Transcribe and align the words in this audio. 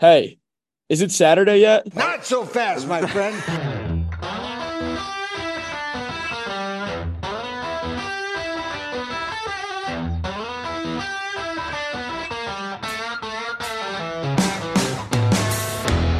Hey, 0.00 0.38
is 0.88 1.02
it 1.02 1.10
Saturday 1.10 1.58
yet? 1.58 1.92
Not 1.92 2.24
so 2.24 2.44
fast, 2.44 2.86
my 2.86 3.04
friend. 3.04 3.34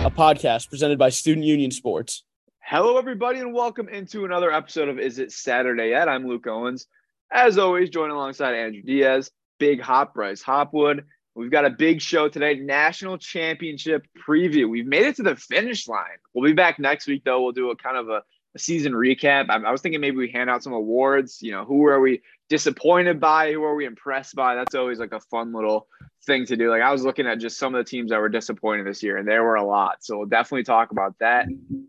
A 0.04 0.10
podcast 0.10 0.68
presented 0.68 0.98
by 0.98 1.10
Student 1.10 1.46
Union 1.46 1.70
Sports. 1.70 2.24
Hello, 2.58 2.98
everybody, 2.98 3.38
and 3.38 3.54
welcome 3.54 3.88
into 3.88 4.24
another 4.24 4.50
episode 4.50 4.88
of 4.88 4.98
Is 4.98 5.20
It 5.20 5.30
Saturday 5.30 5.90
Yet? 5.90 6.08
I'm 6.08 6.26
Luke 6.26 6.48
Owens. 6.48 6.88
As 7.30 7.58
always, 7.58 7.90
joined 7.90 8.10
alongside 8.10 8.56
Andrew 8.56 8.82
Diaz, 8.82 9.30
Big 9.60 9.80
Hop 9.80 10.14
Bryce 10.14 10.42
Hopwood. 10.42 11.04
We've 11.38 11.52
got 11.52 11.64
a 11.64 11.70
big 11.70 12.02
show 12.02 12.28
today, 12.28 12.54
national 12.54 13.16
championship 13.16 14.08
preview. 14.26 14.68
We've 14.68 14.86
made 14.86 15.06
it 15.06 15.14
to 15.16 15.22
the 15.22 15.36
finish 15.36 15.86
line. 15.86 16.18
We'll 16.34 16.50
be 16.50 16.52
back 16.52 16.80
next 16.80 17.06
week, 17.06 17.22
though. 17.24 17.40
We'll 17.40 17.52
do 17.52 17.70
a 17.70 17.76
kind 17.76 17.96
of 17.96 18.08
a, 18.08 18.24
a 18.56 18.58
season 18.58 18.92
recap. 18.92 19.48
I, 19.48 19.58
I 19.58 19.70
was 19.70 19.80
thinking 19.80 20.00
maybe 20.00 20.16
we 20.16 20.32
hand 20.32 20.50
out 20.50 20.64
some 20.64 20.72
awards. 20.72 21.40
You 21.40 21.52
know, 21.52 21.64
who 21.64 21.86
are 21.86 22.00
we 22.00 22.22
disappointed 22.48 23.20
by? 23.20 23.52
Who 23.52 23.62
are 23.62 23.76
we 23.76 23.84
impressed 23.86 24.34
by? 24.34 24.56
That's 24.56 24.74
always 24.74 24.98
like 24.98 25.12
a 25.12 25.20
fun 25.20 25.52
little 25.52 25.86
thing 26.26 26.44
to 26.46 26.56
do. 26.56 26.70
Like 26.70 26.82
I 26.82 26.90
was 26.90 27.04
looking 27.04 27.28
at 27.28 27.38
just 27.38 27.56
some 27.56 27.72
of 27.72 27.84
the 27.84 27.88
teams 27.88 28.10
that 28.10 28.18
were 28.18 28.28
disappointed 28.28 28.84
this 28.84 29.04
year, 29.04 29.16
and 29.16 29.28
there 29.28 29.44
were 29.44 29.54
a 29.54 29.64
lot. 29.64 29.98
So 30.00 30.18
we'll 30.18 30.26
definitely 30.26 30.64
talk 30.64 30.90
about 30.90 31.14
that. 31.20 31.46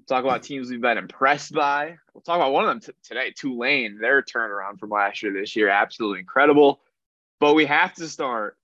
Talk 0.07 0.25
about 0.25 0.43
teams 0.43 0.69
we've 0.69 0.79
been 0.79 0.99
impressed 0.99 1.53
by. 1.53 1.97
We'll 2.13 2.21
talk 2.21 2.35
about 2.35 2.53
one 2.53 2.65
of 2.65 2.69
them 2.69 2.81
t- 2.81 2.99
today, 3.01 3.33
Tulane. 3.35 3.97
Their 3.99 4.21
turnaround 4.21 4.79
from 4.79 4.91
last 4.91 5.23
year 5.23 5.33
this 5.33 5.55
year, 5.55 5.69
absolutely 5.69 6.19
incredible. 6.19 6.81
But 7.39 7.55
we 7.55 7.65
have 7.65 7.95
to 7.95 8.07
start 8.07 8.57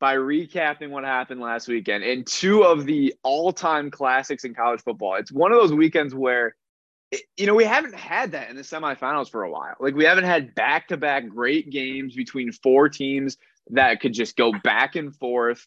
by 0.00 0.16
recapping 0.16 0.90
what 0.90 1.04
happened 1.04 1.40
last 1.40 1.68
weekend 1.68 2.02
in 2.02 2.24
two 2.24 2.62
of 2.62 2.86
the 2.86 3.14
all-time 3.22 3.90
classics 3.90 4.44
in 4.44 4.54
college 4.54 4.80
football. 4.82 5.14
It's 5.14 5.30
one 5.30 5.52
of 5.52 5.60
those 5.60 5.72
weekends 5.72 6.14
where 6.14 6.56
you 7.36 7.46
know, 7.46 7.54
we 7.54 7.64
haven't 7.64 7.94
had 7.94 8.32
that 8.32 8.50
in 8.50 8.56
the 8.56 8.62
semifinals 8.62 9.30
for 9.30 9.42
a 9.42 9.50
while. 9.50 9.74
Like 9.80 9.94
we 9.94 10.04
haven't 10.04 10.24
had 10.24 10.54
back-to-back 10.54 11.28
great 11.28 11.70
games 11.70 12.14
between 12.14 12.52
four 12.52 12.88
teams 12.88 13.36
that 13.70 14.00
could 14.00 14.14
just 14.14 14.36
go 14.36 14.52
back 14.62 14.96
and 14.96 15.14
forth. 15.14 15.66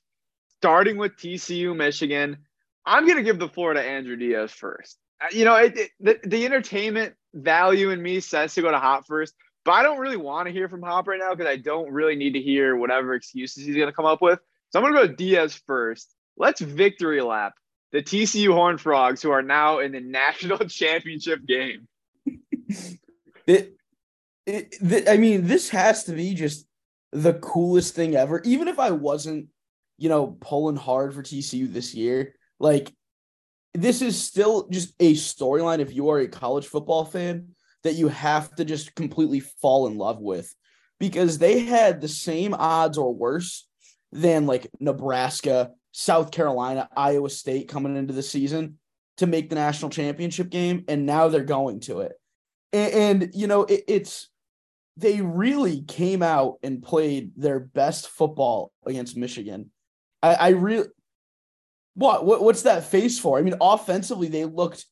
Starting 0.57 0.97
with 0.97 1.17
TCU, 1.17 1.75
Michigan, 1.75 2.37
I'm 2.85 3.05
going 3.05 3.17
to 3.17 3.23
give 3.23 3.39
the 3.39 3.49
floor 3.49 3.73
to 3.73 3.81
Andrew 3.81 4.15
Diaz 4.15 4.51
first. 4.51 4.97
Uh, 5.21 5.27
you 5.31 5.43
know, 5.43 5.55
it, 5.55 5.77
it, 5.77 5.91
the, 5.99 6.19
the 6.23 6.45
entertainment 6.45 7.15
value 7.33 7.89
in 7.89 8.01
me 8.01 8.21
says 8.21 8.53
to 8.53 8.61
go 8.61 8.71
to 8.71 8.79
Hop 8.79 9.05
first, 9.05 9.33
but 9.65 9.71
I 9.71 9.83
don't 9.83 9.99
really 9.99 10.17
want 10.17 10.47
to 10.47 10.53
hear 10.53 10.67
from 10.67 10.81
Hop 10.81 11.07
right 11.07 11.19
now 11.19 11.33
because 11.33 11.49
I 11.49 11.57
don't 11.57 11.91
really 11.91 12.15
need 12.15 12.33
to 12.33 12.41
hear 12.41 12.75
whatever 12.75 13.13
excuses 13.13 13.65
he's 13.65 13.75
going 13.75 13.87
to 13.87 13.93
come 13.93 14.05
up 14.05 14.21
with. 14.21 14.39
So 14.69 14.79
I'm 14.79 14.83
going 14.83 14.95
to 14.95 15.01
go 15.01 15.07
to 15.07 15.15
Diaz 15.15 15.59
first. 15.65 16.13
Let's 16.37 16.61
victory 16.61 17.21
lap 17.21 17.53
the 17.93 18.01
TCU 18.01 18.51
Horned 18.51 18.81
Frogs, 18.81 19.21
who 19.21 19.29
are 19.29 19.43
now 19.43 19.79
in 19.79 19.91
the 19.91 20.01
national 20.01 20.57
championship 20.67 21.45
game. 21.45 21.87
It, 23.45 23.75
it, 24.45 25.07
I 25.07 25.17
mean, 25.17 25.47
this 25.47 25.69
has 25.69 26.05
to 26.05 26.13
be 26.13 26.33
just 26.33 26.65
the 27.11 27.35
coolest 27.35 27.93
thing 27.93 28.15
ever. 28.15 28.41
Even 28.43 28.67
if 28.67 28.79
I 28.79 28.91
wasn't, 28.91 29.47
you 29.99 30.09
know, 30.09 30.37
pulling 30.41 30.75
hard 30.75 31.13
for 31.13 31.21
TCU 31.21 31.71
this 31.71 31.93
year, 31.93 32.33
like 32.59 32.91
this 33.75 34.01
is 34.01 34.21
still 34.21 34.67
just 34.69 34.93
a 34.99 35.13
storyline 35.13 35.79
if 35.79 35.93
you 35.93 36.09
are 36.09 36.19
a 36.19 36.27
college 36.27 36.65
football 36.65 37.05
fan 37.05 37.49
that 37.83 37.95
you 37.95 38.07
have 38.07 38.53
to 38.55 38.65
just 38.65 38.95
completely 38.95 39.39
fall 39.39 39.87
in 39.87 39.97
love 39.97 40.19
with 40.19 40.53
because 40.99 41.37
they 41.37 41.59
had 41.59 41.99
the 41.99 42.07
same 42.07 42.53
odds 42.53 42.97
or 42.97 43.13
worse 43.13 43.67
than 44.11 44.45
like 44.45 44.69
Nebraska, 44.79 45.71
South 45.91 46.31
Carolina, 46.31 46.87
Iowa 46.95 47.29
State 47.29 47.67
coming 47.67 47.97
into 47.97 48.13
the 48.13 48.23
season 48.23 48.79
to 49.17 49.27
make 49.27 49.49
the 49.49 49.55
national 49.55 49.91
championship 49.91 50.49
game 50.49 50.85
and 50.87 51.05
now 51.05 51.27
they're 51.27 51.43
going 51.43 51.81
to 51.81 52.01
it. 52.01 52.13
And, 52.71 52.93
and 52.93 53.35
you 53.35 53.47
know, 53.47 53.63
it, 53.63 53.83
it's 53.87 54.29
they 54.97 55.21
really 55.21 55.81
came 55.81 56.21
out 56.21 56.57
and 56.63 56.81
played 56.83 57.31
their 57.35 57.59
best 57.59 58.09
football 58.09 58.71
against 58.85 59.17
Michigan. 59.17 59.71
I, 60.21 60.33
I 60.35 60.49
really 60.49 60.87
what, 61.95 62.25
what 62.25 62.41
what's 62.41 62.63
that 62.63 62.85
face 62.85 63.19
for? 63.19 63.37
I 63.37 63.41
mean, 63.41 63.55
offensively, 63.61 64.27
they 64.27 64.45
looked 64.45 64.85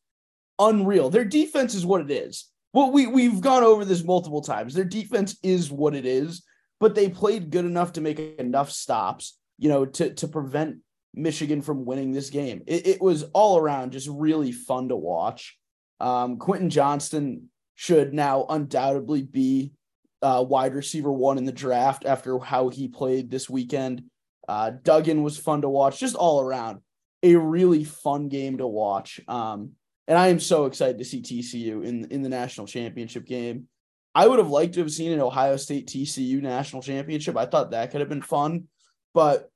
unreal. 0.59 1.09
Their 1.09 1.25
defense 1.25 1.73
is 1.73 1.85
what 1.85 2.01
it 2.01 2.11
is. 2.11 2.50
Well, 2.73 2.91
we 2.91 3.07
we've 3.07 3.41
gone 3.41 3.63
over 3.63 3.83
this 3.83 4.03
multiple 4.03 4.41
times. 4.41 4.73
Their 4.73 4.85
defense 4.85 5.37
is 5.43 5.71
what 5.71 5.95
it 5.95 6.05
is, 6.05 6.43
but 6.79 6.95
they 6.95 7.09
played 7.09 7.51
good 7.51 7.65
enough 7.65 7.93
to 7.93 8.01
make 8.01 8.19
enough 8.19 8.71
stops, 8.71 9.37
you 9.57 9.69
know, 9.69 9.85
to 9.85 10.13
to 10.13 10.27
prevent 10.27 10.77
Michigan 11.13 11.61
from 11.61 11.85
winning 11.85 12.11
this 12.11 12.29
game. 12.29 12.63
It, 12.67 12.87
it 12.87 13.01
was 13.01 13.23
all 13.33 13.57
around 13.57 13.91
just 13.91 14.07
really 14.09 14.51
fun 14.51 14.89
to 14.89 14.95
watch. 14.95 15.57
Um, 15.99 16.37
Quentin 16.37 16.69
Johnston 16.69 17.49
should 17.75 18.13
now 18.13 18.45
undoubtedly 18.47 19.23
be 19.23 19.73
uh, 20.21 20.43
wide 20.47 20.73
receiver 20.73 21.11
one 21.11 21.37
in 21.37 21.45
the 21.45 21.51
draft 21.51 22.05
after 22.05 22.39
how 22.39 22.69
he 22.69 22.87
played 22.87 23.29
this 23.29 23.49
weekend. 23.49 24.03
Uh, 24.47 24.71
Duggan 24.83 25.23
was 25.23 25.37
fun 25.37 25.61
to 25.61 25.69
watch, 25.69 25.99
just 25.99 26.15
all 26.15 26.41
around 26.41 26.79
a 27.23 27.35
really 27.35 27.83
fun 27.83 28.29
game 28.29 28.57
to 28.57 28.67
watch. 28.67 29.19
Um, 29.27 29.71
and 30.07 30.17
I 30.17 30.27
am 30.27 30.39
so 30.39 30.65
excited 30.65 30.97
to 30.97 31.05
see 31.05 31.21
TCU 31.21 31.85
in 31.85 32.05
in 32.05 32.21
the 32.21 32.29
national 32.29 32.67
championship 32.67 33.25
game. 33.25 33.67
I 34.13 34.27
would 34.27 34.39
have 34.39 34.49
liked 34.49 34.73
to 34.73 34.81
have 34.81 34.91
seen 34.91 35.11
an 35.11 35.21
Ohio 35.21 35.55
State 35.55 35.87
TCU 35.87 36.41
national 36.41 36.81
championship. 36.81 37.37
I 37.37 37.45
thought 37.45 37.71
that 37.71 37.91
could 37.91 38.01
have 38.01 38.09
been 38.09 38.21
fun, 38.21 38.67
but 39.13 39.49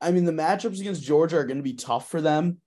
I 0.00 0.10
mean 0.12 0.24
the 0.24 0.32
matchups 0.32 0.80
against 0.80 1.02
Georgia 1.02 1.38
are 1.38 1.44
going 1.44 1.58
to 1.58 1.62
be 1.62 1.74
tough 1.74 2.10
for 2.10 2.20
them. 2.20 2.58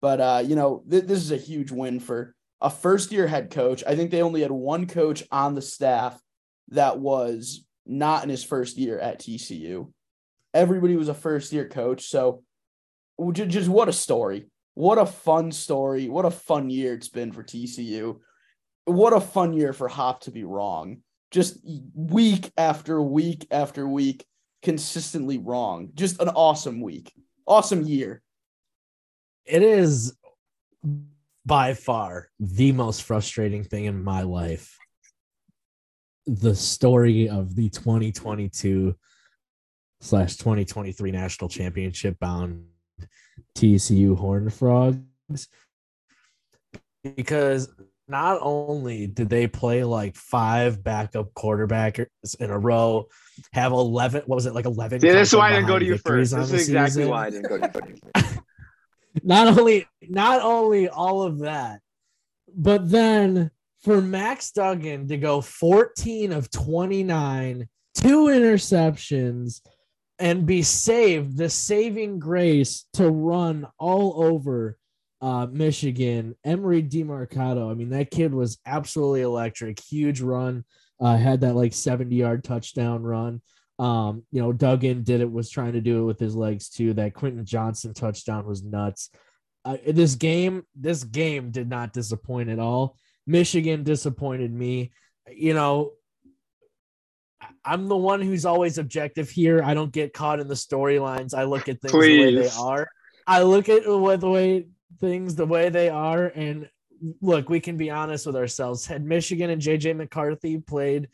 But 0.00 0.20
uh, 0.20 0.42
you 0.44 0.56
know 0.56 0.84
th- 0.88 1.04
this 1.04 1.18
is 1.18 1.32
a 1.32 1.36
huge 1.36 1.70
win 1.70 1.98
for 1.98 2.34
a 2.60 2.70
first 2.70 3.10
year 3.10 3.26
head 3.26 3.50
coach. 3.50 3.82
I 3.86 3.96
think 3.96 4.10
they 4.10 4.22
only 4.22 4.42
had 4.42 4.50
one 4.50 4.86
coach 4.86 5.22
on 5.30 5.54
the 5.54 5.62
staff 5.62 6.20
that 6.68 6.98
was 6.98 7.64
not 7.86 8.22
in 8.22 8.30
his 8.30 8.44
first 8.44 8.76
year 8.76 8.98
at 8.98 9.20
TCU. 9.20 9.92
Everybody 10.52 10.96
was 10.96 11.08
a 11.08 11.14
first 11.14 11.52
year 11.52 11.68
coach, 11.68 12.06
so 12.06 12.42
just 13.32 13.68
what 13.68 13.88
a 13.88 13.92
story. 13.92 14.46
What 14.74 14.98
a 14.98 15.06
fun 15.06 15.52
story. 15.52 16.08
What 16.08 16.24
a 16.24 16.30
fun 16.30 16.68
year 16.68 16.94
it's 16.94 17.08
been 17.08 17.32
for 17.32 17.42
TCU. 17.42 18.18
What 18.84 19.12
a 19.12 19.20
fun 19.20 19.52
year 19.52 19.72
for 19.72 19.88
Hop 19.88 20.22
to 20.22 20.30
be 20.30 20.44
wrong. 20.44 20.98
Just 21.30 21.58
week 21.94 22.50
after 22.56 23.00
week 23.00 23.46
after 23.50 23.88
week, 23.88 24.24
consistently 24.62 25.38
wrong. 25.38 25.90
Just 25.94 26.20
an 26.20 26.28
awesome 26.28 26.80
week. 26.80 27.12
Awesome 27.46 27.82
year. 27.82 28.22
It 29.44 29.62
is 29.62 30.16
by 31.46 31.74
far 31.74 32.30
the 32.40 32.72
most 32.72 33.02
frustrating 33.02 33.64
thing 33.64 33.84
in 33.84 34.02
my 34.02 34.22
life. 34.22 34.76
The 36.26 36.54
story 36.54 37.28
of 37.28 37.54
the 37.54 37.68
2022 37.68 38.96
slash 40.00 40.36
2023 40.36 41.10
national 41.10 41.48
championship 41.48 42.18
bound 42.18 42.64
TCU 43.56 44.16
Horned 44.16 44.52
Frogs 44.52 45.48
because 47.16 47.68
not 48.08 48.38
only 48.40 49.06
did 49.06 49.28
they 49.28 49.46
play 49.46 49.84
like 49.84 50.14
five 50.16 50.82
backup 50.82 51.32
quarterbacks 51.34 52.06
in 52.38 52.50
a 52.50 52.58
row, 52.58 53.08
have 53.52 53.72
11, 53.72 54.22
what 54.26 54.36
was 54.36 54.46
it, 54.46 54.54
like 54.54 54.66
11? 54.66 55.00
See, 55.00 55.08
this 55.08 55.28
is 55.28 55.36
why 55.36 55.48
I 55.48 55.52
didn't 55.52 55.68
go 55.68 55.78
to 55.78 55.84
you 55.84 55.98
first. 55.98 56.34
This 56.34 56.52
is 56.52 56.68
exactly 56.68 57.02
season. 57.02 57.08
why 57.08 57.26
I 57.26 57.30
didn't 57.30 57.48
go 57.48 57.58
to 57.58 57.82
you 57.88 58.22
not 59.22 59.58
only, 59.58 59.86
not 60.02 60.42
only 60.42 60.88
all 60.88 61.22
of 61.22 61.40
that, 61.40 61.80
but 62.54 62.90
then 62.90 63.50
for 63.82 64.00
Max 64.00 64.50
Duggan 64.50 65.08
to 65.08 65.16
go 65.16 65.40
14 65.40 66.32
of 66.32 66.50
29, 66.50 67.68
two 67.94 68.26
interceptions, 68.26 69.60
and 70.24 70.46
be 70.46 70.62
saved 70.62 71.36
the 71.36 71.50
saving 71.50 72.18
grace 72.18 72.86
to 72.94 73.10
run 73.10 73.66
all 73.78 74.24
over 74.24 74.78
uh, 75.20 75.46
Michigan. 75.52 76.34
Emari 76.46 76.90
Demercado. 76.90 77.70
I 77.70 77.74
mean, 77.74 77.90
that 77.90 78.10
kid 78.10 78.32
was 78.32 78.56
absolutely 78.64 79.20
electric. 79.20 79.78
Huge 79.78 80.22
run. 80.22 80.64
Uh, 80.98 81.18
had 81.18 81.42
that 81.42 81.54
like 81.54 81.74
70 81.74 82.16
yard 82.16 82.42
touchdown 82.42 83.02
run. 83.02 83.42
Um, 83.78 84.22
you 84.30 84.40
know, 84.40 84.54
Duggan 84.54 85.02
did 85.02 85.20
it, 85.20 85.30
was 85.30 85.50
trying 85.50 85.74
to 85.74 85.82
do 85.82 86.00
it 86.00 86.06
with 86.06 86.18
his 86.18 86.34
legs 86.34 86.70
too. 86.70 86.94
That 86.94 87.12
Quentin 87.12 87.44
Johnston 87.44 87.92
touchdown 87.92 88.46
was 88.46 88.62
nuts. 88.62 89.10
Uh, 89.62 89.76
this 89.86 90.14
game, 90.14 90.62
this 90.74 91.04
game 91.04 91.50
did 91.50 91.68
not 91.68 91.92
disappoint 91.92 92.48
at 92.48 92.58
all. 92.58 92.96
Michigan 93.26 93.82
disappointed 93.82 94.54
me. 94.54 94.92
You 95.30 95.52
know, 95.52 95.92
I'm 97.64 97.86
the 97.88 97.96
one 97.96 98.20
who's 98.20 98.44
always 98.44 98.78
objective 98.78 99.30
here. 99.30 99.62
I 99.62 99.74
don't 99.74 99.92
get 99.92 100.12
caught 100.12 100.40
in 100.40 100.48
the 100.48 100.54
storylines. 100.54 101.34
I 101.34 101.44
look 101.44 101.68
at 101.68 101.80
things 101.80 101.92
Please. 101.92 102.18
the 102.18 102.40
way 102.40 102.48
they 102.48 102.50
are. 102.56 102.88
I 103.26 103.42
look 103.42 103.68
at 103.68 103.84
the 103.84 103.98
way 103.98 104.66
things 105.00 105.34
the 105.34 105.46
way 105.46 105.68
they 105.68 105.88
are. 105.88 106.26
And 106.26 106.68
look, 107.20 107.48
we 107.48 107.60
can 107.60 107.76
be 107.76 107.90
honest 107.90 108.26
with 108.26 108.36
ourselves. 108.36 108.86
Had 108.86 109.04
Michigan 109.04 109.50
and 109.50 109.62
JJ 109.62 109.96
McCarthy 109.96 110.58
played 110.58 111.08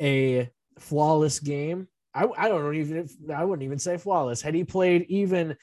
a 0.00 0.50
flawless 0.78 1.40
game, 1.40 1.88
I, 2.14 2.28
I 2.36 2.48
don't 2.48 2.74
even 2.76 3.08
I 3.34 3.44
wouldn't 3.44 3.64
even 3.64 3.78
say 3.78 3.96
flawless. 3.96 4.40
Had 4.40 4.54
he 4.54 4.64
played 4.64 5.06
even 5.08 5.56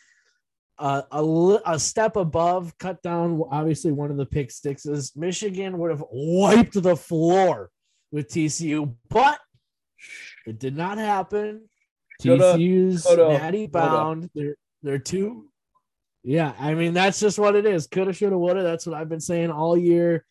uh, 0.77 1.03
a, 1.12 1.59
a 1.65 1.79
step 1.79 2.15
above, 2.15 2.77
cut 2.77 3.01
down 3.01 3.41
obviously 3.50 3.91
one 3.91 4.12
of 4.12 4.18
the 4.18 4.25
pick 4.25 4.51
sixes. 4.51 5.13
Michigan 5.15 5.77
would 5.77 5.91
have 5.91 6.03
wiped 6.12 6.81
the 6.81 6.95
floor 6.95 7.69
with 8.12 8.27
TCU, 8.29 8.94
but 9.09 9.39
it 10.46 10.60
did 10.60 10.76
not 10.76 10.98
happen. 10.98 11.68
TCU's 12.22 13.04
coulda, 13.04 13.30
natty 13.30 13.68
coulda. 13.68 13.88
bound. 13.90 14.30
They're 14.36 14.56
they're 14.84 15.00
two. 15.00 15.48
Yeah, 16.24 16.54
I 16.60 16.74
mean 16.76 16.94
that's 16.94 17.20
just 17.20 17.40
what 17.40 17.56
it 17.56 17.66
is. 17.66 17.88
Coulda, 17.88 18.14
shoulda, 18.14 18.38
woulda. 18.38 18.64
That's 18.64 18.86
what 18.86 18.96
I've 18.96 19.10
been 19.10 19.20
saying 19.22 19.50
all 19.52 19.78
year 19.78 20.26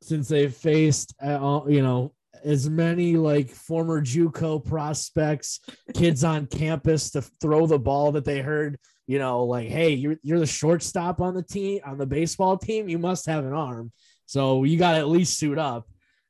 since 0.00 0.28
they've 0.28 0.54
faced, 0.54 1.14
uh, 1.24 1.38
all- 1.38 1.70
you 1.70 1.82
know, 1.82 2.12
as 2.44 2.68
many 2.68 3.16
like 3.16 3.50
former 3.50 4.00
JUCO 4.00 4.64
prospects, 4.64 5.60
kids 5.94 6.24
on 6.24 6.46
campus 6.46 7.10
to 7.12 7.22
throw 7.22 7.66
the 7.66 7.78
ball 7.78 8.12
that 8.12 8.24
they 8.24 8.40
heard. 8.40 8.78
You 9.06 9.18
know, 9.18 9.44
like, 9.44 9.68
hey, 9.68 9.90
you're 9.92 10.16
you're 10.22 10.38
the 10.38 10.46
shortstop 10.46 11.20
on 11.20 11.34
the 11.34 11.42
team 11.42 11.80
on 11.84 11.98
the 11.98 12.06
baseball 12.06 12.56
team. 12.56 12.88
You 12.88 12.98
must 12.98 13.26
have 13.26 13.44
an 13.44 13.52
arm, 13.52 13.92
so 14.26 14.64
you 14.64 14.78
got 14.78 14.92
to 14.92 14.98
at 14.98 15.08
least 15.08 15.38
suit 15.38 15.58
up. 15.58 15.86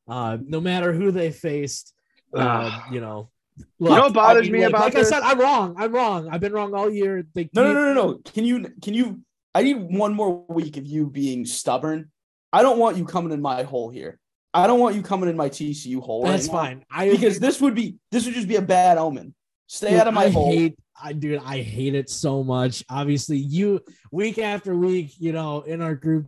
Uh, 0.08 0.38
no 0.44 0.60
matter 0.60 0.92
who 0.92 1.12
they 1.12 1.30
faced, 1.30 1.94
uh, 2.34 2.80
you 2.90 3.00
know. 3.00 3.30
You 3.78 3.90
know 3.90 4.02
what 4.02 4.14
bothers 4.14 4.48
me 4.50 4.60
like, 4.60 4.70
about 4.70 4.80
like 4.82 4.94
this? 4.94 5.12
I 5.12 5.16
said, 5.20 5.22
I'm 5.24 5.38
wrong. 5.38 5.74
I'm 5.78 5.92
wrong. 5.92 6.28
I've 6.30 6.40
been 6.40 6.52
wrong 6.52 6.74
all 6.74 6.90
year. 6.90 7.26
They 7.34 7.50
No, 7.52 7.62
no, 7.64 7.68
keep- 7.68 7.74
no, 7.74 7.94
no, 7.94 8.06
no. 8.12 8.20
Can 8.32 8.44
you 8.44 8.66
can 8.82 8.94
you 8.94 9.20
I 9.54 9.62
need 9.62 9.74
one 9.74 10.14
more 10.14 10.44
week 10.48 10.76
of 10.78 10.86
you 10.86 11.06
being 11.06 11.44
stubborn. 11.44 12.10
I 12.52 12.62
don't 12.62 12.78
want 12.78 12.96
you 12.96 13.04
coming 13.04 13.32
in 13.32 13.42
my 13.42 13.62
hole 13.62 13.90
here. 13.90 14.18
I 14.54 14.66
don't 14.66 14.80
want 14.80 14.94
you 14.96 15.02
coming 15.02 15.28
in 15.28 15.36
my 15.36 15.48
TCU 15.50 16.00
hole. 16.00 16.24
That's 16.24 16.48
right 16.48 16.52
fine. 16.52 16.84
I 16.90 17.10
Because 17.10 17.38
this 17.38 17.60
would 17.60 17.74
be 17.74 17.96
this 18.10 18.24
would 18.24 18.34
just 18.34 18.48
be 18.48 18.56
a 18.56 18.62
bad 18.62 18.96
omen. 18.98 19.34
Stay 19.66 19.90
Dude, 19.90 20.00
out 20.00 20.08
of 20.08 20.14
my 20.14 20.24
I 20.24 20.30
hole. 20.30 20.50
hate, 20.50 20.78
I 21.02 21.12
dude, 21.12 21.40
I 21.44 21.60
hate 21.62 21.94
it 21.94 22.08
so 22.10 22.42
much. 22.44 22.84
Obviously, 22.90 23.38
you 23.38 23.80
week 24.10 24.38
after 24.38 24.74
week, 24.76 25.12
you 25.18 25.32
know, 25.32 25.62
in 25.62 25.80
our 25.82 25.94
group 25.94 26.26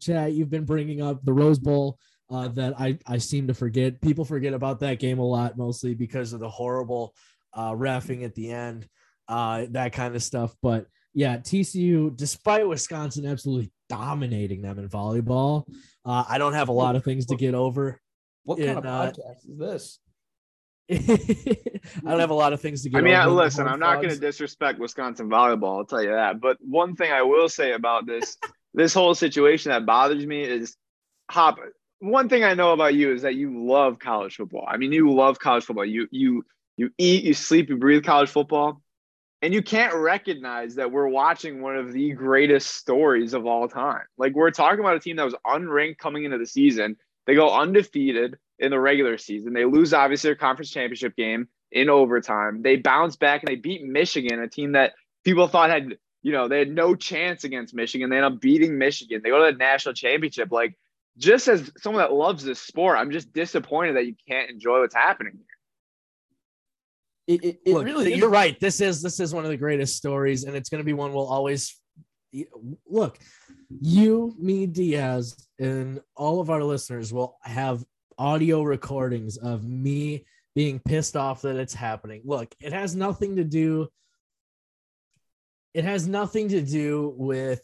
chat, 0.00 0.32
you've 0.32 0.50
been 0.50 0.64
bringing 0.64 1.00
up 1.02 1.22
the 1.24 1.32
Rose 1.32 1.58
Bowl. 1.58 1.98
Uh, 2.30 2.48
that 2.48 2.78
I 2.78 2.98
I 3.06 3.16
seem 3.18 3.46
to 3.46 3.54
forget. 3.54 4.00
People 4.02 4.24
forget 4.24 4.52
about 4.52 4.80
that 4.80 4.98
game 4.98 5.18
a 5.18 5.24
lot, 5.24 5.56
mostly 5.56 5.94
because 5.94 6.34
of 6.34 6.40
the 6.40 6.50
horrible 6.50 7.14
uh, 7.54 7.72
refing 7.72 8.22
at 8.24 8.34
the 8.34 8.50
end, 8.50 8.86
uh, 9.28 9.64
that 9.70 9.94
kind 9.94 10.14
of 10.14 10.22
stuff. 10.22 10.54
But 10.62 10.86
yeah, 11.14 11.38
TCU, 11.38 12.14
despite 12.14 12.68
Wisconsin 12.68 13.26
absolutely 13.26 13.72
dominating 13.88 14.62
them 14.62 14.78
in 14.78 14.88
volleyball, 14.88 15.64
uh, 16.04 16.24
I 16.28 16.38
don't 16.38 16.52
have 16.52 16.68
a 16.68 16.72
lot 16.72 16.96
of 16.96 17.04
things 17.04 17.26
to 17.26 17.36
get 17.36 17.54
over. 17.54 18.00
what 18.44 18.58
kind 18.58 18.70
in, 18.70 18.76
of 18.78 18.84
uh, 18.84 19.12
podcast 19.12 19.48
is 19.48 19.58
this? 19.58 19.98
I 20.90 22.10
don't 22.10 22.20
have 22.20 22.30
a 22.30 22.34
lot 22.34 22.52
of 22.52 22.60
things 22.60 22.82
to 22.82 22.90
get. 22.90 22.98
I 22.98 23.00
mean, 23.02 23.14
over 23.14 23.22
I, 23.22 23.24
in 23.24 23.30
the 23.30 23.42
listen, 23.42 23.68
I'm 23.68 23.80
not 23.80 23.96
going 23.96 24.10
to 24.10 24.18
disrespect 24.18 24.78
Wisconsin 24.78 25.28
volleyball. 25.28 25.78
I'll 25.78 25.84
tell 25.84 26.02
you 26.02 26.10
that. 26.10 26.40
But 26.40 26.56
one 26.60 26.94
thing 26.94 27.12
I 27.12 27.22
will 27.22 27.48
say 27.48 27.72
about 27.72 28.06
this 28.06 28.36
this 28.74 28.94
whole 28.94 29.14
situation 29.14 29.70
that 29.70 29.86
bothers 29.86 30.26
me 30.26 30.42
is 30.42 30.76
Hop. 31.30 31.58
One 32.00 32.28
thing 32.28 32.44
I 32.44 32.54
know 32.54 32.72
about 32.72 32.94
you 32.94 33.12
is 33.12 33.22
that 33.22 33.34
you 33.34 33.66
love 33.66 33.98
college 33.98 34.36
football. 34.36 34.64
I 34.68 34.76
mean, 34.76 34.92
you 34.92 35.12
love 35.12 35.38
college 35.38 35.64
football. 35.64 35.84
You 35.84 36.06
you 36.10 36.44
you 36.76 36.90
eat, 36.96 37.24
you 37.24 37.34
sleep, 37.34 37.68
you 37.68 37.76
breathe 37.76 38.04
college 38.04 38.30
football, 38.30 38.80
and 39.42 39.52
you 39.52 39.62
can't 39.62 39.94
recognize 39.94 40.76
that 40.76 40.92
we're 40.92 41.08
watching 41.08 41.60
one 41.60 41.76
of 41.76 41.92
the 41.92 42.12
greatest 42.12 42.76
stories 42.76 43.34
of 43.34 43.46
all 43.46 43.68
time. 43.68 44.02
Like 44.16 44.34
we're 44.34 44.52
talking 44.52 44.80
about 44.80 44.96
a 44.96 45.00
team 45.00 45.16
that 45.16 45.24
was 45.24 45.34
unranked 45.44 45.98
coming 45.98 46.24
into 46.24 46.38
the 46.38 46.46
season. 46.46 46.96
They 47.26 47.34
go 47.34 47.52
undefeated 47.52 48.38
in 48.58 48.70
the 48.70 48.80
regular 48.80 49.18
season. 49.18 49.52
They 49.52 49.64
lose 49.64 49.92
obviously 49.92 50.28
their 50.28 50.36
conference 50.36 50.70
championship 50.70 51.16
game 51.16 51.48
in 51.70 51.90
overtime. 51.90 52.62
They 52.62 52.76
bounce 52.76 53.16
back 53.16 53.42
and 53.42 53.48
they 53.48 53.56
beat 53.56 53.84
Michigan, 53.84 54.40
a 54.40 54.48
team 54.48 54.72
that 54.72 54.94
people 55.24 55.46
thought 55.46 55.70
had, 55.70 55.98
you 56.22 56.32
know, 56.32 56.48
they 56.48 56.60
had 56.60 56.70
no 56.70 56.94
chance 56.94 57.44
against 57.44 57.74
Michigan. 57.74 58.10
They 58.10 58.16
end 58.16 58.24
up 58.24 58.40
beating 58.40 58.78
Michigan. 58.78 59.20
They 59.22 59.30
go 59.30 59.44
to 59.44 59.52
the 59.52 59.58
national 59.58 59.94
championship. 59.94 60.50
Like, 60.50 60.76
just 61.18 61.48
as 61.48 61.70
someone 61.78 62.02
that 62.02 62.12
loves 62.12 62.44
this 62.44 62.60
sport, 62.60 62.96
I'm 62.96 63.10
just 63.10 63.32
disappointed 63.32 63.96
that 63.96 64.06
you 64.06 64.14
can't 64.28 64.50
enjoy 64.50 64.80
what's 64.80 64.94
happening 64.94 65.34
here. 65.36 67.36
It, 67.36 67.44
it, 67.44 67.60
it 67.66 67.74
Look, 67.74 67.84
really 67.84 68.12
is. 68.12 68.18
you're 68.18 68.30
right. 68.30 68.58
This 68.58 68.80
is 68.80 69.02
this 69.02 69.20
is 69.20 69.34
one 69.34 69.44
of 69.44 69.50
the 69.50 69.56
greatest 69.56 69.96
stories, 69.96 70.44
and 70.44 70.56
it's 70.56 70.70
going 70.70 70.80
to 70.80 70.84
be 70.84 70.94
one 70.94 71.12
we'll 71.12 71.26
always 71.26 71.76
look. 72.88 73.18
You, 73.80 74.34
me, 74.38 74.66
Diaz, 74.66 75.48
and 75.58 76.00
all 76.16 76.40
of 76.40 76.48
our 76.48 76.62
listeners 76.62 77.12
will 77.12 77.36
have 77.42 77.84
audio 78.16 78.62
recordings 78.62 79.36
of 79.36 79.64
me 79.64 80.24
being 80.54 80.80
pissed 80.80 81.16
off 81.16 81.42
that 81.42 81.56
it's 81.56 81.74
happening. 81.74 82.22
Look, 82.24 82.54
it 82.60 82.72
has 82.72 82.96
nothing 82.96 83.36
to 83.36 83.44
do. 83.44 83.88
It 85.74 85.84
has 85.84 86.08
nothing 86.08 86.48
to 86.48 86.62
do 86.62 87.14
with 87.16 87.62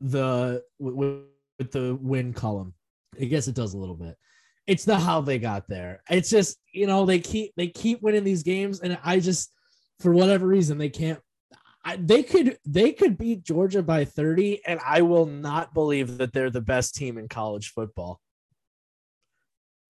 the 0.00 0.62
with, 0.78 1.24
with 1.62 1.72
the 1.72 1.96
win 2.00 2.32
column. 2.32 2.74
I 3.20 3.24
guess 3.24 3.48
it 3.48 3.54
does 3.54 3.74
a 3.74 3.78
little 3.78 3.96
bit 3.96 4.16
it's 4.66 4.84
the 4.84 4.98
how 4.98 5.20
they 5.20 5.38
got 5.38 5.66
there. 5.68 6.02
It's 6.08 6.30
just 6.30 6.58
you 6.72 6.86
know 6.86 7.04
they 7.04 7.18
keep 7.18 7.52
they 7.56 7.68
keep 7.68 8.02
winning 8.02 8.24
these 8.24 8.42
games, 8.42 8.80
and 8.80 8.98
I 9.02 9.20
just 9.20 9.52
for 10.00 10.12
whatever 10.12 10.46
reason 10.46 10.78
they 10.78 10.88
can't. 10.88 11.20
I, 11.84 11.96
they 11.96 12.22
could 12.22 12.58
they 12.64 12.92
could 12.92 13.18
beat 13.18 13.42
Georgia 13.42 13.82
by 13.82 14.04
thirty, 14.04 14.64
and 14.64 14.78
I 14.84 15.02
will 15.02 15.26
not 15.26 15.74
believe 15.74 16.18
that 16.18 16.32
they're 16.32 16.50
the 16.50 16.60
best 16.60 16.94
team 16.94 17.18
in 17.18 17.28
college 17.28 17.70
football 17.70 18.20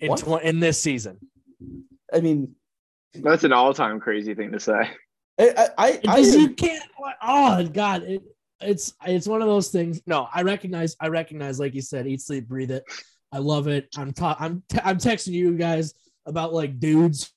in 0.00 0.16
tw- 0.16 0.42
in 0.42 0.58
this 0.58 0.80
season. 0.80 1.19
I 2.12 2.20
mean, 2.20 2.54
That's 3.14 3.44
an 3.44 3.52
all-time 3.52 4.00
crazy 4.00 4.34
thing 4.34 4.52
to 4.52 4.60
say. 4.60 4.90
I, 5.38 5.48
I, 5.56 5.69
I, 5.78 6.00
I 6.08 6.19
you 6.19 6.50
can't. 6.50 6.82
Oh 7.22 7.66
God, 7.66 8.04
it, 8.04 8.22
it's 8.62 8.94
it's 9.06 9.26
one 9.26 9.42
of 9.42 9.48
those 9.48 9.68
things. 9.68 10.00
No, 10.06 10.28
I 10.32 10.42
recognize. 10.42 10.96
I 11.00 11.08
recognize. 11.08 11.60
Like 11.60 11.74
you 11.74 11.82
said, 11.82 12.06
eat, 12.06 12.20
sleep, 12.20 12.48
breathe 12.48 12.70
it. 12.70 12.84
I 13.32 13.38
love 13.38 13.68
it. 13.68 13.88
I'm 13.96 14.12
ta- 14.12 14.36
I'm 14.38 14.62
t- 14.68 14.78
I'm 14.84 14.98
texting 14.98 15.32
you 15.32 15.54
guys 15.56 15.94
about 16.26 16.52
like 16.52 16.78
dudes 16.78 17.32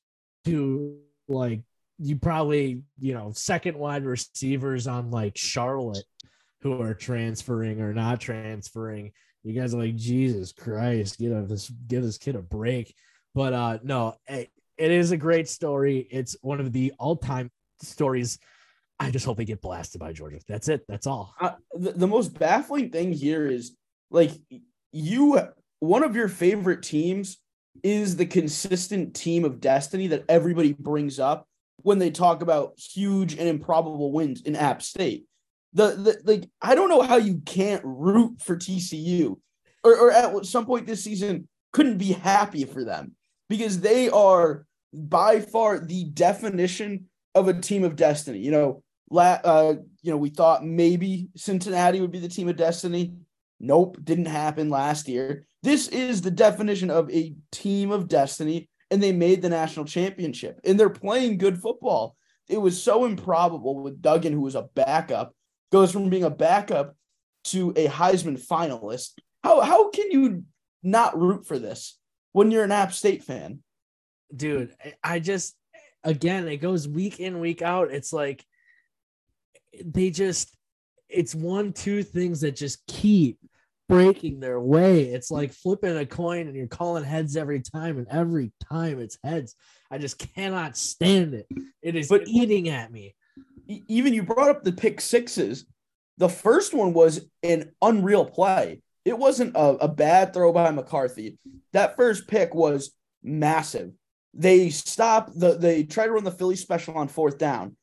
who 0.46 0.98
like 1.28 1.62
you 2.00 2.18
probably 2.18 2.82
you 3.00 3.14
know 3.14 3.32
second 3.34 3.78
wide 3.78 4.06
receivers 4.06 4.88
on 4.88 5.12
like 5.12 5.38
Charlotte 5.38 6.04
who 6.62 6.82
are 6.82 6.94
transferring 6.94 7.82
or 7.82 7.94
not 7.94 8.20
transferring. 8.20 9.12
You 9.44 9.54
guys 9.60 9.74
are 9.74 9.82
like 9.82 9.96
Jesus 9.96 10.52
Christ, 10.52 11.20
get 11.20 11.32
a, 11.32 11.44
this 11.44 11.70
give 11.88 12.04
this 12.04 12.18
kid 12.18 12.36
a 12.36 12.42
break. 12.42 12.94
But 13.34 13.54
uh 13.54 13.80
no, 13.84 14.16
it, 14.28 14.50
it 14.78 14.92
is 14.92 15.12
a 15.12 15.18
great 15.18 15.48
story. 15.48 16.08
It's 16.12 16.36
one 16.42 16.60
of 16.60 16.74
the 16.74 16.94
all 17.00 17.16
time 17.16 17.52
stories. 17.82 18.40
I 19.00 19.12
just 19.12 19.26
hope 19.26 19.38
they 19.38 19.46
get 19.46 19.62
blasted 19.62 20.00
by 20.00 20.14
Georgia. 20.14 20.40
That's 20.48 20.70
it. 20.70 20.86
That's 20.88 21.08
all. 21.08 21.34
uh, 21.42 21.52
the, 21.74 21.92
the 21.92 22.08
most 22.08 22.38
baffling 22.40 22.90
thing 22.92 23.12
here 23.12 23.46
is 23.48 23.76
like 24.10 24.32
you 24.92 25.40
one 25.80 26.04
of 26.04 26.16
your 26.16 26.30
favorite 26.30 26.82
teams 26.82 27.38
is 27.84 28.16
the 28.16 28.26
consistent 28.26 29.14
team 29.14 29.44
of 29.44 29.60
destiny 29.60 30.08
that 30.08 30.24
everybody 30.30 30.74
brings 30.74 31.20
up 31.20 31.48
when 31.82 32.00
they 32.00 32.10
talk 32.10 32.42
about 32.42 32.74
huge 32.80 33.34
and 33.34 33.48
improbable 33.48 34.12
wins 34.12 34.42
in 34.42 34.56
App 34.56 34.82
State. 34.82 35.26
The, 35.74 35.88
the 35.88 36.22
like 36.24 36.50
I 36.62 36.74
don't 36.74 36.90
know 36.90 37.02
how 37.02 37.18
you 37.18 37.42
can't 37.46 37.82
root 37.84 38.42
for 38.42 38.56
TCU 38.56 39.36
or, 39.84 39.98
or 39.98 40.12
at 40.12 40.46
some 40.46 40.66
point 40.66 40.88
this 40.88 41.04
season 41.04 41.50
couldn't 41.74 41.98
be 41.98 42.14
happy 42.14 42.64
for 42.64 42.86
them 42.86 43.14
because 43.50 43.82
they 43.82 44.10
are 44.10 44.66
by 44.94 45.42
far 45.42 45.80
the 45.80 46.06
definition 46.06 47.08
of 47.36 47.50
a 47.50 47.54
team 47.54 47.84
of 47.84 47.98
destiny. 47.98 48.40
You 48.40 48.52
know, 48.52 48.84
uh, 49.12 49.74
you 50.02 50.12
know, 50.12 50.18
we 50.18 50.30
thought 50.30 50.66
maybe 50.66 51.30
Cincinnati 51.36 52.02
would 52.02 52.12
be 52.12 52.20
the 52.20 52.30
team 52.30 52.48
of 52.48 52.56
destiny. 52.56 53.14
Nope, 53.60 53.98
didn't 54.04 54.26
happen 54.26 54.70
last 54.70 55.08
year. 55.08 55.46
This 55.64 55.88
is 55.88 56.22
the 56.22 56.32
definition 56.32 56.90
of 56.92 57.10
a 57.12 57.34
team 57.52 57.92
of 57.92 58.08
destiny, 58.08 58.70
and 58.92 59.02
they 59.02 59.12
made 59.12 59.42
the 59.42 59.50
national 59.50 59.86
championship, 59.86 60.60
and 60.64 60.80
they're 60.80 60.90
playing 60.90 61.38
good 61.38 61.60
football. 61.60 62.16
It 62.48 62.62
was 62.62 62.82
so 62.82 63.06
improbable 63.06 63.82
with 63.82 64.02
Duggan, 64.02 64.34
who 64.34 64.42
was 64.42 64.56
a 64.56 64.70
backup, 64.76 65.34
goes 65.72 65.92
from 65.92 66.10
being 66.10 66.24
a 66.24 66.30
backup 66.30 66.96
to 67.46 67.72
a 67.76 67.88
Heisman 67.88 68.40
finalist. 68.40 69.14
How 69.44 69.62
how 69.62 69.90
can 69.90 70.12
you 70.12 70.44
not 70.84 71.20
root 71.20 71.48
for 71.48 71.58
this 71.58 71.98
when 72.34 72.52
you're 72.52 72.64
an 72.64 72.72
App 72.72 72.94
State 72.94 73.24
fan? 73.24 73.60
dude 74.36 74.74
I- 74.84 75.16
i 75.16 75.20
just 75.20 75.56
again 76.04 76.48
it 76.48 76.58
goes 76.58 76.88
week 76.88 77.20
in 77.20 77.40
week 77.40 77.62
out 77.62 77.92
it's 77.92 78.12
like 78.12 78.44
they 79.86 80.10
just 80.10 80.56
it's 81.10 81.36
one 81.36 81.74
two 81.74 82.04
things 82.04 82.42
that 82.42 82.56
just 82.56 82.86
keep 82.88 83.38
breaking 83.88 84.40
their 84.40 84.60
way 84.60 85.04
it's 85.04 85.30
like 85.30 85.54
flipping 85.54 85.96
a 85.96 86.06
coin 86.06 86.48
and 86.48 86.56
you're 86.56 86.66
calling 86.66 87.04
heads 87.04 87.38
every 87.38 87.62
time 87.62 88.00
and 88.00 88.08
every 88.10 88.52
time 88.72 89.00
it's 89.00 89.20
heads 89.24 89.56
i 89.92 89.98
just 90.00 90.18
cannot 90.36 90.76
stand 90.76 91.36
it 91.36 91.48
it 91.84 91.96
is 91.96 92.08
But- 92.08 92.28
eating 92.28 92.70
at 92.70 92.92
me 92.92 93.14
even 93.68 94.14
you 94.14 94.24
brought 94.24 94.50
up 94.50 94.64
the 94.64 94.72
pick 94.72 95.02
sixes. 95.02 95.66
The 96.18 96.30
first 96.30 96.74
one 96.74 96.94
was 96.94 97.28
an 97.44 97.72
unreal 97.82 98.26
play. 98.26 98.82
It 99.04 99.18
wasn't 99.18 99.56
a, 99.56 99.78
a 99.82 99.88
bad 99.88 100.34
throw 100.34 100.52
by 100.54 100.72
McCarthy. 100.72 101.38
That 101.74 101.96
first 101.96 102.28
pick 102.28 102.56
was 102.56 102.92
massive. 103.24 103.92
They 104.34 104.70
stopped 104.70 105.38
the 105.40 105.58
they 105.58 105.84
tried 105.84 106.08
to 106.08 106.12
run 106.14 106.24
the 106.24 106.32
Philly 106.32 106.56
special 106.56 106.98
on 106.98 107.08
fourth 107.08 107.38
down. 107.38 107.76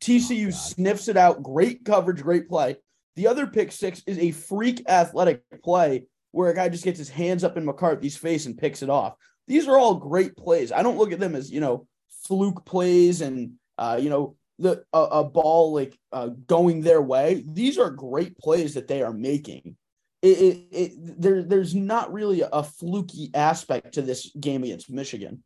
TCU 0.00 0.48
Oh, 0.48 0.50
sniffs 0.50 1.08
it 1.08 1.16
out. 1.16 1.42
Great 1.42 1.84
coverage, 1.84 2.22
great 2.22 2.48
play. 2.48 2.76
The 3.16 3.26
other 3.26 3.46
pick 3.46 3.72
six 3.72 4.02
is 4.06 4.18
a 4.18 4.30
freak 4.30 4.88
athletic 4.88 5.42
play 5.62 6.06
where 6.32 6.50
a 6.50 6.54
guy 6.54 6.68
just 6.68 6.84
gets 6.84 6.98
his 6.98 7.08
hands 7.08 7.42
up 7.42 7.56
in 7.56 7.64
McCarthy's 7.64 8.16
face 8.16 8.46
and 8.46 8.56
picks 8.56 8.82
it 8.82 8.90
off. 8.90 9.14
These 9.46 9.66
are 9.66 9.78
all 9.78 9.94
great 9.94 10.36
plays. 10.36 10.72
I 10.72 10.82
don't 10.82 10.98
look 10.98 11.12
at 11.12 11.18
them 11.18 11.34
as, 11.34 11.50
you 11.50 11.60
know, 11.60 11.86
fluke 12.24 12.64
plays 12.64 13.20
and, 13.20 13.54
uh, 13.78 13.98
you 14.00 14.10
know, 14.10 14.36
the 14.58 14.84
a, 14.92 14.98
a 14.98 15.24
ball 15.24 15.72
like 15.72 15.96
uh, 16.12 16.28
going 16.46 16.82
their 16.82 17.00
way. 17.00 17.44
These 17.46 17.78
are 17.78 17.90
great 17.90 18.38
plays 18.38 18.74
that 18.74 18.88
they 18.88 19.02
are 19.02 19.12
making. 19.12 19.76
It, 20.20 20.38
it, 20.38 20.58
it 20.72 21.20
there, 21.20 21.42
there's 21.42 21.74
not 21.74 22.12
really 22.12 22.42
a 22.42 22.62
fluky 22.62 23.30
aspect 23.34 23.94
to 23.94 24.02
this 24.02 24.30
game 24.38 24.64
against 24.64 24.90
Michigan. 24.90 25.44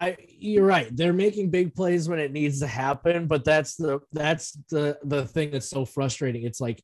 I 0.00 0.16
you're 0.28 0.66
right. 0.66 0.88
They're 0.94 1.12
making 1.12 1.50
big 1.50 1.74
plays 1.74 2.08
when 2.08 2.18
it 2.18 2.32
needs 2.32 2.60
to 2.60 2.66
happen, 2.66 3.26
but 3.26 3.44
that's 3.44 3.76
the 3.76 4.00
that's 4.12 4.52
the 4.70 4.98
the 5.04 5.26
thing 5.26 5.50
that's 5.50 5.68
so 5.68 5.84
frustrating. 5.84 6.44
It's 6.44 6.60
like 6.60 6.82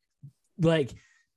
like 0.61 0.93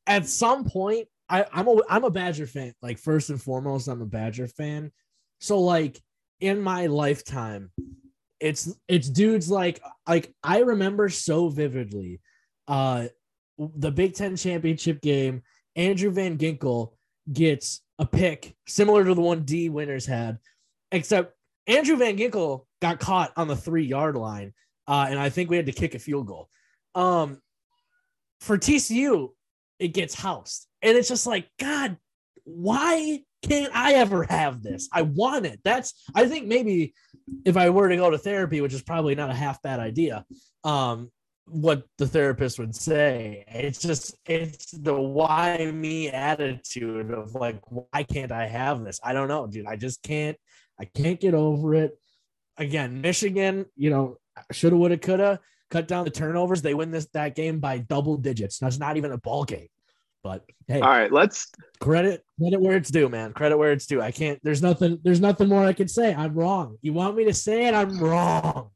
at 0.08 0.28
some 0.28 0.66
point 0.66 1.08
I, 1.30 1.46
I'm 1.54 1.68
a 1.68 1.78
I'm 1.90 2.04
a 2.04 2.10
Badger 2.10 2.48
fan. 2.48 2.74
Like 2.82 3.00
first 3.00 3.30
and 3.30 3.42
foremost, 3.42 3.88
I'm 3.88 4.02
a 4.02 4.06
Badger 4.06 4.48
fan. 4.48 4.92
So 5.40 5.60
like 5.60 6.00
in 6.42 6.62
my 6.62 6.88
lifetime, 6.88 7.72
it's 8.40 8.74
it's 8.88 9.10
dudes 9.10 9.50
like 9.50 9.82
like 10.08 10.34
I 10.44 10.60
remember 10.60 11.10
so 11.10 11.50
vividly 11.50 12.20
uh 12.68 13.08
the 13.58 13.92
Big 13.92 14.14
Ten 14.14 14.36
championship 14.36 15.02
game. 15.02 15.44
Andrew 15.76 16.12
Van 16.12 16.38
Ginkel 16.38 16.94
gets 17.32 17.82
a 17.98 18.06
pick 18.06 18.56
similar 18.68 19.06
to 19.06 19.14
the 19.14 19.22
one 19.22 19.44
Dee 19.44 19.70
Winters 19.70 20.06
had, 20.06 20.38
except 20.92 21.34
Andrew 21.72 21.96
Van 21.96 22.18
Ginkel 22.18 22.66
got 22.82 23.00
caught 23.00 23.32
on 23.38 23.48
the 23.48 23.56
three 23.56 23.86
yard 23.86 24.16
line, 24.16 24.54
uh, 24.88 25.08
and 25.10 25.18
I 25.20 25.30
think 25.30 25.50
we 25.50 25.56
had 25.56 25.68
to 25.68 25.72
kick 25.72 25.96
a 25.96 26.00
field 26.00 26.28
goal. 26.28 26.50
Um, 26.96 27.42
for 28.42 28.58
TCU, 28.58 29.30
it 29.80 29.90
gets 29.90 30.14
housed, 30.14 30.68
and 30.82 30.98
it's 30.98 31.08
just 31.08 31.26
like, 31.26 31.48
God, 31.60 31.98
why 32.44 33.22
can't 33.44 33.74
I 33.76 33.94
ever 33.94 34.24
have 34.24 34.62
this? 34.62 34.90
I 34.92 35.04
want 35.04 35.46
it. 35.46 35.60
That's 35.64 35.94
I 36.14 36.28
think 36.28 36.48
maybe 36.48 36.94
if 37.46 37.56
I 37.56 37.70
were 37.70 37.90
to 37.90 37.96
go 37.96 38.10
to 38.10 38.18
therapy, 38.18 38.62
which 38.62 38.74
is 38.74 38.84
probably 38.84 39.16
not 39.16 39.30
a 39.30 39.36
half 39.36 39.62
bad 39.62 39.80
idea, 39.80 40.26
um, 40.64 41.10
what 41.46 41.84
the 41.98 42.08
therapist 42.08 42.60
would 42.60 42.76
say. 42.76 43.46
It's 43.48 43.80
just 43.80 44.16
it's 44.26 44.72
the 44.72 44.94
why 44.94 45.72
me 45.72 46.10
attitude 46.10 47.12
of 47.12 47.34
like, 47.34 47.60
why 47.70 48.04
can't 48.04 48.32
I 48.32 48.48
have 48.48 48.84
this? 48.84 49.00
I 49.04 49.14
don't 49.14 49.28
know, 49.28 49.48
dude. 49.48 49.68
I 49.68 49.78
just 49.78 50.04
can't. 50.04 50.38
I 50.82 50.86
can't 50.86 51.20
get 51.20 51.36
over 51.36 51.76
it. 51.76 51.98
Again, 52.58 53.02
Michigan, 53.02 53.68
you 53.76 53.92
know, 53.92 54.18
shoulda, 54.52 54.76
woulda, 54.76 54.98
coulda, 54.98 55.40
cut 55.70 55.88
down 55.88 56.06
the 56.06 56.12
turnovers. 56.12 56.64
They 56.64 56.74
win 56.74 56.90
this 56.90 57.06
that 57.14 57.36
game 57.36 57.60
by 57.60 57.78
double 57.78 58.18
digits. 58.18 58.58
That's 58.58 58.80
not 58.80 58.98
even 58.98 59.12
a 59.12 59.18
ball 59.18 59.44
game. 59.44 59.68
But 60.24 60.44
hey, 60.68 60.82
All 60.82 60.90
right, 60.90 61.12
let's 61.12 61.52
credit 61.80 62.24
credit 62.40 62.62
where 62.62 62.78
it's 62.78 62.90
due, 62.90 63.10
man. 63.10 63.34
Credit 63.34 63.58
where 63.58 63.72
it's 63.72 63.86
due. 63.86 64.02
I 64.02 64.12
can't. 64.12 64.40
There's 64.44 64.62
nothing. 64.62 65.00
There's 65.04 65.20
nothing 65.20 65.48
more 65.48 65.64
I 65.64 65.74
can 65.74 65.88
say. 65.88 66.14
I'm 66.14 66.34
wrong. 66.34 66.78
You 66.82 66.94
want 66.94 67.16
me 67.16 67.26
to 67.26 67.34
say 67.34 67.68
it? 67.68 67.74
I'm 67.74 68.00
wrong. 68.00 68.70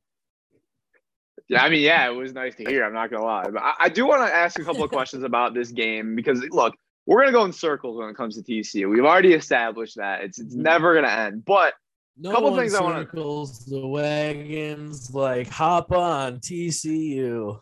Yeah, 1.48 1.64
I 1.64 1.70
mean, 1.70 1.82
yeah, 1.82 2.08
it 2.08 2.16
was 2.16 2.34
nice 2.34 2.56
to 2.56 2.66
hear. 2.66 2.84
I'm 2.84 2.94
not 2.94 3.12
gonna 3.12 3.24
lie, 3.24 3.50
but 3.52 3.62
I, 3.62 3.74
I 3.82 3.90
do 3.90 4.08
want 4.08 4.28
to 4.28 4.34
ask 4.34 4.60
a 4.60 4.64
couple 4.64 4.84
of 4.84 4.90
questions 4.92 5.24
about 5.24 5.54
this 5.54 5.72
game 5.72 6.16
because 6.16 6.42
look, 6.50 6.76
we're 7.06 7.20
gonna 7.22 7.32
go 7.32 7.46
in 7.46 7.54
circles 7.54 7.98
when 7.98 8.10
it 8.10 8.16
comes 8.16 8.36
to 8.36 8.42
TCU. 8.42 8.90
We've 8.90 9.06
already 9.06 9.34
established 9.34 9.98
that 9.98 10.24
it's 10.24 10.40
it's 10.40 10.54
mm-hmm. 10.54 10.64
never 10.64 10.96
gonna 10.96 11.14
end. 11.14 11.46
But 11.46 11.74
No 12.18 12.32
Couple 12.32 12.52
one 12.52 12.60
things 12.60 12.74
I 12.74 12.82
wanna- 12.82 13.04
circles 13.04 13.66
the 13.66 13.86
wagons 13.86 15.14
like 15.14 15.48
hop 15.50 15.92
on 15.92 16.40
TCU. 16.40 17.60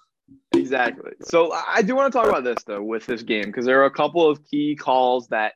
exactly. 0.54 1.12
So 1.22 1.52
I 1.54 1.64
I 1.78 1.82
do 1.82 1.96
want 1.96 2.12
to 2.14 2.18
talk 2.18 2.28
about 2.28 2.44
this 2.44 2.64
though 2.66 2.84
with 2.84 3.06
this 3.06 3.24
game 3.24 3.46
because 3.46 3.66
there 3.66 3.82
are 3.82 3.86
a 3.86 3.92
couple 3.92 4.28
of 4.30 4.44
key 4.46 4.76
calls 4.76 5.28
that 5.30 5.54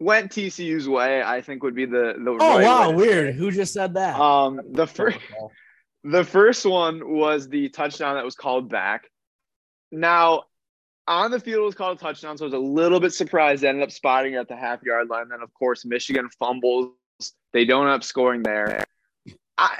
went 0.00 0.30
TCU's 0.32 0.88
way. 0.88 1.22
I 1.22 1.40
think 1.40 1.62
would 1.62 1.74
be 1.74 1.86
the 1.86 2.14
the 2.22 2.30
Oh 2.32 2.36
right 2.58 2.64
wow, 2.64 2.90
way 2.90 2.96
weird. 2.96 3.34
Who 3.36 3.50
just 3.50 3.72
said 3.72 3.94
that? 3.94 4.20
Um, 4.20 4.60
the 4.72 4.86
first 4.86 5.18
the 6.04 6.24
first 6.24 6.66
one 6.66 7.10
was 7.10 7.48
the 7.48 7.70
touchdown 7.70 8.16
that 8.16 8.24
was 8.24 8.34
called 8.34 8.68
back. 8.68 9.08
Now, 9.90 10.42
on 11.06 11.30
the 11.30 11.40
field 11.40 11.62
it 11.62 11.66
was 11.66 11.74
called 11.74 11.96
a 11.98 12.00
touchdown, 12.00 12.36
so 12.36 12.44
I 12.44 12.46
was 12.48 12.54
a 12.54 12.58
little 12.58 13.00
bit 13.00 13.14
surprised. 13.14 13.62
They 13.62 13.68
ended 13.68 13.84
up 13.84 13.90
spotting 13.92 14.34
it 14.34 14.38
at 14.38 14.48
the 14.48 14.56
half 14.56 14.82
yard 14.82 15.08
line. 15.08 15.28
Then, 15.30 15.40
of 15.40 15.52
course, 15.54 15.84
Michigan 15.86 16.28
fumbles. 16.38 16.92
They 17.52 17.64
don't 17.64 17.82
end 17.86 17.94
up 17.94 18.04
scoring 18.04 18.42
there. 18.42 18.84
I 19.56 19.78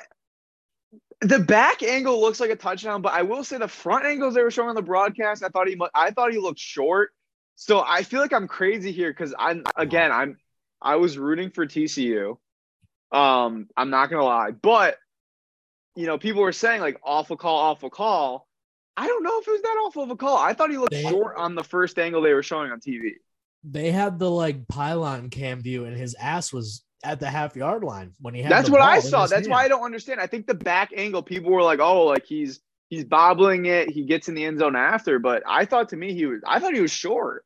the 1.21 1.39
back 1.39 1.83
angle 1.83 2.21
looks 2.21 2.39
like 2.39 2.51
a 2.51 2.57
touchdown, 2.57 3.01
but 3.03 3.13
I 3.13 3.23
will 3.23 3.45
say 3.45 3.59
the 3.59 3.69
front 3.69 4.05
angles 4.05 4.35
they 4.35 4.43
were 4.43 4.51
showing 4.51 4.69
on 4.69 4.75
the 4.75 4.83
broadcast, 4.83 5.43
I 5.43 5.49
thought 5.49 5.69
he 5.69 5.81
I 5.95 6.11
thought 6.11 6.33
he 6.33 6.39
looked 6.39 6.61
short. 6.61 7.11
So 7.57 7.83
I 7.87 8.03
feel 8.03 8.21
like 8.21 8.33
I'm 8.33 8.49
crazy 8.49 8.93
here 8.93 9.11
because 9.11 9.35
I'm 9.39 9.65
again 9.77 10.13
I'm 10.13 10.37
I 10.83 10.97
was 10.97 11.17
rooting 11.19 11.51
for 11.51 11.67
TCU. 11.67 12.37
Um, 13.11 13.69
I'm 13.77 13.91
not 13.91 14.11
gonna 14.11 14.25
lie, 14.25 14.51
but 14.51 14.99
you 15.97 16.07
know, 16.07 16.19
people 16.19 16.43
were 16.43 16.53
saying 16.53 16.81
like 16.81 17.01
awful 17.03 17.37
call, 17.37 17.59
awful 17.59 17.91
call. 17.91 18.47
I 18.97 19.07
don't 19.07 19.23
know 19.25 19.41
if 19.41 19.49
it 19.49 19.51
was 19.53 19.63
that 19.63 19.83
awful 19.87 20.03
of 20.05 20.11
a 20.11 20.17
call. 20.17 20.37
I 20.37 20.53
thought 20.53 20.71
he 20.71 20.79
looked 20.79 20.93
They- 20.93 21.03
short 21.03 21.37
on 21.37 21.55
the 21.55 21.65
first 21.65 21.99
angle 21.99 22.23
they 22.23 22.35
were 22.35 22.43
showing 22.45 22.71
on 22.71 22.81
TV. 22.81 23.13
they 23.65 23.91
had 23.91 24.19
the 24.19 24.31
like 24.31 24.69
pylon 24.69 25.31
cam 25.31 25.63
view, 25.63 25.85
and 25.87 25.97
his 25.97 26.15
ass 26.15 26.53
was 26.53 26.84
at 27.05 27.21
the 27.21 27.31
half 27.31 27.55
yard 27.55 27.85
line 27.85 28.13
when 28.21 28.35
he 28.35 28.43
had. 28.43 28.51
That's 28.51 28.71
what 28.71 28.79
ball 28.79 28.89
I 28.89 28.99
saw. 28.99 29.23
his 29.23 29.31
That's 29.31 29.47
why 29.47 29.65
I 29.65 29.69
don't 29.69 29.85
understand. 29.85 30.21
I 30.21 30.27
think 30.27 30.47
the 30.47 30.55
back 30.55 30.91
angle, 30.97 31.23
people 31.23 31.53
were 31.53 31.63
like, 31.63 31.79
"Oh, 31.79 32.05
like 32.07 32.25
he's 32.25 32.61
he's 32.89 33.05
bobbling 33.05 33.67
it. 33.67 33.91
He 33.91 34.05
gets 34.05 34.29
in 34.29 34.35
the 34.35 34.45
end 34.45 34.59
zone 34.59 34.75
after." 34.75 35.19
But 35.19 35.43
I 35.47 35.67
thought 35.67 35.91
to 35.91 35.97
me 35.97 36.15
he 36.15 36.27
was. 36.27 36.41
I 36.47 36.59
thought 36.59 36.75
he 36.75 36.81
was 36.81 36.91
short. 36.91 37.45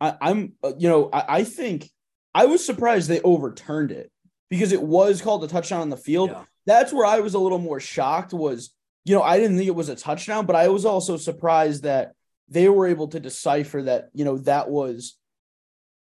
I, 0.00 0.16
I'm, 0.20 0.54
uh, 0.62 0.72
you 0.78 0.88
know, 0.88 1.08
I, 1.12 1.24
I 1.28 1.44
think 1.44 1.88
I 2.34 2.46
was 2.46 2.64
surprised 2.64 3.08
they 3.08 3.20
overturned 3.20 3.92
it 3.92 4.10
because 4.50 4.72
it 4.72 4.82
was 4.82 5.22
called 5.22 5.44
a 5.44 5.48
touchdown 5.48 5.82
on 5.82 5.90
the 5.90 5.96
field. 5.96 6.30
Yeah. 6.30 6.44
That's 6.66 6.92
where 6.92 7.06
I 7.06 7.20
was 7.20 7.34
a 7.34 7.38
little 7.38 7.58
more 7.58 7.80
shocked. 7.80 8.32
Was 8.32 8.74
you 9.04 9.14
know 9.14 9.22
I 9.22 9.38
didn't 9.38 9.58
think 9.58 9.68
it 9.68 9.74
was 9.74 9.90
a 9.90 9.96
touchdown, 9.96 10.46
but 10.46 10.56
I 10.56 10.68
was 10.68 10.84
also 10.84 11.16
surprised 11.18 11.82
that 11.82 12.14
they 12.48 12.68
were 12.68 12.86
able 12.86 13.08
to 13.08 13.20
decipher 13.20 13.82
that 13.82 14.08
you 14.14 14.24
know 14.24 14.38
that 14.38 14.70
was 14.70 15.16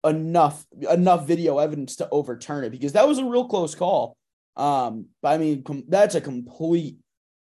enough 0.04 0.64
enough 0.90 1.26
video 1.26 1.59
evidence 1.59 1.97
to 1.97 2.09
overturn 2.11 2.64
it 2.64 2.71
because 2.71 2.92
that 2.92 3.06
was 3.06 3.18
a 3.18 3.25
real 3.25 3.47
close 3.47 3.75
call. 3.75 4.16
Um, 4.56 5.06
but 5.23 5.28
I 5.30 5.38
mean 5.38 5.62
com- 5.62 5.85
that's 5.88 6.14
a 6.14 6.21
complete 6.21 6.99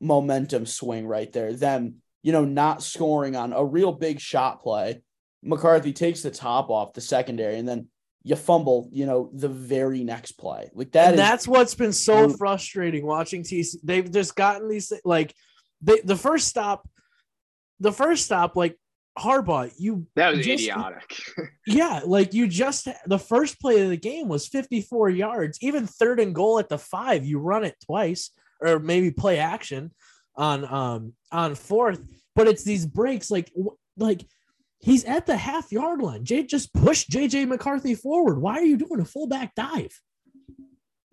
momentum 0.00 0.66
swing 0.66 1.06
right 1.06 1.32
there. 1.32 1.52
Them 1.52 1.96
you 2.22 2.32
know 2.32 2.44
not 2.44 2.82
scoring 2.82 3.36
on 3.36 3.52
a 3.52 3.64
real 3.64 3.92
big 3.92 4.20
shot 4.20 4.62
play. 4.62 5.02
McCarthy 5.42 5.92
takes 5.92 6.22
the 6.22 6.30
top 6.30 6.70
off 6.70 6.94
the 6.94 7.00
secondary, 7.00 7.58
and 7.58 7.68
then 7.68 7.88
you 8.24 8.34
fumble, 8.36 8.88
you 8.90 9.04
know, 9.04 9.30
the 9.34 9.48
very 9.48 10.02
next 10.02 10.32
play. 10.32 10.70
Like 10.74 10.92
that 10.92 11.08
and 11.08 11.14
is 11.14 11.20
that's 11.20 11.46
what's 11.46 11.74
been 11.74 11.92
so 11.92 12.30
frustrating 12.30 13.04
watching 13.04 13.42
TC. 13.42 13.76
They've 13.84 14.10
just 14.10 14.34
gotten 14.34 14.68
these 14.68 14.92
like 15.04 15.34
they, 15.82 16.00
the 16.02 16.16
first 16.16 16.48
stop, 16.48 16.88
the 17.80 17.92
first 17.92 18.24
stop, 18.24 18.56
like 18.56 18.78
Harbaugh, 19.18 19.70
you 19.78 20.06
That 20.16 20.34
was 20.36 20.44
Just- 20.44 20.64
idiotic. 20.64 21.16
yeah, 21.66 22.00
like 22.04 22.34
you 22.34 22.48
just 22.48 22.88
the 23.06 23.18
first 23.18 23.60
play 23.60 23.80
of 23.80 23.88
the 23.90 23.96
game 23.96 24.28
was 24.28 24.48
54 24.48 25.10
yards, 25.10 25.58
even 25.60 25.86
third 25.86 26.18
and 26.20 26.34
goal 26.34 26.58
at 26.58 26.68
the 26.68 26.78
five, 26.78 27.24
you 27.24 27.38
run 27.38 27.64
it 27.64 27.76
twice 27.84 28.30
or 28.60 28.78
maybe 28.78 29.10
play 29.10 29.38
action 29.38 29.92
on 30.36 30.64
um 30.64 31.12
on 31.30 31.54
fourth, 31.54 32.02
but 32.34 32.48
it's 32.48 32.64
these 32.64 32.86
breaks 32.86 33.30
like 33.30 33.52
like 33.96 34.26
he's 34.80 35.04
at 35.04 35.26
the 35.26 35.36
half 35.36 35.70
yard 35.70 36.02
line. 36.02 36.24
Jay 36.24 36.42
just 36.42 36.74
push 36.74 37.06
JJ 37.06 37.46
McCarthy 37.46 37.94
forward. 37.94 38.40
Why 38.40 38.54
are 38.54 38.64
you 38.64 38.76
doing 38.76 39.00
a 39.00 39.04
fullback 39.04 39.54
dive? 39.54 39.96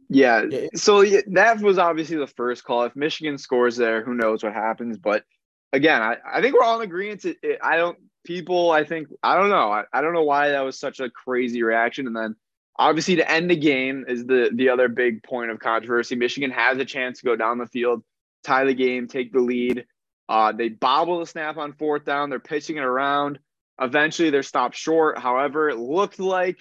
Yeah. 0.10 0.43
Yeah. 0.50 0.67
So 0.75 1.05
that 1.05 1.62
was 1.62 1.77
obviously 1.77 2.17
the 2.17 2.27
first 2.27 2.63
call. 2.63 2.84
If 2.84 2.96
Michigan 2.96 3.38
scores 3.38 3.77
there, 3.77 4.03
who 4.03 4.13
knows 4.13 4.43
what 4.43 4.53
happens? 4.53 4.98
But 4.98 5.24
again, 5.73 6.01
I, 6.01 6.17
I 6.25 6.41
think 6.41 6.53
we're 6.53 6.63
all 6.63 6.77
in 6.77 6.83
agreement. 6.83 7.25
It, 7.25 7.37
it, 7.41 7.59
I 7.61 7.77
don't, 7.77 7.97
people, 8.23 8.71
I 8.71 8.83
think, 8.83 9.07
I 9.23 9.35
don't 9.35 9.49
know. 9.49 9.71
I, 9.71 9.83
I 9.93 10.01
don't 10.01 10.13
know 10.13 10.23
why 10.23 10.49
that 10.49 10.61
was 10.61 10.79
such 10.79 10.99
a 10.99 11.09
crazy 11.09 11.63
reaction. 11.63 12.07
And 12.07 12.15
then 12.15 12.35
obviously 12.77 13.17
to 13.17 13.31
end 13.31 13.49
the 13.49 13.55
game 13.55 14.05
is 14.07 14.25
the, 14.25 14.49
the 14.53 14.69
other 14.69 14.87
big 14.87 15.23
point 15.23 15.51
of 15.51 15.59
controversy. 15.59 16.15
Michigan 16.15 16.51
has 16.51 16.77
a 16.77 16.85
chance 16.85 17.19
to 17.19 17.25
go 17.25 17.35
down 17.35 17.57
the 17.57 17.67
field, 17.67 18.03
tie 18.43 18.65
the 18.65 18.73
game, 18.73 19.07
take 19.07 19.33
the 19.33 19.39
lead. 19.39 19.85
Uh, 20.29 20.51
they 20.51 20.69
bobble 20.69 21.19
the 21.19 21.25
snap 21.25 21.57
on 21.57 21.73
fourth 21.73 22.05
down. 22.05 22.29
They're 22.29 22.39
pitching 22.39 22.77
it 22.77 22.83
around. 22.83 23.39
Eventually, 23.81 24.29
they're 24.29 24.43
stopped 24.43 24.75
short. 24.75 25.17
However, 25.17 25.69
it 25.69 25.77
looked 25.77 26.19
like 26.19 26.59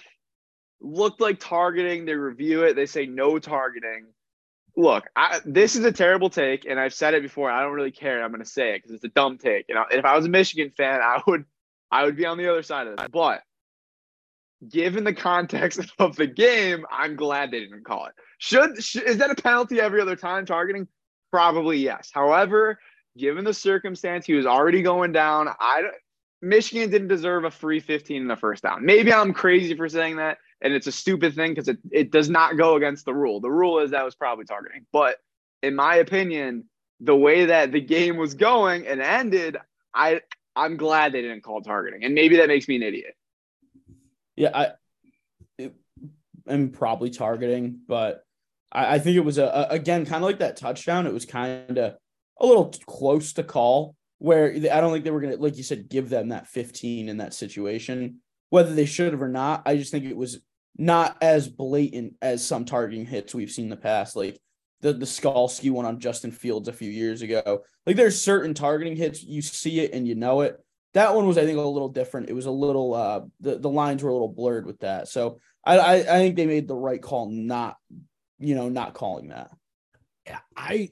looked 0.81 1.21
like 1.21 1.39
targeting. 1.39 2.05
They 2.05 2.15
review 2.15 2.63
it. 2.63 2.75
They 2.75 2.85
say 2.85 3.05
no 3.05 3.39
targeting. 3.39 4.07
Look, 4.77 5.05
I, 5.15 5.39
this 5.45 5.75
is 5.75 5.83
a 5.85 5.91
terrible 5.91 6.29
take, 6.29 6.65
and 6.65 6.79
I've 6.79 6.93
said 6.93 7.13
it 7.13 7.21
before. 7.21 7.51
I 7.51 7.61
don't 7.61 7.73
really 7.73 7.91
care. 7.91 8.23
I'm 8.23 8.31
going 8.31 8.43
to 8.43 8.49
say 8.49 8.75
it 8.75 8.79
because 8.83 8.91
it's 8.95 9.03
a 9.03 9.09
dumb 9.09 9.37
take. 9.37 9.65
And 9.69 9.77
I- 9.77 9.85
if 9.91 10.05
I 10.05 10.15
was 10.15 10.25
a 10.25 10.29
Michigan 10.29 10.71
fan, 10.75 11.01
I 11.01 11.21
would, 11.27 11.45
I 11.91 12.05
would 12.05 12.15
be 12.15 12.25
on 12.25 12.37
the 12.37 12.49
other 12.49 12.63
side 12.63 12.87
of 12.87 12.97
this. 12.97 13.07
But 13.11 13.41
given 14.67 15.03
the 15.03 15.13
context 15.13 15.79
of 15.99 16.15
the 16.15 16.27
game, 16.27 16.85
I'm 16.89 17.15
glad 17.15 17.51
they 17.51 17.59
didn't 17.59 17.85
call 17.85 18.05
it. 18.05 18.13
Should, 18.37 18.81
sh 18.83 18.97
is 18.97 19.17
that 19.17 19.29
a 19.31 19.35
penalty 19.35 19.79
every 19.81 20.01
other 20.01 20.15
time 20.15 20.45
targeting? 20.45 20.87
Probably 21.31 21.77
yes. 21.77 22.09
However, 22.13 22.79
given 23.17 23.43
the 23.43 23.53
circumstance, 23.53 24.25
he 24.25 24.33
was 24.33 24.45
already 24.45 24.81
going 24.81 25.11
down. 25.11 25.47
I 25.59 25.83
Michigan 26.41 26.89
didn't 26.89 27.07
deserve 27.07 27.45
a 27.45 27.51
free 27.51 27.79
15 27.79 28.21
in 28.23 28.27
the 28.27 28.35
first 28.35 28.63
down. 28.63 28.83
Maybe 28.85 29.13
I'm 29.13 29.31
crazy 29.33 29.75
for 29.75 29.87
saying 29.87 30.15
that, 30.17 30.39
and 30.61 30.73
it's 30.73 30.87
a 30.87 30.91
stupid 30.91 31.35
thing 31.35 31.51
because 31.51 31.67
it, 31.67 31.79
it 31.91 32.11
does 32.11 32.29
not 32.29 32.57
go 32.57 32.75
against 32.75 33.05
the 33.05 33.13
rule. 33.13 33.39
The 33.39 33.51
rule 33.51 33.79
is 33.79 33.91
that 33.91 34.05
was 34.05 34.15
probably 34.15 34.45
targeting. 34.45 34.85
But 34.91 35.17
in 35.63 35.75
my 35.75 35.95
opinion, 35.95 36.65
the 36.99 37.15
way 37.15 37.45
that 37.45 37.71
the 37.71 37.81
game 37.81 38.17
was 38.17 38.35
going 38.35 38.87
and 38.87 39.01
ended, 39.01 39.57
I 39.93 40.21
I'm 40.55 40.77
glad 40.77 41.13
they 41.13 41.21
didn't 41.21 41.41
call 41.41 41.61
targeting. 41.61 42.03
And 42.03 42.13
maybe 42.13 42.37
that 42.37 42.47
makes 42.47 42.67
me 42.67 42.75
an 42.75 42.83
idiot. 42.83 43.15
Yeah, 44.35 44.51
I 45.59 45.71
am 46.47 46.69
probably 46.69 47.09
targeting, 47.09 47.79
but 47.87 48.23
I, 48.71 48.95
I 48.95 48.99
think 48.99 49.17
it 49.17 49.21
was 49.25 49.37
a, 49.37 49.45
a 49.45 49.67
again 49.73 50.05
kind 50.05 50.23
of 50.23 50.27
like 50.29 50.39
that 50.39 50.57
touchdown. 50.57 51.07
It 51.07 51.13
was 51.13 51.25
kind 51.25 51.77
of 51.77 51.95
a 52.39 52.45
little 52.45 52.73
close 52.85 53.33
to 53.33 53.43
call 53.43 53.95
where 54.19 54.51
I 54.53 54.81
don't 54.81 54.93
think 54.93 55.03
they 55.03 55.11
were 55.11 55.21
to, 55.21 55.37
like 55.37 55.57
you 55.57 55.63
said, 55.63 55.89
give 55.89 56.09
them 56.09 56.29
that 56.29 56.45
15 56.47 57.09
in 57.09 57.17
that 57.17 57.33
situation. 57.33 58.19
Whether 58.51 58.75
they 58.75 58.85
should 58.85 59.13
have 59.13 59.21
or 59.21 59.29
not, 59.29 59.63
I 59.65 59.77
just 59.77 59.91
think 59.91 60.05
it 60.05 60.15
was 60.15 60.41
not 60.77 61.17
as 61.21 61.47
blatant 61.47 62.15
as 62.21 62.45
some 62.45 62.65
targeting 62.65 63.05
hits 63.05 63.35
we've 63.35 63.51
seen 63.51 63.65
in 63.65 63.69
the 63.69 63.77
past, 63.77 64.15
like 64.15 64.39
the 64.81 64.93
the 64.93 65.05
Skalski 65.05 65.71
one 65.71 65.85
on 65.85 65.99
Justin 65.99 66.31
Fields 66.31 66.67
a 66.67 66.73
few 66.73 66.89
years 66.89 67.21
ago. 67.21 67.63
Like 67.85 67.95
there's 67.95 68.21
certain 68.21 68.53
targeting 68.53 68.95
hits 68.95 69.23
you 69.23 69.41
see 69.41 69.79
it 69.79 69.93
and 69.93 70.07
you 70.07 70.15
know 70.15 70.41
it. 70.41 70.57
That 70.93 71.15
one 71.15 71.25
was, 71.25 71.37
I 71.37 71.45
think, 71.45 71.57
a 71.57 71.61
little 71.61 71.89
different. 71.89 72.29
It 72.29 72.33
was 72.33 72.47
a 72.47 72.51
little 72.51 72.93
uh 72.93 73.21
the, 73.39 73.57
the 73.57 73.69
lines 73.69 74.03
were 74.03 74.09
a 74.09 74.13
little 74.13 74.27
blurred 74.27 74.65
with 74.65 74.79
that. 74.79 75.07
So 75.07 75.39
I, 75.65 75.77
I 75.77 75.93
I 75.95 76.03
think 76.19 76.35
they 76.35 76.45
made 76.47 76.67
the 76.67 76.75
right 76.75 77.01
call 77.01 77.29
not, 77.29 77.77
you 78.39 78.55
know, 78.55 78.69
not 78.69 78.93
calling 78.93 79.29
that. 79.29 79.51
Yeah, 80.25 80.39
I 80.55 80.89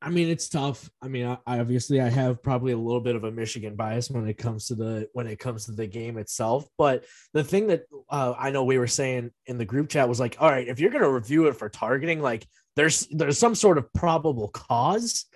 I 0.00 0.10
mean, 0.10 0.28
it's 0.28 0.48
tough. 0.48 0.88
I 1.02 1.08
mean, 1.08 1.26
I, 1.26 1.38
I, 1.44 1.58
obviously 1.58 2.00
I 2.00 2.08
have 2.08 2.40
probably 2.42 2.72
a 2.72 2.78
little 2.78 3.00
bit 3.00 3.16
of 3.16 3.24
a 3.24 3.32
Michigan 3.32 3.74
bias 3.74 4.10
when 4.10 4.28
it 4.28 4.38
comes 4.38 4.66
to 4.66 4.76
the 4.76 5.08
when 5.12 5.26
it 5.26 5.40
comes 5.40 5.64
to 5.64 5.72
the 5.72 5.88
game 5.88 6.18
itself. 6.18 6.68
But 6.78 7.04
the 7.32 7.42
thing 7.42 7.66
that 7.68 7.82
uh, 8.08 8.34
I 8.38 8.50
know 8.50 8.62
we 8.62 8.78
were 8.78 8.86
saying 8.86 9.30
in 9.46 9.58
the 9.58 9.64
group 9.64 9.88
chat 9.88 10.08
was 10.08 10.20
like, 10.20 10.36
all 10.38 10.50
right, 10.50 10.68
if 10.68 10.78
you're 10.78 10.92
going 10.92 11.02
to 11.02 11.10
review 11.10 11.48
it 11.48 11.56
for 11.56 11.68
targeting, 11.68 12.20
like 12.20 12.46
there's 12.76 13.08
there's 13.10 13.38
some 13.38 13.56
sort 13.56 13.76
of 13.76 13.92
probable 13.92 14.48
cause, 14.48 15.26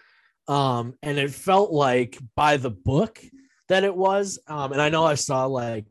um, 0.46 0.94
and 1.02 1.18
it 1.18 1.32
felt 1.32 1.72
like 1.72 2.16
by 2.36 2.56
the 2.56 2.70
book 2.70 3.20
that 3.68 3.82
it 3.82 3.94
was. 3.94 4.38
Um, 4.46 4.72
and 4.72 4.80
I 4.80 4.90
know 4.90 5.04
I 5.04 5.16
saw 5.16 5.46
like 5.46 5.86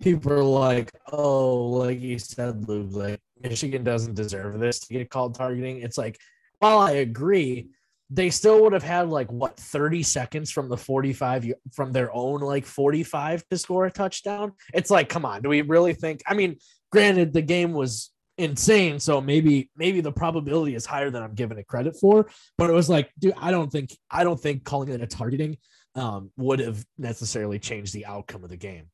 people 0.00 0.32
are 0.32 0.44
like, 0.44 0.92
oh, 1.12 1.66
like 1.66 2.00
you 2.00 2.20
said, 2.20 2.68
Luke, 2.68 2.90
like 2.92 3.20
Michigan 3.40 3.82
doesn't 3.82 4.14
deserve 4.14 4.60
this 4.60 4.78
to 4.80 4.92
get 4.92 5.10
called 5.10 5.34
targeting. 5.34 5.80
It's 5.80 5.98
like, 5.98 6.18
while 6.60 6.78
I 6.78 6.92
agree 6.92 7.70
they 8.10 8.28
still 8.28 8.62
would 8.62 8.72
have 8.72 8.82
had 8.82 9.08
like 9.08 9.30
what 9.30 9.56
30 9.56 10.02
seconds 10.02 10.50
from 10.50 10.68
the 10.68 10.76
45 10.76 11.52
from 11.72 11.92
their 11.92 12.12
own 12.12 12.40
like 12.40 12.66
45 12.66 13.44
to 13.48 13.58
score 13.58 13.86
a 13.86 13.90
touchdown. 13.90 14.52
It's 14.74 14.90
like, 14.90 15.08
come 15.08 15.24
on, 15.24 15.42
do 15.42 15.48
we 15.48 15.62
really 15.62 15.94
think? 15.94 16.22
I 16.26 16.34
mean, 16.34 16.56
granted, 16.90 17.32
the 17.32 17.42
game 17.42 17.72
was 17.72 18.10
insane, 18.36 18.98
so 18.98 19.20
maybe 19.20 19.70
maybe 19.76 20.00
the 20.00 20.10
probability 20.10 20.74
is 20.74 20.86
higher 20.86 21.10
than 21.10 21.22
I'm 21.22 21.34
giving 21.34 21.58
it 21.58 21.68
credit 21.68 21.96
for. 22.00 22.28
But 22.58 22.68
it 22.68 22.72
was 22.72 22.88
like, 22.88 23.10
dude, 23.18 23.34
I 23.38 23.52
don't 23.52 23.70
think 23.70 23.96
I 24.10 24.24
don't 24.24 24.40
think 24.40 24.64
calling 24.64 24.88
it 24.88 25.00
a 25.00 25.06
targeting 25.06 25.56
um, 25.94 26.32
would 26.36 26.58
have 26.58 26.84
necessarily 26.98 27.60
changed 27.60 27.94
the 27.94 28.06
outcome 28.06 28.42
of 28.42 28.50
the 28.50 28.56
game. 28.56 28.86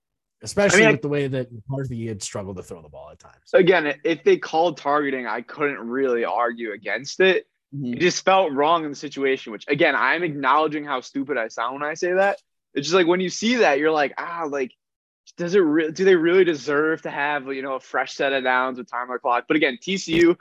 Especially 0.43 0.83
I 0.83 0.89
mean, 0.89 0.93
with 0.93 1.03
the 1.03 1.09
way 1.09 1.27
that 1.29 1.49
McCarthy 1.51 2.07
had 2.07 2.23
struggled 2.23 2.59
to 2.59 2.63
throw 2.63 2.83
the 2.83 2.91
ball 2.91 3.09
at 3.11 3.19
times. 3.19 3.55
Again, 3.55 3.95
if 4.05 4.23
they 4.23 4.37
called 4.37 4.77
targeting, 4.77 5.27
I 5.27 5.41
couldn't 5.41 5.79
really 5.79 6.27
argue 6.27 6.73
against 6.73 7.21
it 7.21 7.47
Mm-hmm. 7.75 7.95
It 7.95 8.01
just 8.01 8.25
felt 8.25 8.53
wrong 8.53 8.85
in 8.85 8.91
the 8.91 8.97
situation, 8.97 9.53
which 9.53 9.65
again, 9.69 9.95
I'm 9.97 10.23
acknowledging 10.23 10.85
how 10.85 11.01
stupid 11.01 11.37
I 11.37 11.49
sound 11.49 11.75
when 11.75 11.83
I 11.83 11.95
say 11.95 12.13
that. 12.13 12.39
It's 12.75 12.87
just 12.87 12.95
like 12.95 13.07
when 13.07 13.21
you 13.21 13.31
see 13.31 13.57
that, 13.57 13.79
you're 13.79 13.91
like, 13.91 14.15
ah, 14.19 14.47
like, 14.49 14.73
does 15.37 15.55
it 15.55 15.61
really, 15.61 15.93
do 15.93 16.05
they 16.05 16.15
really 16.15 16.45
deserve 16.45 17.03
to 17.03 17.11
have, 17.11 17.47
you 17.47 17.63
know, 17.63 17.75
a 17.75 17.81
fresh 17.81 18.15
set 18.15 18.33
of 18.33 18.45
downs 18.45 18.79
with 18.79 18.91
time 18.91 19.09
on 19.09 19.15
the 19.15 19.19
clock? 19.19 19.45
But 19.49 19.57
again, 19.57 19.79
TCU, 19.81 20.37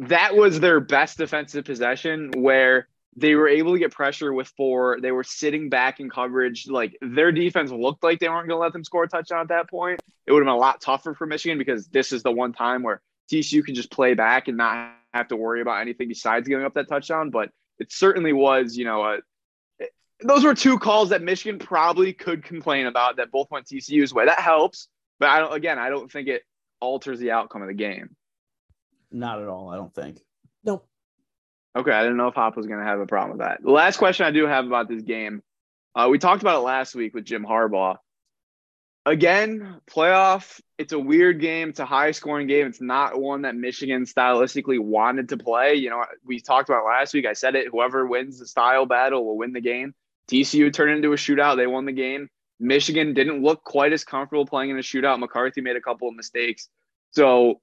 that 0.00 0.36
was 0.36 0.60
their 0.60 0.80
best 0.80 1.18
defensive 1.18 1.64
possession 1.64 2.30
where 2.36 2.88
they 3.16 3.34
were 3.34 3.48
able 3.48 3.72
to 3.72 3.78
get 3.78 3.90
pressure 3.90 4.32
with 4.32 4.48
four. 4.48 4.98
They 5.00 5.10
were 5.10 5.24
sitting 5.24 5.70
back 5.70 5.98
in 5.98 6.10
coverage. 6.10 6.68
Like 6.68 6.96
their 7.00 7.32
defense 7.32 7.70
looked 7.70 8.02
like 8.04 8.20
they 8.20 8.28
weren't 8.28 8.48
going 8.48 8.58
to 8.58 8.62
let 8.62 8.72
them 8.72 8.84
score 8.84 9.04
a 9.04 9.08
touchdown 9.08 9.40
at 9.40 9.48
that 9.48 9.68
point. 9.68 10.00
It 10.26 10.32
would 10.32 10.40
have 10.40 10.46
been 10.46 10.54
a 10.54 10.56
lot 10.56 10.80
tougher 10.80 11.14
for 11.14 11.26
Michigan 11.26 11.58
because 11.58 11.88
this 11.88 12.12
is 12.12 12.22
the 12.22 12.30
one 12.30 12.52
time 12.52 12.82
where 12.82 13.00
TCU 13.32 13.64
can 13.64 13.74
just 13.74 13.90
play 13.90 14.14
back 14.14 14.48
and 14.48 14.56
not 14.56 14.92
have 15.12 15.28
to 15.28 15.36
worry 15.36 15.60
about 15.60 15.80
anything 15.80 16.08
besides 16.08 16.48
giving 16.48 16.64
up 16.64 16.74
that 16.74 16.88
touchdown. 16.88 17.30
But 17.30 17.50
it 17.78 17.92
certainly 17.92 18.32
was, 18.32 18.76
you 18.76 18.84
know, 18.84 19.04
a, 19.04 19.18
those 20.20 20.44
were 20.44 20.54
two 20.54 20.78
calls 20.78 21.10
that 21.10 21.22
Michigan 21.22 21.58
probably 21.58 22.12
could 22.12 22.44
complain 22.44 22.86
about 22.86 23.16
that 23.16 23.30
both 23.30 23.50
went 23.50 23.66
TCU's 23.66 24.12
way. 24.12 24.26
That 24.26 24.40
helps, 24.40 24.88
but 25.20 25.28
I 25.28 25.38
don't. 25.40 25.54
Again, 25.54 25.78
I 25.78 25.90
don't 25.90 26.10
think 26.10 26.28
it 26.28 26.42
alters 26.80 27.18
the 27.18 27.32
outcome 27.32 27.62
of 27.62 27.68
the 27.68 27.74
game. 27.74 28.16
Not 29.10 29.40
at 29.40 29.48
all. 29.48 29.70
I 29.70 29.76
don't 29.76 29.94
think. 29.94 30.20
Nope. 30.64 30.86
Okay, 31.76 31.92
I 31.92 32.02
didn't 32.02 32.16
know 32.16 32.28
if 32.28 32.34
Hop 32.34 32.56
was 32.56 32.66
going 32.66 32.80
to 32.80 32.84
have 32.84 33.00
a 33.00 33.06
problem 33.06 33.38
with 33.38 33.46
that. 33.46 33.62
The 33.62 33.70
last 33.70 33.98
question 33.98 34.26
I 34.26 34.30
do 34.30 34.46
have 34.46 34.66
about 34.66 34.88
this 34.88 35.02
game, 35.02 35.42
uh, 35.94 36.08
we 36.10 36.18
talked 36.18 36.42
about 36.42 36.56
it 36.56 36.64
last 36.64 36.94
week 36.94 37.14
with 37.14 37.24
Jim 37.24 37.44
Harbaugh 37.44 37.96
again, 39.08 39.80
playoff, 39.90 40.60
it's 40.76 40.92
a 40.92 40.98
weird 40.98 41.40
game. 41.40 41.70
It's 41.70 41.80
a 41.80 41.86
high 41.86 42.10
scoring 42.10 42.46
game. 42.46 42.66
It's 42.66 42.80
not 42.80 43.18
one 43.20 43.42
that 43.42 43.56
Michigan 43.56 44.04
stylistically 44.04 44.78
wanted 44.78 45.30
to 45.30 45.36
play. 45.36 45.74
You 45.74 45.90
know, 45.90 46.04
we 46.24 46.40
talked 46.40 46.68
about 46.68 46.84
last 46.84 47.14
week. 47.14 47.26
I 47.26 47.32
said 47.32 47.54
it 47.54 47.68
whoever 47.70 48.06
wins 48.06 48.38
the 48.38 48.46
style 48.46 48.86
battle 48.86 49.24
will 49.24 49.38
win 49.38 49.52
the 49.52 49.60
game. 49.60 49.94
TCU 50.30 50.72
turned 50.72 50.92
into 50.92 51.12
a 51.12 51.16
shootout. 51.16 51.56
They 51.56 51.66
won 51.66 51.86
the 51.86 51.92
game. 51.92 52.28
Michigan 52.60 53.14
didn't 53.14 53.42
look 53.42 53.64
quite 53.64 53.92
as 53.92 54.04
comfortable 54.04 54.44
playing 54.44 54.70
in 54.70 54.78
a 54.78 54.82
shootout. 54.82 55.18
McCarthy 55.18 55.60
made 55.60 55.76
a 55.76 55.80
couple 55.80 56.08
of 56.08 56.14
mistakes. 56.14 56.68
So, 57.12 57.60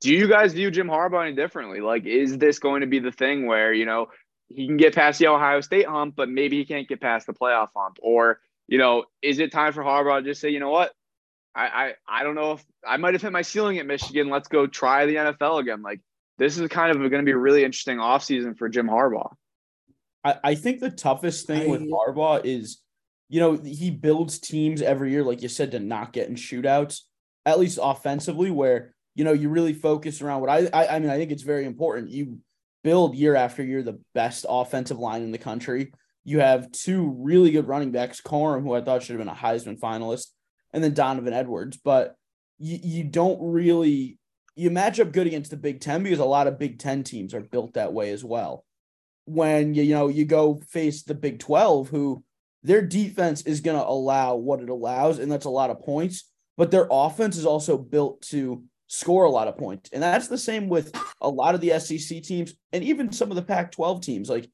do 0.00 0.12
you 0.12 0.28
guys 0.28 0.54
view 0.54 0.70
Jim 0.70 0.88
Harbaugh 0.88 1.26
any 1.26 1.34
differently? 1.34 1.80
Like, 1.80 2.06
is 2.06 2.38
this 2.38 2.58
going 2.58 2.80
to 2.80 2.86
be 2.86 3.00
the 3.00 3.12
thing 3.12 3.46
where, 3.46 3.72
you 3.72 3.86
know, 3.86 4.06
he 4.48 4.66
can 4.66 4.76
get 4.76 4.94
past 4.94 5.18
the 5.18 5.26
Ohio 5.26 5.60
State 5.60 5.86
hump, 5.86 6.14
but 6.16 6.28
maybe 6.28 6.58
he 6.58 6.64
can't 6.64 6.88
get 6.88 7.00
past 7.00 7.26
the 7.26 7.34
playoff 7.34 7.68
hump? 7.74 7.98
Or 8.00 8.40
you 8.68 8.78
know, 8.78 9.04
is 9.22 9.38
it 9.38 9.52
time 9.52 9.72
for 9.72 9.82
Harbaugh 9.82 10.18
to 10.18 10.24
just 10.24 10.40
say, 10.40 10.50
you 10.50 10.60
know 10.60 10.70
what? 10.70 10.92
I, 11.54 11.66
I, 11.66 11.94
I 12.20 12.22
don't 12.22 12.34
know 12.34 12.52
if 12.52 12.64
I 12.86 12.96
might 12.98 13.14
have 13.14 13.22
hit 13.22 13.32
my 13.32 13.42
ceiling 13.42 13.78
at 13.78 13.86
Michigan. 13.86 14.28
Let's 14.28 14.48
go 14.48 14.66
try 14.66 15.06
the 15.06 15.14
NFL 15.16 15.60
again. 15.60 15.82
Like 15.82 16.00
this 16.38 16.58
is 16.58 16.68
kind 16.68 16.90
of 16.90 16.98
going 16.98 17.22
to 17.22 17.22
be 17.22 17.32
a 17.32 17.38
really 17.38 17.64
interesting 17.64 17.98
offseason 17.98 18.58
for 18.58 18.68
Jim 18.68 18.88
Harbaugh. 18.88 19.32
I, 20.22 20.36
I 20.42 20.54
think 20.54 20.80
the 20.80 20.90
toughest 20.90 21.46
thing 21.46 21.62
I, 21.62 21.70
with 21.70 21.82
Harbaugh 21.82 22.44
is, 22.44 22.82
you 23.28 23.40
know, 23.40 23.56
he 23.56 23.90
builds 23.90 24.38
teams 24.38 24.82
every 24.82 25.10
year, 25.12 25.22
like 25.22 25.42
you 25.42 25.48
said, 25.48 25.70
to 25.70 25.78
not 25.78 26.12
get 26.12 26.28
in 26.28 26.34
shootouts, 26.34 27.02
at 27.46 27.58
least 27.58 27.78
offensively, 27.80 28.50
where, 28.50 28.94
you 29.14 29.24
know, 29.24 29.32
you 29.32 29.48
really 29.48 29.72
focus 29.72 30.20
around 30.20 30.42
what 30.42 30.50
I, 30.50 30.68
I, 30.72 30.96
I 30.96 30.98
mean, 30.98 31.10
I 31.10 31.16
think 31.16 31.30
it's 31.30 31.42
very 31.42 31.64
important. 31.64 32.10
You 32.10 32.38
build 32.84 33.14
year 33.16 33.34
after 33.34 33.64
year 33.64 33.82
the 33.82 34.00
best 34.14 34.44
offensive 34.48 34.98
line 34.98 35.22
in 35.22 35.32
the 35.32 35.38
country. 35.38 35.92
You 36.26 36.40
have 36.40 36.72
two 36.72 37.16
really 37.20 37.52
good 37.52 37.68
running 37.68 37.92
backs, 37.92 38.20
Corum, 38.20 38.62
who 38.62 38.74
I 38.74 38.80
thought 38.80 39.04
should 39.04 39.12
have 39.16 39.24
been 39.24 39.32
a 39.32 39.38
Heisman 39.38 39.78
finalist, 39.78 40.26
and 40.72 40.82
then 40.82 40.92
Donovan 40.92 41.32
Edwards. 41.32 41.76
But 41.76 42.16
you, 42.58 42.78
you 42.82 43.04
don't 43.04 43.38
really 43.40 44.18
you 44.56 44.70
match 44.70 44.98
up 44.98 45.12
good 45.12 45.28
against 45.28 45.50
the 45.50 45.56
Big 45.56 45.80
Ten 45.80 46.02
because 46.02 46.18
a 46.18 46.24
lot 46.24 46.48
of 46.48 46.58
Big 46.58 46.80
Ten 46.80 47.04
teams 47.04 47.32
are 47.32 47.40
built 47.40 47.74
that 47.74 47.92
way 47.92 48.10
as 48.10 48.24
well. 48.24 48.64
When 49.26 49.72
you, 49.74 49.84
you 49.84 49.94
know 49.94 50.08
you 50.08 50.24
go 50.24 50.60
face 50.68 51.04
the 51.04 51.14
Big 51.14 51.38
12, 51.38 51.90
who 51.90 52.24
their 52.64 52.82
defense 52.82 53.42
is 53.42 53.60
going 53.60 53.76
to 53.78 53.86
allow 53.86 54.34
what 54.34 54.60
it 54.60 54.68
allows, 54.68 55.20
and 55.20 55.30
that's 55.30 55.44
a 55.44 55.50
lot 55.50 55.70
of 55.70 55.78
points, 55.78 56.28
but 56.56 56.72
their 56.72 56.88
offense 56.90 57.36
is 57.36 57.46
also 57.46 57.78
built 57.78 58.20
to 58.22 58.64
score 58.88 59.24
a 59.24 59.30
lot 59.30 59.46
of 59.46 59.56
points. 59.56 59.90
And 59.92 60.02
that's 60.02 60.26
the 60.26 60.38
same 60.38 60.68
with 60.68 60.92
a 61.20 61.28
lot 61.28 61.54
of 61.54 61.60
the 61.60 61.78
SEC 61.78 62.22
teams 62.24 62.54
and 62.72 62.82
even 62.82 63.12
some 63.12 63.30
of 63.30 63.36
the 63.36 63.42
Pac 63.42 63.70
12 63.72 64.00
teams. 64.00 64.28
Like 64.28 64.48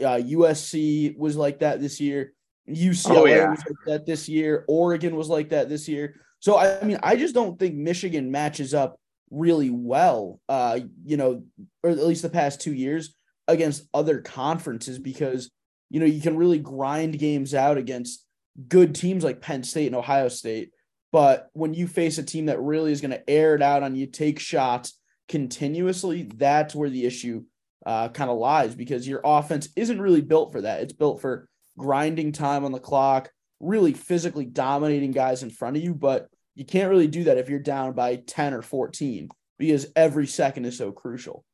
uh, 0.00 0.20
USC 0.22 1.16
was 1.16 1.36
like 1.36 1.60
that 1.60 1.80
this 1.80 2.00
year. 2.00 2.32
UCLA 2.68 3.16
oh, 3.16 3.26
yeah. 3.26 3.50
was 3.50 3.64
like 3.66 3.76
that 3.86 4.06
this 4.06 4.28
year. 4.28 4.64
Oregon 4.68 5.16
was 5.16 5.28
like 5.28 5.50
that 5.50 5.68
this 5.68 5.88
year. 5.88 6.20
So 6.40 6.56
I, 6.56 6.80
I 6.80 6.84
mean, 6.84 6.98
I 7.02 7.16
just 7.16 7.34
don't 7.34 7.58
think 7.58 7.74
Michigan 7.74 8.30
matches 8.30 8.74
up 8.74 9.00
really 9.30 9.70
well. 9.70 10.40
Uh, 10.48 10.80
you 11.04 11.16
know, 11.16 11.42
or 11.82 11.90
at 11.90 12.06
least 12.06 12.22
the 12.22 12.28
past 12.28 12.60
two 12.60 12.74
years 12.74 13.14
against 13.46 13.88
other 13.94 14.20
conferences 14.20 14.98
because 14.98 15.50
you 15.90 16.00
know 16.00 16.06
you 16.06 16.20
can 16.20 16.36
really 16.36 16.58
grind 16.58 17.18
games 17.18 17.54
out 17.54 17.78
against 17.78 18.24
good 18.68 18.94
teams 18.94 19.24
like 19.24 19.40
Penn 19.40 19.62
State 19.62 19.86
and 19.86 19.96
Ohio 19.96 20.28
State. 20.28 20.72
But 21.10 21.48
when 21.54 21.72
you 21.72 21.86
face 21.86 22.18
a 22.18 22.22
team 22.22 22.46
that 22.46 22.60
really 22.60 22.92
is 22.92 23.00
going 23.00 23.12
to 23.12 23.30
air 23.30 23.54
it 23.54 23.62
out 23.62 23.82
on 23.82 23.96
you, 23.96 24.06
take 24.06 24.38
shots 24.38 24.98
continuously, 25.28 26.24
that's 26.34 26.74
where 26.74 26.90
the 26.90 27.06
issue 27.06 27.44
uh, 27.88 28.10
kind 28.10 28.30
of 28.30 28.36
lies 28.36 28.74
because 28.74 29.08
your 29.08 29.22
offense 29.24 29.70
isn't 29.74 30.00
really 30.00 30.20
built 30.20 30.52
for 30.52 30.60
that. 30.60 30.82
It's 30.82 30.92
built 30.92 31.22
for 31.22 31.48
grinding 31.78 32.32
time 32.32 32.66
on 32.66 32.72
the 32.72 32.78
clock, 32.78 33.30
really 33.60 33.94
physically 33.94 34.44
dominating 34.44 35.10
guys 35.10 35.42
in 35.42 35.48
front 35.48 35.78
of 35.78 35.82
you, 35.82 35.94
but 35.94 36.28
you 36.54 36.66
can't 36.66 36.90
really 36.90 37.06
do 37.06 37.24
that 37.24 37.38
if 37.38 37.48
you're 37.48 37.58
down 37.58 37.94
by 37.94 38.16
10 38.16 38.52
or 38.52 38.60
14 38.60 39.30
because 39.58 39.86
every 39.96 40.26
second 40.26 40.66
is 40.66 40.76
so 40.76 40.92
crucial. 40.92 41.46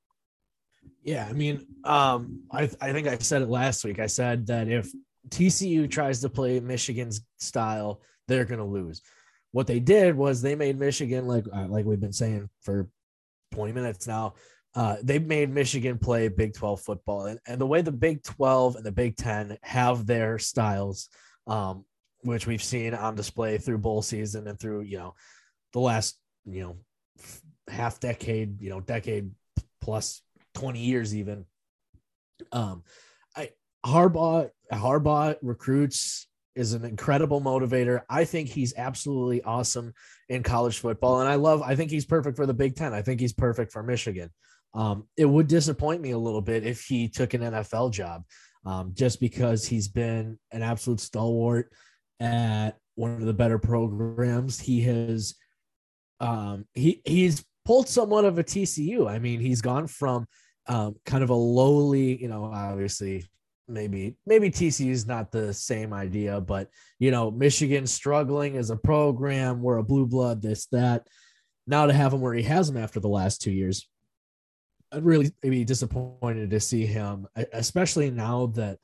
Yeah, 1.04 1.24
I 1.28 1.34
mean, 1.34 1.66
um, 1.84 2.42
I 2.50 2.68
I 2.80 2.92
think 2.92 3.06
I 3.06 3.16
said 3.18 3.42
it 3.42 3.48
last 3.48 3.84
week. 3.84 4.00
I 4.00 4.06
said 4.06 4.48
that 4.48 4.66
if 4.68 4.90
TCU 5.28 5.88
tries 5.88 6.20
to 6.22 6.28
play 6.28 6.58
Michigan's 6.58 7.20
style, 7.38 8.00
they're 8.26 8.44
going 8.44 8.58
to 8.58 8.64
lose. 8.64 9.02
What 9.52 9.68
they 9.68 9.78
did 9.78 10.16
was 10.16 10.42
they 10.42 10.56
made 10.56 10.80
Michigan 10.80 11.28
like 11.28 11.44
uh, 11.54 11.68
like 11.68 11.84
we've 11.84 12.00
been 12.00 12.12
saying 12.12 12.48
for 12.62 12.88
20 13.52 13.72
minutes 13.72 14.08
now. 14.08 14.34
Uh, 14.74 14.96
they 15.02 15.18
made 15.20 15.50
Michigan 15.50 15.98
play 15.98 16.28
Big 16.28 16.54
12 16.54 16.80
football, 16.80 17.26
and, 17.26 17.38
and 17.46 17.60
the 17.60 17.66
way 17.66 17.80
the 17.80 17.92
Big 17.92 18.22
12 18.24 18.76
and 18.76 18.84
the 18.84 18.92
Big 18.92 19.16
10 19.16 19.56
have 19.62 20.04
their 20.04 20.38
styles, 20.38 21.08
um, 21.46 21.84
which 22.22 22.46
we've 22.46 22.62
seen 22.62 22.92
on 22.92 23.14
display 23.14 23.58
through 23.58 23.78
bowl 23.78 24.02
season 24.02 24.48
and 24.48 24.58
through 24.58 24.80
you 24.80 24.98
know 24.98 25.14
the 25.72 25.80
last 25.80 26.18
you 26.44 26.62
know 26.62 26.76
half 27.68 28.00
decade, 28.00 28.60
you 28.60 28.70
know 28.70 28.80
decade 28.80 29.30
plus 29.80 30.22
20 30.54 30.80
years 30.80 31.14
even. 31.14 31.44
Um, 32.50 32.82
I 33.36 33.50
Harbaugh 33.86 34.50
Harbaugh 34.72 35.36
recruits 35.40 36.26
is 36.56 36.72
an 36.72 36.84
incredible 36.84 37.40
motivator. 37.40 38.02
I 38.08 38.24
think 38.24 38.48
he's 38.48 38.74
absolutely 38.76 39.42
awesome 39.42 39.92
in 40.28 40.42
college 40.42 40.78
football, 40.78 41.20
and 41.20 41.28
I 41.28 41.36
love. 41.36 41.62
I 41.62 41.76
think 41.76 41.90
he's 41.90 42.06
perfect 42.06 42.36
for 42.36 42.46
the 42.46 42.54
Big 42.54 42.74
Ten. 42.74 42.92
I 42.92 43.02
think 43.02 43.20
he's 43.20 43.32
perfect 43.32 43.72
for 43.72 43.82
Michigan. 43.82 44.30
Um, 44.74 45.06
it 45.16 45.24
would 45.24 45.46
disappoint 45.46 46.00
me 46.00 46.10
a 46.10 46.18
little 46.18 46.40
bit 46.40 46.66
if 46.66 46.84
he 46.84 47.08
took 47.08 47.34
an 47.34 47.42
NFL 47.42 47.92
job, 47.92 48.24
um, 48.66 48.92
just 48.94 49.20
because 49.20 49.66
he's 49.66 49.88
been 49.88 50.38
an 50.52 50.62
absolute 50.62 51.00
stalwart 51.00 51.70
at 52.20 52.72
one 52.96 53.12
of 53.12 53.26
the 53.26 53.34
better 53.34 53.58
programs. 53.58 54.58
He 54.58 54.82
has, 54.82 55.36
um, 56.20 56.66
he 56.74 57.02
he's 57.04 57.44
pulled 57.64 57.88
somewhat 57.88 58.24
of 58.24 58.38
a 58.38 58.44
TCU. 58.44 59.08
I 59.08 59.18
mean, 59.18 59.40
he's 59.40 59.62
gone 59.62 59.86
from 59.86 60.26
um, 60.66 60.96
kind 61.06 61.22
of 61.22 61.30
a 61.30 61.34
lowly, 61.34 62.20
you 62.20 62.28
know, 62.28 62.44
obviously 62.44 63.26
maybe 63.66 64.14
maybe 64.26 64.50
TCU 64.50 64.90
is 64.90 65.06
not 65.06 65.30
the 65.30 65.52
same 65.54 65.92
idea, 65.92 66.40
but 66.40 66.68
you 66.98 67.10
know, 67.10 67.30
Michigan 67.30 67.86
struggling 67.86 68.56
as 68.56 68.70
a 68.70 68.76
program, 68.76 69.62
we're 69.62 69.78
a 69.78 69.84
blue 69.84 70.06
blood, 70.06 70.42
this 70.42 70.66
that. 70.66 71.06
Now 71.66 71.86
to 71.86 71.94
have 71.94 72.12
him 72.12 72.20
where 72.20 72.34
he 72.34 72.42
has 72.42 72.68
him 72.68 72.76
after 72.76 73.00
the 73.00 73.08
last 73.08 73.40
two 73.40 73.50
years, 73.50 73.88
I'd 74.94 75.04
really 75.04 75.32
be 75.40 75.64
disappointed 75.64 76.50
to 76.50 76.60
see 76.60 76.86
him, 76.86 77.26
especially 77.52 78.10
now 78.10 78.46
that 78.54 78.78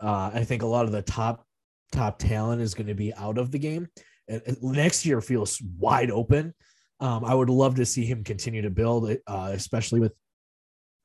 uh, 0.00 0.30
I 0.32 0.44
think 0.44 0.62
a 0.62 0.66
lot 0.66 0.86
of 0.86 0.92
the 0.92 1.02
top 1.02 1.44
top 1.92 2.18
talent 2.18 2.60
is 2.60 2.74
going 2.74 2.86
to 2.86 2.94
be 2.94 3.14
out 3.14 3.38
of 3.38 3.50
the 3.50 3.58
game. 3.58 3.88
And 4.28 4.42
next 4.60 5.06
year 5.06 5.20
feels 5.20 5.60
wide 5.78 6.10
open. 6.10 6.54
Um, 7.00 7.24
I 7.24 7.34
would 7.34 7.50
love 7.50 7.76
to 7.76 7.86
see 7.86 8.04
him 8.04 8.24
continue 8.24 8.62
to 8.62 8.70
build, 8.70 9.10
uh, 9.26 9.50
especially 9.52 10.00
with 10.00 10.12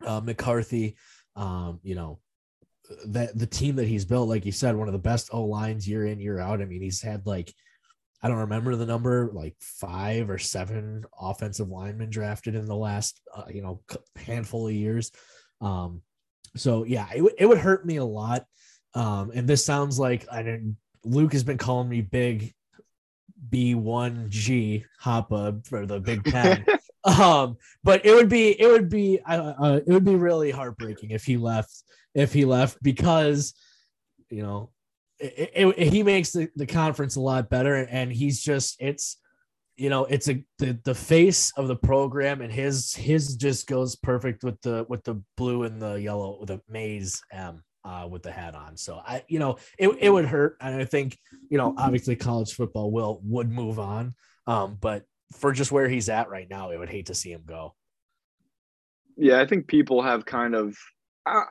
uh, 0.05 0.21
McCarthy. 0.21 0.95
Um, 1.35 1.79
you 1.83 1.95
know, 1.95 2.19
that 3.07 3.37
the 3.37 3.47
team 3.47 3.75
that 3.77 3.87
he's 3.87 4.05
built, 4.05 4.29
like 4.29 4.45
you 4.45 4.51
said, 4.51 4.75
one 4.75 4.87
of 4.87 4.93
the 4.93 4.99
best 4.99 5.29
O 5.33 5.43
lines 5.43 5.87
year 5.87 6.05
in 6.05 6.19
year 6.19 6.39
out. 6.39 6.61
I 6.61 6.65
mean, 6.65 6.81
he's 6.81 7.01
had 7.01 7.25
like 7.25 7.53
I 8.23 8.27
don't 8.27 8.37
remember 8.37 8.75
the 8.75 8.85
number, 8.85 9.31
like 9.33 9.55
five 9.59 10.29
or 10.29 10.37
seven 10.37 11.05
offensive 11.19 11.69
linemen 11.69 12.09
drafted 12.09 12.55
in 12.55 12.65
the 12.65 12.75
last 12.75 13.19
uh, 13.35 13.45
you 13.49 13.61
know 13.61 13.81
handful 14.15 14.67
of 14.67 14.73
years. 14.73 15.11
Um, 15.59 16.01
so 16.55 16.83
yeah, 16.83 17.07
it, 17.11 17.17
w- 17.17 17.35
it 17.37 17.45
would 17.45 17.57
hurt 17.57 17.85
me 17.85 17.97
a 17.97 18.05
lot. 18.05 18.45
Um, 18.93 19.31
and 19.33 19.47
this 19.47 19.65
sounds 19.65 19.97
like 19.97 20.25
I 20.31 20.43
didn't. 20.43 20.77
Luke 21.03 21.33
has 21.33 21.43
been 21.43 21.57
calling 21.57 21.89
me 21.89 22.01
big 22.01 22.53
B1G 23.49 24.83
Hoppa 25.03 25.65
for 25.65 25.85
the 25.85 25.99
Big 25.99 26.23
Ten. 26.23 26.65
um, 27.03 27.57
but 27.83 28.05
it 28.05 28.13
would 28.13 28.29
be 28.29 28.59
it 28.59 28.67
would 28.67 28.89
be 28.89 29.19
uh, 29.25 29.53
uh, 29.59 29.79
it 29.85 29.91
would 29.91 30.05
be 30.05 30.15
really 30.15 30.51
heartbreaking 30.51 31.11
if 31.11 31.23
he 31.23 31.37
left 31.37 31.83
if 32.13 32.33
he 32.33 32.45
left 32.45 32.81
because 32.83 33.53
you 34.29 34.43
know 34.43 34.69
it, 35.21 35.51
it, 35.53 35.75
it, 35.77 35.93
he 35.93 36.03
makes 36.03 36.31
the, 36.31 36.49
the 36.55 36.65
conference 36.65 37.15
a 37.15 37.21
lot 37.21 37.49
better. 37.49 37.75
And 37.75 38.11
he's 38.11 38.41
just 38.41 38.77
it's 38.79 39.17
you 39.77 39.89
know 39.89 40.05
it's 40.05 40.29
a 40.29 40.43
the, 40.59 40.77
the 40.83 40.95
face 40.95 41.51
of 41.57 41.67
the 41.67 41.75
program 41.75 42.41
and 42.41 42.51
his 42.51 42.93
his 42.93 43.35
just 43.35 43.67
goes 43.67 43.95
perfect 43.95 44.43
with 44.43 44.61
the 44.61 44.85
with 44.89 45.03
the 45.03 45.21
blue 45.37 45.63
and 45.63 45.81
the 45.81 45.93
yellow 45.93 46.37
with 46.39 46.49
the 46.49 46.61
maize 46.69 47.21
m 47.31 47.63
uh, 47.83 48.07
with 48.09 48.21
the 48.21 48.31
hat 48.31 48.53
on. 48.53 48.77
So 48.77 49.01
i 49.05 49.23
you 49.27 49.39
know 49.39 49.57
it, 49.79 49.89
it 49.99 50.09
would 50.09 50.25
hurt. 50.25 50.57
And 50.61 50.75
i 50.75 50.85
think 50.85 51.17
you 51.49 51.57
know 51.57 51.73
obviously 51.77 52.15
college 52.15 52.53
football 52.53 52.91
will 52.91 53.21
would 53.23 53.49
move 53.49 53.79
on. 53.79 54.13
Um 54.47 54.77
but 54.79 55.05
for 55.33 55.53
just 55.53 55.71
where 55.71 55.87
he's 55.87 56.09
at 56.09 56.29
right 56.29 56.49
now 56.49 56.71
i 56.71 56.77
would 56.77 56.89
hate 56.89 57.05
to 57.07 57.15
see 57.15 57.31
him 57.31 57.43
go. 57.45 57.73
Yeah 59.17 59.39
i 59.39 59.47
think 59.47 59.67
people 59.67 60.01
have 60.01 60.25
kind 60.25 60.53
of 60.53 60.77
uh, 61.25 61.43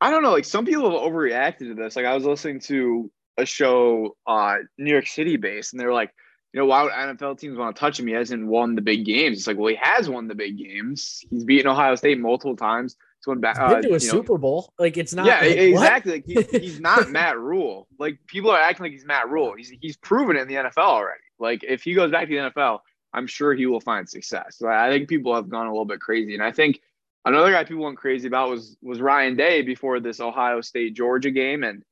I 0.00 0.10
don't 0.10 0.22
know. 0.22 0.32
Like 0.32 0.44
some 0.44 0.64
people 0.64 0.90
have 0.90 1.00
overreacted 1.00 1.58
to 1.58 1.74
this. 1.74 1.96
Like 1.96 2.06
I 2.06 2.14
was 2.14 2.24
listening 2.24 2.60
to 2.60 3.10
a 3.36 3.46
show, 3.46 4.16
uh, 4.26 4.56
New 4.78 4.92
York 4.92 5.06
City 5.06 5.36
based, 5.36 5.72
and 5.72 5.80
they're 5.80 5.92
like, 5.92 6.12
you 6.52 6.60
know, 6.60 6.66
why 6.66 6.82
would 6.82 6.92
NFL 6.92 7.38
teams 7.38 7.58
want 7.58 7.74
to 7.74 7.80
touch 7.80 7.98
him? 7.98 8.06
He 8.06 8.14
hasn't 8.14 8.46
won 8.46 8.74
the 8.74 8.80
big 8.80 9.04
games. 9.04 9.38
It's 9.38 9.46
like, 9.46 9.58
well, 9.58 9.68
he 9.68 9.78
has 9.80 10.08
won 10.08 10.28
the 10.28 10.34
big 10.34 10.56
games. 10.56 11.22
He's 11.30 11.44
beaten 11.44 11.70
Ohio 11.70 11.94
State 11.94 12.18
multiple 12.18 12.56
times. 12.56 12.96
He's 13.18 13.26
won 13.26 13.40
back 13.40 13.58
uh, 13.58 13.80
to 13.80 13.94
a 13.94 14.00
Super 14.00 14.34
know. 14.34 14.38
Bowl. 14.38 14.72
Like 14.78 14.96
it's 14.96 15.14
not. 15.14 15.26
Yeah, 15.26 15.40
like, 15.40 15.56
exactly. 15.56 16.12
Like 16.12 16.24
he's, 16.26 16.50
he's 16.62 16.80
not 16.80 17.10
Matt 17.10 17.38
Rhule. 17.38 17.86
Like 17.98 18.18
people 18.26 18.50
are 18.50 18.60
acting 18.60 18.84
like 18.84 18.92
he's 18.92 19.04
Matt 19.04 19.28
Rhule. 19.28 19.54
He's 19.56 19.72
he's 19.80 19.96
proven 19.96 20.36
it 20.36 20.42
in 20.42 20.48
the 20.48 20.54
NFL 20.54 20.78
already. 20.78 21.20
Like 21.38 21.64
if 21.64 21.82
he 21.82 21.94
goes 21.94 22.10
back 22.10 22.28
to 22.28 22.34
the 22.34 22.50
NFL, 22.50 22.80
I'm 23.12 23.26
sure 23.26 23.54
he 23.54 23.66
will 23.66 23.80
find 23.80 24.08
success. 24.08 24.56
So 24.58 24.68
I 24.68 24.90
think 24.90 25.08
people 25.08 25.34
have 25.34 25.48
gone 25.48 25.66
a 25.66 25.70
little 25.70 25.84
bit 25.84 26.00
crazy, 26.00 26.34
and 26.34 26.42
I 26.42 26.52
think 26.52 26.80
Another 27.28 27.52
guy 27.52 27.62
people 27.64 27.84
went 27.84 27.98
crazy 27.98 28.26
about 28.26 28.48
was 28.48 28.74
was 28.80 29.02
Ryan 29.02 29.36
Day 29.36 29.60
before 29.60 30.00
this 30.00 30.18
Ohio 30.18 30.62
State 30.62 30.94
Georgia 30.94 31.30
game, 31.30 31.62
and 31.62 31.82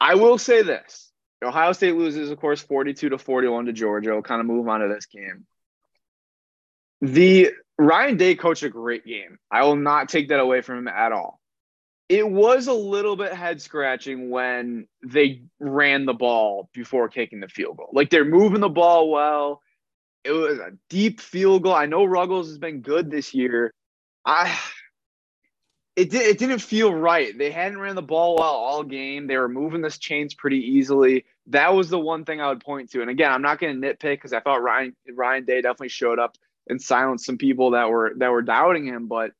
I 0.00 0.14
will 0.14 0.38
say 0.38 0.62
this: 0.62 1.12
Ohio 1.44 1.72
State 1.72 1.94
loses, 1.94 2.30
of 2.30 2.38
course, 2.38 2.62
forty-two 2.62 3.10
to 3.10 3.18
forty-one 3.18 3.66
to 3.66 3.74
Georgia. 3.74 4.12
We'll 4.12 4.22
kind 4.22 4.40
of 4.40 4.46
move 4.46 4.66
on 4.66 4.80
to 4.80 4.88
this 4.88 5.04
game. 5.04 5.44
The 7.02 7.50
Ryan 7.78 8.16
Day 8.16 8.34
coached 8.34 8.62
a 8.62 8.70
great 8.70 9.04
game. 9.04 9.38
I 9.50 9.64
will 9.64 9.76
not 9.76 10.08
take 10.08 10.28
that 10.28 10.40
away 10.40 10.62
from 10.62 10.78
him 10.78 10.88
at 10.88 11.12
all. 11.12 11.38
It 12.08 12.26
was 12.26 12.66
a 12.66 12.72
little 12.72 13.16
bit 13.16 13.34
head 13.34 13.60
scratching 13.60 14.30
when 14.30 14.86
they 15.04 15.42
ran 15.60 16.06
the 16.06 16.14
ball 16.14 16.70
before 16.72 17.10
kicking 17.10 17.40
the 17.40 17.48
field 17.48 17.76
goal. 17.76 17.90
Like 17.92 18.08
they're 18.08 18.24
moving 18.24 18.60
the 18.60 18.70
ball 18.70 19.10
well. 19.10 19.60
It 20.24 20.32
was 20.32 20.58
a 20.60 20.72
deep 20.88 21.20
field 21.20 21.62
goal. 21.62 21.74
I 21.74 21.84
know 21.84 22.06
Ruggles 22.06 22.48
has 22.48 22.56
been 22.56 22.80
good 22.80 23.10
this 23.10 23.34
year, 23.34 23.74
I 24.24 24.58
it 25.96 26.10
did 26.10 26.22
it 26.22 26.38
didn't 26.38 26.58
feel 26.58 26.92
right. 26.92 27.36
They 27.36 27.50
hadn't 27.50 27.78
ran 27.78 27.94
the 27.94 28.02
ball 28.02 28.36
well 28.36 28.54
all 28.54 28.82
game. 28.82 29.26
They 29.26 29.36
were 29.36 29.48
moving 29.48 29.80
this 29.80 29.98
chains 29.98 30.34
pretty 30.34 30.58
easily. 30.58 31.24
That 31.48 31.74
was 31.74 31.88
the 31.88 31.98
one 31.98 32.24
thing 32.24 32.40
I 32.40 32.48
would 32.48 32.64
point 32.64 32.90
to. 32.92 33.00
And 33.00 33.10
again, 33.10 33.30
I'm 33.30 33.42
not 33.42 33.60
going 33.60 33.80
to 33.80 33.86
nitpick 33.86 34.16
because 34.16 34.32
I 34.32 34.40
thought 34.40 34.62
Ryan 34.62 34.96
Ryan 35.12 35.44
Day 35.44 35.62
definitely 35.62 35.90
showed 35.90 36.18
up 36.18 36.36
and 36.68 36.80
silenced 36.80 37.26
some 37.26 37.38
people 37.38 37.72
that 37.72 37.90
were 37.90 38.14
that 38.16 38.32
were 38.32 38.42
doubting 38.42 38.86
him. 38.86 39.06
But 39.06 39.32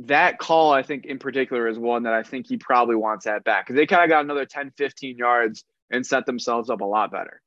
that 0.00 0.38
call, 0.38 0.72
I 0.72 0.82
think 0.82 1.04
in 1.04 1.18
particular, 1.18 1.68
is 1.68 1.78
one 1.78 2.04
that 2.04 2.14
I 2.14 2.22
think 2.22 2.46
he 2.46 2.56
probably 2.56 2.96
wants 2.96 3.26
that 3.26 3.44
back 3.44 3.66
because 3.66 3.76
they 3.76 3.86
kind 3.86 4.04
of 4.04 4.08
got 4.08 4.24
another 4.24 4.46
10, 4.46 4.72
15 4.78 5.18
yards 5.18 5.64
and 5.90 6.06
set 6.06 6.24
themselves 6.24 6.70
up 6.70 6.80
a 6.80 6.84
lot 6.84 7.10
better. 7.10 7.42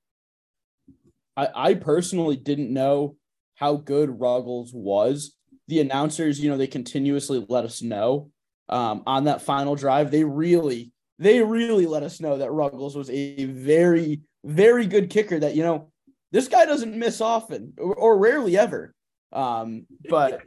I, 1.35 1.47
I 1.55 1.73
personally 1.73 2.35
didn't 2.35 2.71
know 2.71 3.15
how 3.55 3.77
good 3.77 4.19
Ruggles 4.19 4.71
was 4.73 5.35
the 5.67 5.79
announcers, 5.79 6.39
you 6.39 6.49
know, 6.49 6.57
they 6.57 6.67
continuously 6.67 7.45
let 7.49 7.65
us 7.65 7.81
know 7.81 8.29
um, 8.69 9.03
on 9.05 9.25
that 9.25 9.41
final 9.41 9.75
drive. 9.75 10.11
They 10.11 10.23
really, 10.23 10.91
they 11.19 11.41
really 11.41 11.85
let 11.85 12.03
us 12.03 12.19
know 12.19 12.37
that 12.37 12.51
Ruggles 12.51 12.95
was 12.95 13.09
a 13.09 13.45
very, 13.45 14.21
very 14.43 14.85
good 14.85 15.09
kicker. 15.09 15.39
That 15.39 15.55
you 15.55 15.63
know, 15.63 15.91
this 16.31 16.47
guy 16.47 16.65
doesn't 16.65 16.95
miss 16.95 17.21
often 17.21 17.73
or, 17.77 17.95
or 17.95 18.17
rarely 18.17 18.57
ever. 18.57 18.93
Um, 19.31 19.85
but 20.09 20.41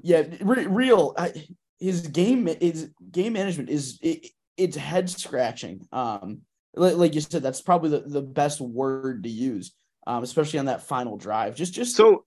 yeah, 0.00 0.24
re- 0.40 0.66
real 0.66 1.14
I, 1.16 1.32
his 1.80 2.06
game 2.08 2.48
is 2.48 2.90
game 3.10 3.32
management 3.32 3.70
is 3.70 3.98
it, 4.02 4.26
it's 4.56 4.76
head 4.76 5.10
scratching. 5.10 5.86
Um, 5.92 6.42
like, 6.74 6.96
like, 6.96 7.14
you 7.14 7.20
said, 7.20 7.42
that's 7.42 7.60
probably 7.60 7.90
the, 7.90 8.00
the 8.00 8.22
best 8.22 8.60
word 8.60 9.24
to 9.24 9.28
use, 9.28 9.74
um, 10.06 10.22
especially 10.22 10.58
on 10.58 10.66
that 10.66 10.82
final 10.82 11.16
drive. 11.16 11.54
Just 11.54 11.74
just 11.74 11.96
so 11.96 12.24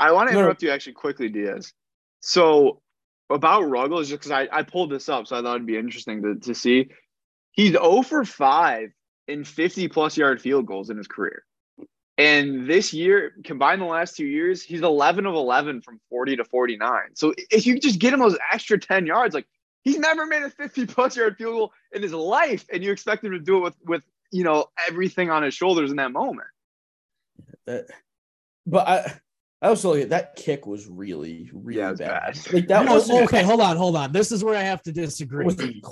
I 0.00 0.12
want 0.12 0.30
to 0.30 0.36
interrupt 0.36 0.62
no. 0.62 0.68
you 0.68 0.74
actually 0.74 0.94
quickly, 0.94 1.28
Diaz. 1.28 1.72
So 2.20 2.80
about 3.28 3.68
Ruggles, 3.68 4.08
just 4.08 4.20
because 4.20 4.32
I, 4.32 4.48
I 4.50 4.62
pulled 4.62 4.90
this 4.90 5.08
up, 5.08 5.26
so 5.26 5.36
I 5.36 5.42
thought 5.42 5.56
it'd 5.56 5.66
be 5.66 5.76
interesting 5.76 6.22
to, 6.22 6.34
to 6.36 6.54
see. 6.54 6.90
He's 7.52 7.72
0 7.72 8.02
for 8.02 8.24
5 8.24 8.90
in 9.28 9.44
50 9.44 9.88
plus 9.88 10.16
yard 10.16 10.40
field 10.40 10.66
goals 10.66 10.90
in 10.90 10.96
his 10.96 11.06
career. 11.06 11.44
And 12.18 12.68
this 12.68 12.92
year, 12.92 13.32
combined 13.44 13.80
the 13.80 13.86
last 13.86 14.16
two 14.16 14.26
years, 14.26 14.62
he's 14.62 14.82
11 14.82 15.26
of 15.26 15.34
11 15.34 15.82
from 15.82 16.00
40 16.10 16.36
to 16.36 16.44
49. 16.44 17.00
So 17.14 17.34
if 17.50 17.66
you 17.66 17.78
just 17.78 17.98
get 17.98 18.12
him 18.12 18.20
those 18.20 18.36
extra 18.52 18.78
10 18.78 19.06
yards, 19.06 19.34
like 19.34 19.46
he's 19.84 19.98
never 19.98 20.26
made 20.26 20.42
a 20.42 20.50
50 20.50 20.86
plus 20.86 21.16
yard 21.16 21.36
field 21.36 21.54
goal 21.54 21.72
in 21.92 22.02
his 22.02 22.12
life, 22.12 22.66
and 22.72 22.82
you 22.82 22.92
expect 22.92 23.24
him 23.24 23.32
to 23.32 23.38
do 23.38 23.58
it 23.58 23.60
with 23.60 23.74
with 23.84 24.02
you 24.30 24.44
know 24.44 24.66
everything 24.88 25.30
on 25.30 25.42
his 25.42 25.54
shoulders 25.54 25.90
in 25.90 25.96
that 25.96 26.12
moment. 26.12 26.48
Uh, 27.66 27.78
but 28.66 28.86
I 28.86 29.20
I 29.62 29.68
also 29.68 30.04
that 30.06 30.36
kick 30.36 30.66
was 30.66 30.86
really, 30.86 31.50
really 31.52 31.78
Yeah, 31.78 31.90
was 31.90 31.98
bad. 32.00 32.34
bad. 32.34 32.52
Like 32.54 32.68
that 32.68 32.88
was 32.88 33.10
okay. 33.10 33.42
Hold 33.42 33.60
on, 33.60 33.76
hold 33.76 33.96
on. 33.96 34.10
This 34.12 34.32
is 34.32 34.42
where 34.42 34.56
I 34.56 34.62
have 34.62 34.82
to 34.84 34.92
disagree 34.92 35.46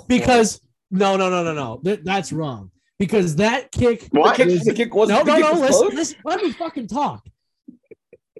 because 0.07 0.59
no, 0.91 1.17
no, 1.17 1.29
no, 1.29 1.43
no, 1.43 1.53
no. 1.53 1.79
Th- 1.83 1.99
that's 2.03 2.33
wrong. 2.33 2.71
Because 2.97 3.35
that 3.37 3.71
kick, 3.71 4.09
the 4.09 4.19
What? 4.19 4.35
kick, 4.35 4.47
was- 4.47 4.63
the 4.63 4.73
kick 4.73 4.93
was 4.93 5.09
no, 5.09 5.19
the 5.19 5.23
no, 5.25 5.35
kick 5.35 5.43
no. 5.45 5.51
was 5.51 5.61
Listen, 5.61 5.95
listen, 5.95 6.17
let 6.25 6.41
me 6.41 6.51
fucking 6.51 6.87
talk. 6.87 7.25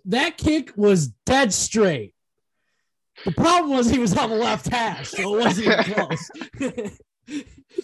That 0.05 0.37
kick 0.37 0.73
was 0.75 1.09
dead 1.25 1.53
straight. 1.53 2.13
The 3.25 3.31
problem 3.31 3.71
was 3.77 3.89
he 3.89 3.99
was 3.99 4.17
on 4.17 4.29
the 4.31 4.35
left 4.35 4.67
hash, 4.67 5.09
so 5.11 5.35
it 5.35 5.43
wasn't 5.43 5.67
even 5.67 5.83
close. 5.93 6.91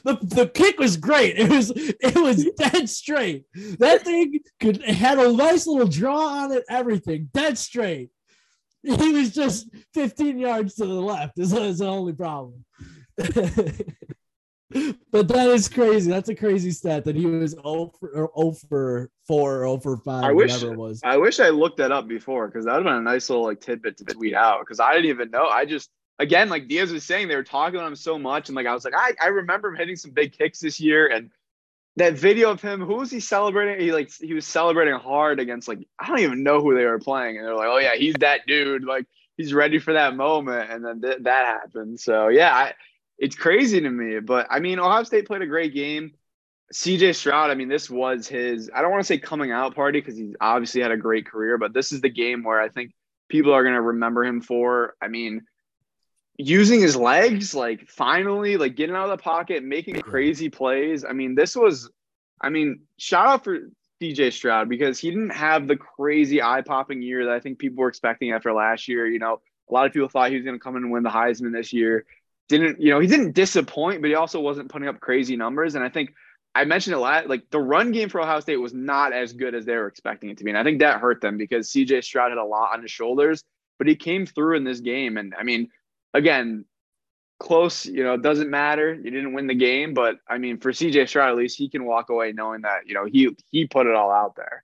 the, 0.03 0.17
the 0.21 0.51
kick 0.53 0.79
was 0.79 0.97
great. 0.97 1.38
It 1.38 1.49
was 1.49 1.71
it 1.75 2.15
was 2.15 2.45
dead 2.58 2.89
straight. 2.89 3.45
That 3.79 4.03
thing 4.03 4.39
could 4.60 4.81
it 4.81 4.95
had 4.95 5.19
a 5.19 5.31
nice 5.31 5.67
little 5.67 5.88
draw 5.88 6.43
on 6.43 6.51
it, 6.51 6.63
everything 6.69 7.29
dead 7.34 7.58
straight. 7.58 8.10
He 8.84 9.13
was 9.13 9.31
just 9.31 9.67
15 9.93 10.38
yards 10.38 10.75
to 10.75 10.86
the 10.86 10.93
left. 10.93 11.39
Is 11.39 11.53
is 11.53 11.79
the 11.79 11.88
only 11.88 12.13
problem. 12.13 12.65
but 15.12 15.27
that 15.27 15.49
is 15.49 15.69
crazy. 15.69 16.10
That's 16.10 16.29
a 16.29 16.36
crazy 16.36 16.71
stat 16.71 17.05
that 17.05 17.15
he 17.15 17.25
was 17.25 17.51
0 17.51 17.93
for, 17.99 18.10
or 18.10 18.53
0 18.69 19.08
4 19.27 19.55
or 19.55 19.60
0 19.63 19.77
for 19.77 19.97
5, 19.97 20.23
I 20.23 20.31
wish- 20.31 20.51
whatever 20.51 20.73
it 20.73 20.77
was. 20.77 21.01
I 21.03 21.17
wish 21.17 21.39
I 21.39 21.49
looked 21.49 21.77
that 21.77 21.91
up 21.91 22.08
before 22.08 22.47
because 22.47 22.65
that 22.65 22.73
would 22.73 22.86
have 22.86 22.95
been 22.95 23.08
a 23.08 23.12
nice 23.12 23.29
little 23.29 23.45
like 23.45 23.62
tidbit 23.62 23.97
to 23.97 24.05
tweet 24.05 24.34
out 24.34 24.60
because 24.62 24.79
I 24.79 24.93
didn't 24.93 25.10
even 25.10 25.31
know. 25.31 25.45
I 25.45 25.65
just 25.65 25.89
again 26.19 26.49
like 26.49 26.67
Diaz 26.67 26.91
was 26.91 27.04
saying 27.04 27.28
they 27.28 27.36
were 27.36 27.43
talking 27.43 27.75
about 27.75 27.88
him 27.88 27.95
so 27.95 28.17
much 28.17 28.49
and 28.49 28.56
like 28.56 28.67
I 28.67 28.73
was 28.73 28.86
like 28.86 28.95
I, 28.95 29.13
I 29.21 29.28
remember 29.28 29.69
him 29.69 29.75
hitting 29.75 29.95
some 29.95 30.12
big 30.12 30.38
kicks 30.38 30.60
this 30.60 30.80
year 30.80 31.08
and 31.08 31.32
that 31.97 32.13
video 32.13 32.51
of 32.51 32.62
him 32.62 32.82
who 32.82 32.95
was 32.95 33.12
he 33.12 33.19
celebrating? 33.19 33.84
He 33.84 33.91
like 33.91 34.12
he 34.12 34.34
was 34.34 34.45
celebrating 34.45 34.95
hard 34.95 35.39
against 35.39 35.67
like 35.67 35.88
I 35.99 36.08
don't 36.08 36.19
even 36.19 36.43
know 36.43 36.62
who 36.62 36.75
they 36.75 36.86
were 36.86 36.99
playing 36.99 37.38
and 37.38 37.45
they're 37.45 37.56
like 37.56 37.69
oh 37.69 37.78
yeah 37.78 37.95
he's 37.95 38.15
that 38.19 38.41
dude 38.47 38.84
like 38.84 39.06
he's 39.38 39.54
ready 39.54 39.80
for 39.80 39.93
that 39.93 40.15
moment 40.15 40.71
and 40.71 40.86
then 40.86 41.01
th- 41.01 41.23
that 41.23 41.45
happened. 41.45 41.99
So 41.99 42.30
yeah 42.30 42.54
I, 42.54 42.73
it's 43.17 43.36
crazy 43.36 43.82
to 43.82 43.89
me 43.89 44.19
but 44.19 44.47
I 44.49 44.60
mean 44.60 44.80
Ohio 44.80 45.04
State 45.04 45.28
played 45.28 45.41
a 45.41 45.47
great 45.47 45.73
game. 45.73 46.13
CJ 46.73 47.15
Stroud, 47.15 47.51
I 47.51 47.56
mean, 47.56 47.69
this 47.69 47.91
was 47.91 48.28
his, 48.28 48.71
I 48.73 48.82
don't 48.82 48.89
want 48.89 49.01
to 49.01 49.08
say 49.08 49.19
coming 49.19 49.51
out 49.51 49.75
party 49.75 50.01
because 50.01 50.17
he's 50.17 50.36
obviously 50.41 50.82
had 50.82 50.91
a 50.91 50.97
great 50.97 51.28
career, 51.28 51.60
but 51.60 51.73
this 51.73 51.91
is 51.91 52.01
the 52.01 52.10
game 52.10 52.43
where 52.43 52.60
I 52.60 52.69
think 52.69 52.91
people 53.30 53.54
are 53.54 53.63
going 53.63 53.75
to 53.75 53.82
remember 53.82 54.25
him 54.25 54.41
for. 54.41 54.95
I 54.99 55.08
mean, 55.08 55.43
using 56.38 56.82
his 56.82 56.95
legs, 56.95 57.54
like 57.56 57.89
finally, 57.89 58.58
like 58.58 58.76
getting 58.76 58.95
out 58.95 59.10
of 59.10 59.17
the 59.17 59.24
pocket, 59.24 59.63
making 59.63 60.02
crazy 60.02 60.50
plays. 60.50 61.06
I 61.06 61.13
mean, 61.13 61.36
this 61.36 61.56
was, 61.56 61.89
I 62.41 62.50
mean, 62.50 62.82
shout 62.98 63.28
out 63.28 63.43
for 63.43 63.69
CJ 64.02 64.34
Stroud 64.34 64.67
because 64.67 65.00
he 65.00 65.10
didn't 65.10 65.32
have 65.32 65.67
the 65.67 65.78
crazy 65.78 66.41
eye 66.41 66.62
popping 66.62 67.02
year 67.02 67.26
that 67.26 67.34
I 67.34 67.39
think 67.39 67.60
people 67.60 67.82
were 67.82 67.89
expecting 67.89 68.32
after 68.32 68.54
last 68.54 68.88
year. 68.88 69.08
You 69.08 69.19
know, 69.19 69.41
a 69.69 69.74
lot 69.74 69.86
of 69.86 69.93
people 69.93 70.10
thought 70.10 70.30
he 70.30 70.36
was 70.36 70.45
going 70.45 70.58
to 70.58 70.63
come 70.63 70.76
in 70.76 70.84
and 70.84 70.91
win 70.91 71.04
the 71.04 71.10
Heisman 71.10 71.54
this 71.54 71.71
year. 71.71 72.06
Didn't, 72.48 72.80
you 72.80 72.91
know, 72.91 73.00
he 73.00 73.08
didn't 73.08 73.32
disappoint, 73.32 74.02
but 74.02 74.10
he 74.10 74.15
also 74.15 74.39
wasn't 74.39 74.69
putting 74.69 74.88
up 74.88 75.00
crazy 75.00 75.36
numbers. 75.36 75.76
And 75.76 75.84
I 75.84 75.89
think 75.89 76.13
I 76.54 76.65
mentioned 76.65 76.95
it 76.95 77.00
last, 77.00 77.28
like 77.28 77.50
the 77.50 77.60
run 77.60 77.91
game 77.91 78.10
for 78.10 78.21
Ohio 78.21 78.39
State 78.39 78.58
was 78.58 78.74
not 78.74 79.13
as 79.13 79.34
good 79.34 79.56
as 79.56 79.65
they 79.65 79.76
were 79.76 79.88
expecting 79.88 80.30
it 80.30 80.38
to 80.38 80.43
be. 80.43 80.52
And 80.52 80.58
I 80.58 80.63
think 80.63 80.80
that 80.80 81.00
hurt 81.00 81.21
them 81.21 81.38
because 81.38 81.69
CJ 81.69 82.04
Stroud 82.04 82.32
had 82.32 82.38
a 82.38 82.45
lot 82.45 82.74
on 82.74 82.82
his 82.82 82.91
shoulders, 82.91 83.43
but 83.80 83.88
he 83.88 83.95
came 83.95 84.26
through 84.26 84.58
in 84.58 84.63
this 84.63 84.82
game. 84.82 85.17
And 85.17 85.34
I 85.38 85.43
mean, 85.43 85.69
again, 86.15 86.65
close, 87.39 87.86
you 87.86 88.04
know, 88.04 88.17
doesn't 88.17 88.49
matter. 88.49 88.93
You 88.93 89.12
didn't 89.12 89.34
win 89.34 89.47
the 89.47 89.56
game, 89.56 89.93
but 89.93 90.17
I 90.28 90.38
mean, 90.38 90.58
for 90.58 90.71
CJ 90.71 91.08
Stroud, 91.08 91.30
at 91.30 91.36
least 91.36 91.58
he 91.58 91.69
can 91.69 91.86
walk 91.86 92.10
away 92.10 92.32
knowing 92.32 92.62
that, 92.62 92.88
you 92.88 92.93
know, 92.93 93.06
he 93.06 93.36
he 93.51 93.67
put 93.67 93.88
it 93.88 93.95
all 93.95 94.12
out 94.12 94.36
there. 94.36 94.63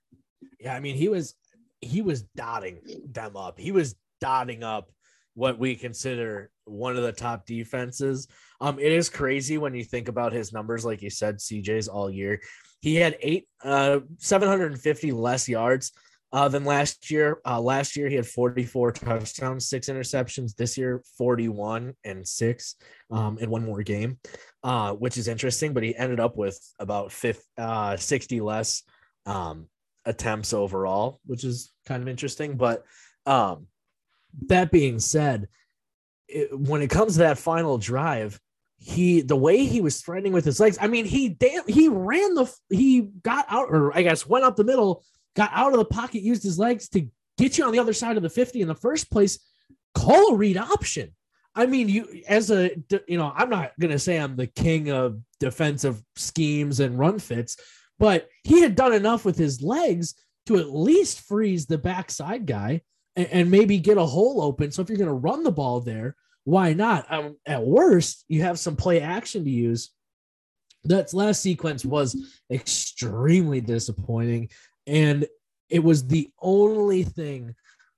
Yeah, 0.58 0.74
I 0.74 0.80
mean, 0.80 0.96
he 0.96 1.08
was 1.08 1.34
he 1.80 2.00
was 2.00 2.22
dotting 2.22 2.78
them 3.10 3.36
up. 3.36 3.58
He 3.58 3.72
was 3.72 3.94
dotting 4.20 4.64
up 4.64 4.90
what 5.34 5.58
we 5.58 5.74
consider 5.76 6.50
one 6.64 6.96
of 6.96 7.02
the 7.02 7.12
top 7.12 7.46
defenses. 7.46 8.28
Um, 8.60 8.78
it 8.78 8.92
is 8.92 9.10
crazy 9.10 9.58
when 9.58 9.74
you 9.74 9.84
think 9.84 10.08
about 10.08 10.32
his 10.32 10.52
numbers, 10.52 10.84
like 10.84 11.02
you 11.02 11.10
said, 11.10 11.38
CJ's 11.38 11.88
all 11.88 12.10
year. 12.10 12.40
He 12.80 12.96
had 12.96 13.16
eight, 13.20 13.48
uh, 13.64 14.00
750 14.18 15.12
less 15.12 15.48
yards 15.48 15.92
uh, 16.32 16.48
than 16.48 16.64
last 16.64 17.10
year. 17.10 17.38
Uh, 17.44 17.60
last 17.60 17.96
year 17.96 18.08
he 18.08 18.14
had 18.14 18.26
44 18.26 18.92
touchdowns, 18.92 19.68
six 19.68 19.88
interceptions. 19.88 20.56
This 20.56 20.78
year, 20.78 21.02
41 21.18 21.94
and 22.04 22.26
six 22.26 22.76
um, 23.10 23.38
in 23.38 23.50
one 23.50 23.64
more 23.64 23.82
game, 23.82 24.18
uh, 24.62 24.92
which 24.92 25.18
is 25.18 25.28
interesting. 25.28 25.72
But 25.74 25.82
he 25.82 25.94
ended 25.94 26.20
up 26.20 26.36
with 26.36 26.58
about 26.78 27.12
50, 27.12 27.42
uh, 27.58 27.96
60 27.96 28.40
less 28.40 28.82
um, 29.26 29.68
attempts 30.04 30.52
overall, 30.52 31.20
which 31.26 31.44
is 31.44 31.72
kind 31.86 32.02
of 32.02 32.08
interesting. 32.08 32.56
But 32.56 32.84
um, 33.26 33.66
that 34.46 34.70
being 34.70 34.98
said, 34.98 35.48
it, 36.28 36.58
when 36.58 36.82
it 36.82 36.90
comes 36.90 37.14
to 37.14 37.20
that 37.20 37.38
final 37.38 37.76
drive, 37.76 38.40
he 38.78 39.20
the 39.20 39.36
way 39.36 39.64
he 39.64 39.80
was 39.80 40.00
threatening 40.00 40.32
with 40.32 40.44
his 40.44 40.58
legs. 40.58 40.76
I 40.80 40.88
mean, 40.88 41.04
he 41.04 41.28
damn 41.28 41.68
he 41.68 41.88
ran 41.88 42.34
the 42.34 42.52
he 42.68 43.02
got 43.02 43.46
out 43.48 43.68
or 43.68 43.96
I 43.96 44.02
guess 44.02 44.26
went 44.26 44.44
up 44.44 44.56
the 44.56 44.64
middle, 44.64 45.04
got 45.36 45.50
out 45.52 45.72
of 45.72 45.78
the 45.78 45.84
pocket, 45.84 46.22
used 46.22 46.42
his 46.42 46.58
legs 46.58 46.88
to 46.90 47.08
get 47.38 47.58
you 47.58 47.64
on 47.64 47.72
the 47.72 47.78
other 47.78 47.92
side 47.92 48.16
of 48.16 48.22
the 48.22 48.30
50 48.30 48.60
in 48.60 48.68
the 48.68 48.74
first 48.74 49.10
place. 49.10 49.38
Call 49.94 50.34
a 50.34 50.36
read 50.36 50.56
option. 50.56 51.12
I 51.54 51.66
mean, 51.66 51.88
you 51.88 52.22
as 52.28 52.50
a 52.50 52.70
you 53.06 53.18
know, 53.18 53.32
I'm 53.34 53.50
not 53.50 53.72
gonna 53.78 53.98
say 53.98 54.18
I'm 54.18 54.36
the 54.36 54.46
king 54.46 54.90
of 54.90 55.20
defensive 55.38 56.02
schemes 56.16 56.80
and 56.80 56.98
run 56.98 57.18
fits, 57.18 57.56
but 57.98 58.28
he 58.44 58.62
had 58.62 58.74
done 58.74 58.94
enough 58.94 59.24
with 59.24 59.36
his 59.36 59.60
legs 59.60 60.14
to 60.46 60.56
at 60.56 60.74
least 60.74 61.20
freeze 61.20 61.66
the 61.66 61.78
backside 61.78 62.46
guy 62.46 62.80
and, 63.16 63.26
and 63.28 63.50
maybe 63.50 63.78
get 63.78 63.98
a 63.98 64.04
hole 64.04 64.40
open. 64.40 64.70
So 64.70 64.80
if 64.80 64.88
you're 64.88 64.98
gonna 64.98 65.12
run 65.12 65.42
the 65.42 65.52
ball 65.52 65.80
there, 65.80 66.16
why 66.44 66.72
not? 66.72 67.10
Um, 67.12 67.36
at 67.46 67.64
worst, 67.64 68.24
you 68.28 68.42
have 68.42 68.58
some 68.58 68.76
play 68.76 69.00
action 69.00 69.44
to 69.44 69.50
use. 69.50 69.90
That 70.84 71.14
last 71.14 71.42
sequence 71.42 71.84
was 71.84 72.16
extremely 72.50 73.60
disappointing, 73.60 74.48
and 74.86 75.26
it 75.68 75.82
was 75.82 76.06
the 76.06 76.30
only 76.40 77.02
thing 77.02 77.54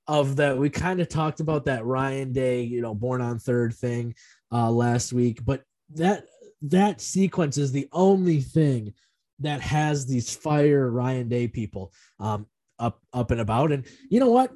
of 0.07 0.35
that 0.37 0.57
we 0.57 0.69
kind 0.69 1.01
of 1.01 1.09
talked 1.09 1.39
about 1.39 1.65
that 1.65 1.85
Ryan 1.85 2.31
Day, 2.31 2.61
you 2.61 2.81
know, 2.81 2.93
born 2.93 3.21
on 3.21 3.39
third 3.39 3.73
thing 3.73 4.15
uh, 4.51 4.69
last 4.69 5.13
week, 5.13 5.43
but 5.43 5.63
that 5.93 6.25
that 6.61 7.01
sequence 7.01 7.57
is 7.57 7.71
the 7.71 7.87
only 7.91 8.41
thing 8.41 8.93
that 9.39 9.61
has 9.61 10.05
these 10.05 10.35
fire 10.35 10.89
Ryan 10.89 11.27
Day 11.27 11.47
people 11.47 11.91
um, 12.19 12.45
up 12.79 12.99
up 13.13 13.31
and 13.31 13.41
about. 13.41 13.71
And 13.71 13.85
you 14.09 14.19
know 14.19 14.31
what? 14.31 14.51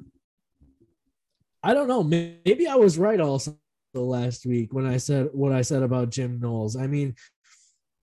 I 1.62 1.74
don't 1.74 1.88
know. 1.88 2.02
Maybe 2.02 2.66
I 2.66 2.76
was 2.76 2.98
right 2.98 3.20
also 3.20 3.56
last 3.92 4.46
week 4.46 4.72
when 4.72 4.86
I 4.86 4.96
said 4.96 5.28
what 5.32 5.52
I 5.52 5.62
said 5.62 5.82
about 5.82 6.10
Jim 6.10 6.40
Knowles. 6.40 6.76
I 6.76 6.86
mean, 6.86 7.14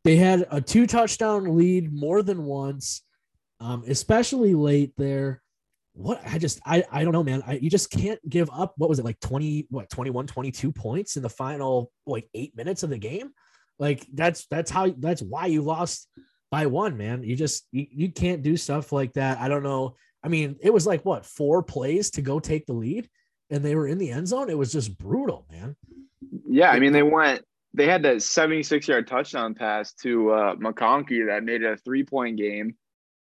they 0.03 0.15
had 0.15 0.45
a 0.51 0.61
two 0.61 0.85
touchdown 0.85 1.57
lead 1.57 1.93
more 1.93 2.21
than 2.21 2.45
once, 2.45 3.03
um, 3.59 3.83
especially 3.87 4.53
late 4.53 4.93
there. 4.97 5.41
What 5.93 6.21
I 6.25 6.37
just 6.37 6.59
I 6.65 6.83
I 6.91 7.03
don't 7.03 7.13
know, 7.13 7.23
man. 7.23 7.43
I, 7.47 7.53
you 7.53 7.69
just 7.69 7.89
can't 7.89 8.19
give 8.29 8.49
up. 8.51 8.73
What 8.77 8.89
was 8.89 8.99
it 8.99 9.05
like 9.05 9.19
20 9.19 9.67
what 9.69 9.89
21 9.89 10.27
22 10.27 10.71
points 10.71 11.17
in 11.17 11.23
the 11.23 11.29
final 11.29 11.91
like 12.05 12.29
8 12.35 12.55
minutes 12.55 12.83
of 12.83 12.91
the 12.91 12.99
game? 12.99 13.31
Like 13.79 14.05
that's 14.13 14.45
that's 14.47 14.69
how 14.69 14.93
that's 14.97 15.21
why 15.21 15.47
you 15.47 15.63
lost 15.63 16.07
by 16.51 16.67
one, 16.67 16.97
man. 16.97 17.23
You 17.23 17.35
just 17.35 17.65
you, 17.71 17.87
you 17.89 18.11
can't 18.11 18.43
do 18.43 18.57
stuff 18.57 18.91
like 18.91 19.13
that. 19.13 19.39
I 19.39 19.47
don't 19.47 19.63
know. 19.63 19.95
I 20.23 20.27
mean, 20.29 20.57
it 20.61 20.73
was 20.73 20.85
like 20.85 21.05
what, 21.05 21.25
four 21.25 21.63
plays 21.63 22.11
to 22.11 22.21
go 22.21 22.39
take 22.39 22.65
the 22.65 22.73
lead 22.73 23.09
and 23.49 23.63
they 23.63 23.75
were 23.75 23.87
in 23.87 23.97
the 23.97 24.11
end 24.11 24.27
zone. 24.27 24.49
It 24.49 24.57
was 24.57 24.71
just 24.71 24.97
brutal, 24.97 25.45
man. 25.51 25.75
Yeah, 26.47 26.71
I 26.71 26.79
mean 26.79 26.93
they 26.93 27.03
went 27.03 27.43
they 27.73 27.85
had 27.85 28.03
that 28.03 28.21
76 28.21 28.87
yard 28.87 29.07
touchdown 29.07 29.53
pass 29.53 29.93
to 29.95 30.31
uh 30.31 30.55
McConkey 30.55 31.27
that 31.27 31.43
made 31.43 31.61
it 31.61 31.71
a 31.71 31.77
three 31.77 32.03
point 32.03 32.37
game. 32.37 32.75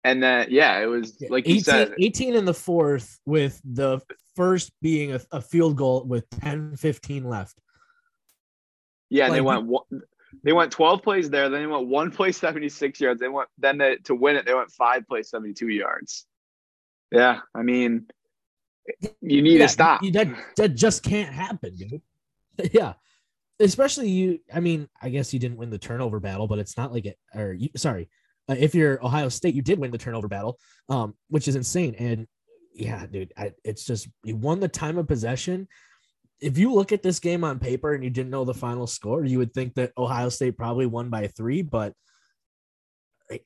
And 0.02 0.22
then 0.22 0.46
yeah, 0.50 0.80
it 0.80 0.86
was 0.86 1.20
like 1.28 1.44
18, 1.44 1.54
you 1.54 1.60
said, 1.60 1.94
18 1.98 2.34
in 2.34 2.44
the 2.46 2.54
fourth 2.54 3.18
with 3.26 3.60
the 3.64 4.00
first 4.34 4.72
being 4.80 5.12
a, 5.12 5.20
a 5.30 5.40
field 5.42 5.76
goal 5.76 6.04
with 6.04 6.28
10 6.30 6.76
15 6.76 7.24
left. 7.24 7.60
yeah, 9.10 9.26
and 9.26 9.34
they 9.34 9.40
went 9.42 9.66
one, 9.66 9.82
they 10.42 10.52
went 10.52 10.72
12 10.72 11.02
plays 11.02 11.28
there, 11.28 11.48
then 11.50 11.60
they 11.60 11.66
went 11.66 11.86
one 11.86 12.10
play 12.10 12.32
76 12.32 13.00
yards. 13.00 13.20
They 13.20 13.28
went 13.28 13.48
then 13.58 13.76
they, 13.78 13.96
to 14.04 14.14
win 14.14 14.36
it, 14.36 14.46
they 14.46 14.54
went 14.54 14.70
five 14.70 15.06
plays 15.06 15.28
72 15.28 15.68
yards. 15.68 16.24
Yeah, 17.12 17.40
I 17.54 17.62
mean 17.62 18.06
you 19.20 19.42
need 19.42 19.58
Yeah, 19.58 19.66
to 19.66 19.68
stop. 19.68 20.02
you- 20.02 20.12
that 20.12 20.28
that 20.56 20.74
just 20.74 21.02
can't 21.02 21.32
happen, 21.32 21.76
dude. 21.76 22.02
yeah. 22.72 22.94
Especially 23.60 24.08
you, 24.08 24.38
I 24.52 24.60
mean, 24.60 24.88
I 25.02 25.10
guess 25.10 25.34
you 25.34 25.38
didn't 25.38 25.58
win 25.58 25.68
the 25.68 25.76
turnover 25.76 26.18
battle, 26.18 26.46
but 26.46 26.58
it's 26.58 26.78
not 26.78 26.92
like 26.94 27.04
it, 27.04 27.18
or 27.34 27.52
you, 27.52 27.68
sorry, 27.76 28.08
uh, 28.50 28.56
if 28.58 28.74
you're 28.74 29.04
Ohio 29.04 29.28
State, 29.28 29.54
you 29.54 29.62
did 29.62 29.78
win 29.78 29.90
the 29.90 29.98
turnover 29.98 30.28
battle, 30.28 30.58
um, 30.88 31.14
which 31.28 31.46
is 31.46 31.56
insane. 31.56 31.94
And 31.98 32.26
yeah, 32.74 33.06
dude, 33.06 33.32
I, 33.36 33.52
it's 33.64 33.84
just 33.84 34.08
you 34.24 34.36
won 34.36 34.60
the 34.60 34.68
time 34.68 34.98
of 34.98 35.06
possession. 35.06 35.68
If 36.40 36.58
you 36.58 36.72
look 36.72 36.90
at 36.90 37.02
this 37.02 37.20
game 37.20 37.44
on 37.44 37.58
paper 37.58 37.92
and 37.92 38.02
you 38.02 38.10
didn't 38.10 38.30
know 38.30 38.44
the 38.44 38.54
final 38.54 38.86
score, 38.86 39.24
you 39.24 39.38
would 39.38 39.52
think 39.52 39.74
that 39.74 39.92
Ohio 39.96 40.30
State 40.30 40.56
probably 40.56 40.86
won 40.86 41.10
by 41.10 41.26
three. 41.28 41.62
But 41.62 41.92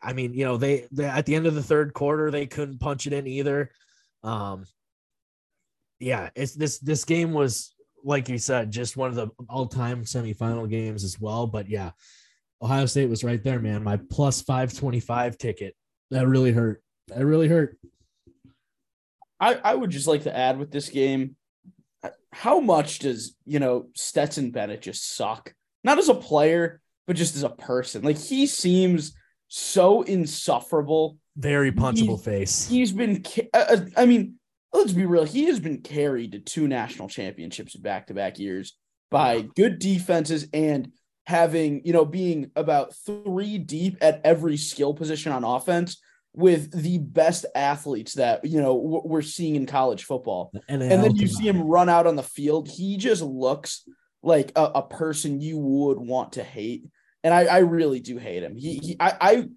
I- 0.02 0.12
mean, 0.12 0.32
you 0.32 0.44
know, 0.44 0.56
they, 0.56 0.86
they 0.92 1.04
at 1.04 1.26
the 1.26 1.34
end 1.34 1.46
of 1.46 1.54
the 1.54 1.62
third 1.62 1.92
quarter 1.92 2.30
they 2.30 2.46
couldn't 2.46 2.78
punch 2.78 3.06
it 3.06 3.12
in 3.12 3.26
either. 3.26 3.70
Um, 4.22 4.64
yeah, 5.98 6.30
it's 6.34 6.54
this 6.54 6.78
this 6.78 7.04
game 7.04 7.32
was 7.32 7.74
like 8.04 8.28
you 8.28 8.38
said, 8.38 8.70
just 8.70 8.96
one 8.96 9.08
of 9.08 9.16
the 9.16 9.28
all-time 9.48 10.04
semifinal 10.04 10.68
games 10.68 11.04
as 11.04 11.18
well. 11.18 11.46
But 11.46 11.68
yeah, 11.68 11.92
Ohio 12.62 12.86
State 12.86 13.08
was 13.08 13.24
right 13.24 13.42
there, 13.42 13.60
man. 13.60 13.82
My 13.82 13.98
plus 14.10 14.42
525 14.42 15.38
ticket. 15.38 15.74
That 16.10 16.26
really 16.26 16.52
hurt. 16.52 16.82
That 17.08 17.24
really 17.24 17.48
hurt. 17.48 17.78
I, 19.40 19.54
I 19.62 19.74
would 19.74 19.90
just 19.90 20.06
like 20.06 20.22
to 20.22 20.36
add 20.36 20.58
with 20.58 20.70
this 20.70 20.88
game, 20.88 21.36
how 22.32 22.60
much 22.60 23.00
does 23.00 23.36
you 23.44 23.58
know 23.58 23.86
Stetson 23.94 24.50
Bennett 24.50 24.82
just 24.82 25.16
suck? 25.16 25.52
Not 25.82 25.98
as 25.98 26.08
a 26.08 26.14
player, 26.14 26.80
but 27.06 27.16
just 27.16 27.36
as 27.36 27.42
a 27.42 27.50
person. 27.50 28.02
Like 28.02 28.18
he 28.18 28.46
seems 28.46 29.14
so 29.48 30.02
insufferable. 30.02 31.18
Very 31.36 31.72
punchable 31.72 32.22
face. 32.22 32.66
He's 32.68 32.92
been, 32.92 33.22
ca- 33.22 33.48
uh, 33.52 33.66
uh, 33.68 33.80
I 33.96 34.06
mean, 34.06 34.36
let's 34.72 34.92
be 34.92 35.04
real. 35.04 35.24
He 35.24 35.44
has 35.46 35.60
been 35.60 35.80
carried 35.82 36.32
to 36.32 36.38
two 36.38 36.68
national 36.68 37.08
championships 37.08 37.74
in 37.74 37.82
back 37.82 38.06
to 38.08 38.14
back 38.14 38.38
years 38.38 38.76
by 39.10 39.42
good 39.54 39.78
defenses 39.78 40.48
and 40.52 40.90
having, 41.26 41.82
you 41.84 41.92
know, 41.92 42.04
being 42.04 42.50
about 42.56 42.94
three 43.06 43.58
deep 43.58 43.98
at 44.00 44.20
every 44.24 44.56
skill 44.56 44.94
position 44.94 45.32
on 45.32 45.44
offense 45.44 46.00
with 46.34 46.70
the 46.72 46.98
best 46.98 47.46
athletes 47.54 48.14
that, 48.14 48.44
you 48.44 48.60
know, 48.60 48.74
we're 49.04 49.22
seeing 49.22 49.54
in 49.54 49.66
college 49.66 50.04
football. 50.04 50.52
And, 50.68 50.82
And 50.82 51.02
then 51.02 51.16
you 51.16 51.28
see 51.28 51.46
him 51.46 51.62
run 51.62 51.88
out 51.88 52.06
on 52.06 52.16
the 52.16 52.22
field. 52.22 52.68
He 52.68 52.96
just 52.96 53.22
looks 53.22 53.88
like 54.22 54.52
a, 54.56 54.62
a 54.64 54.82
person 54.82 55.40
you 55.40 55.58
would 55.58 55.98
want 55.98 56.32
to 56.32 56.42
hate. 56.42 56.86
And 57.22 57.32
I, 57.32 57.44
I 57.44 57.58
really 57.58 58.00
do 58.00 58.18
hate 58.18 58.42
him. 58.42 58.56
He, 58.56 58.78
he 58.78 58.96
I, 58.98 59.16
I, 59.20 59.48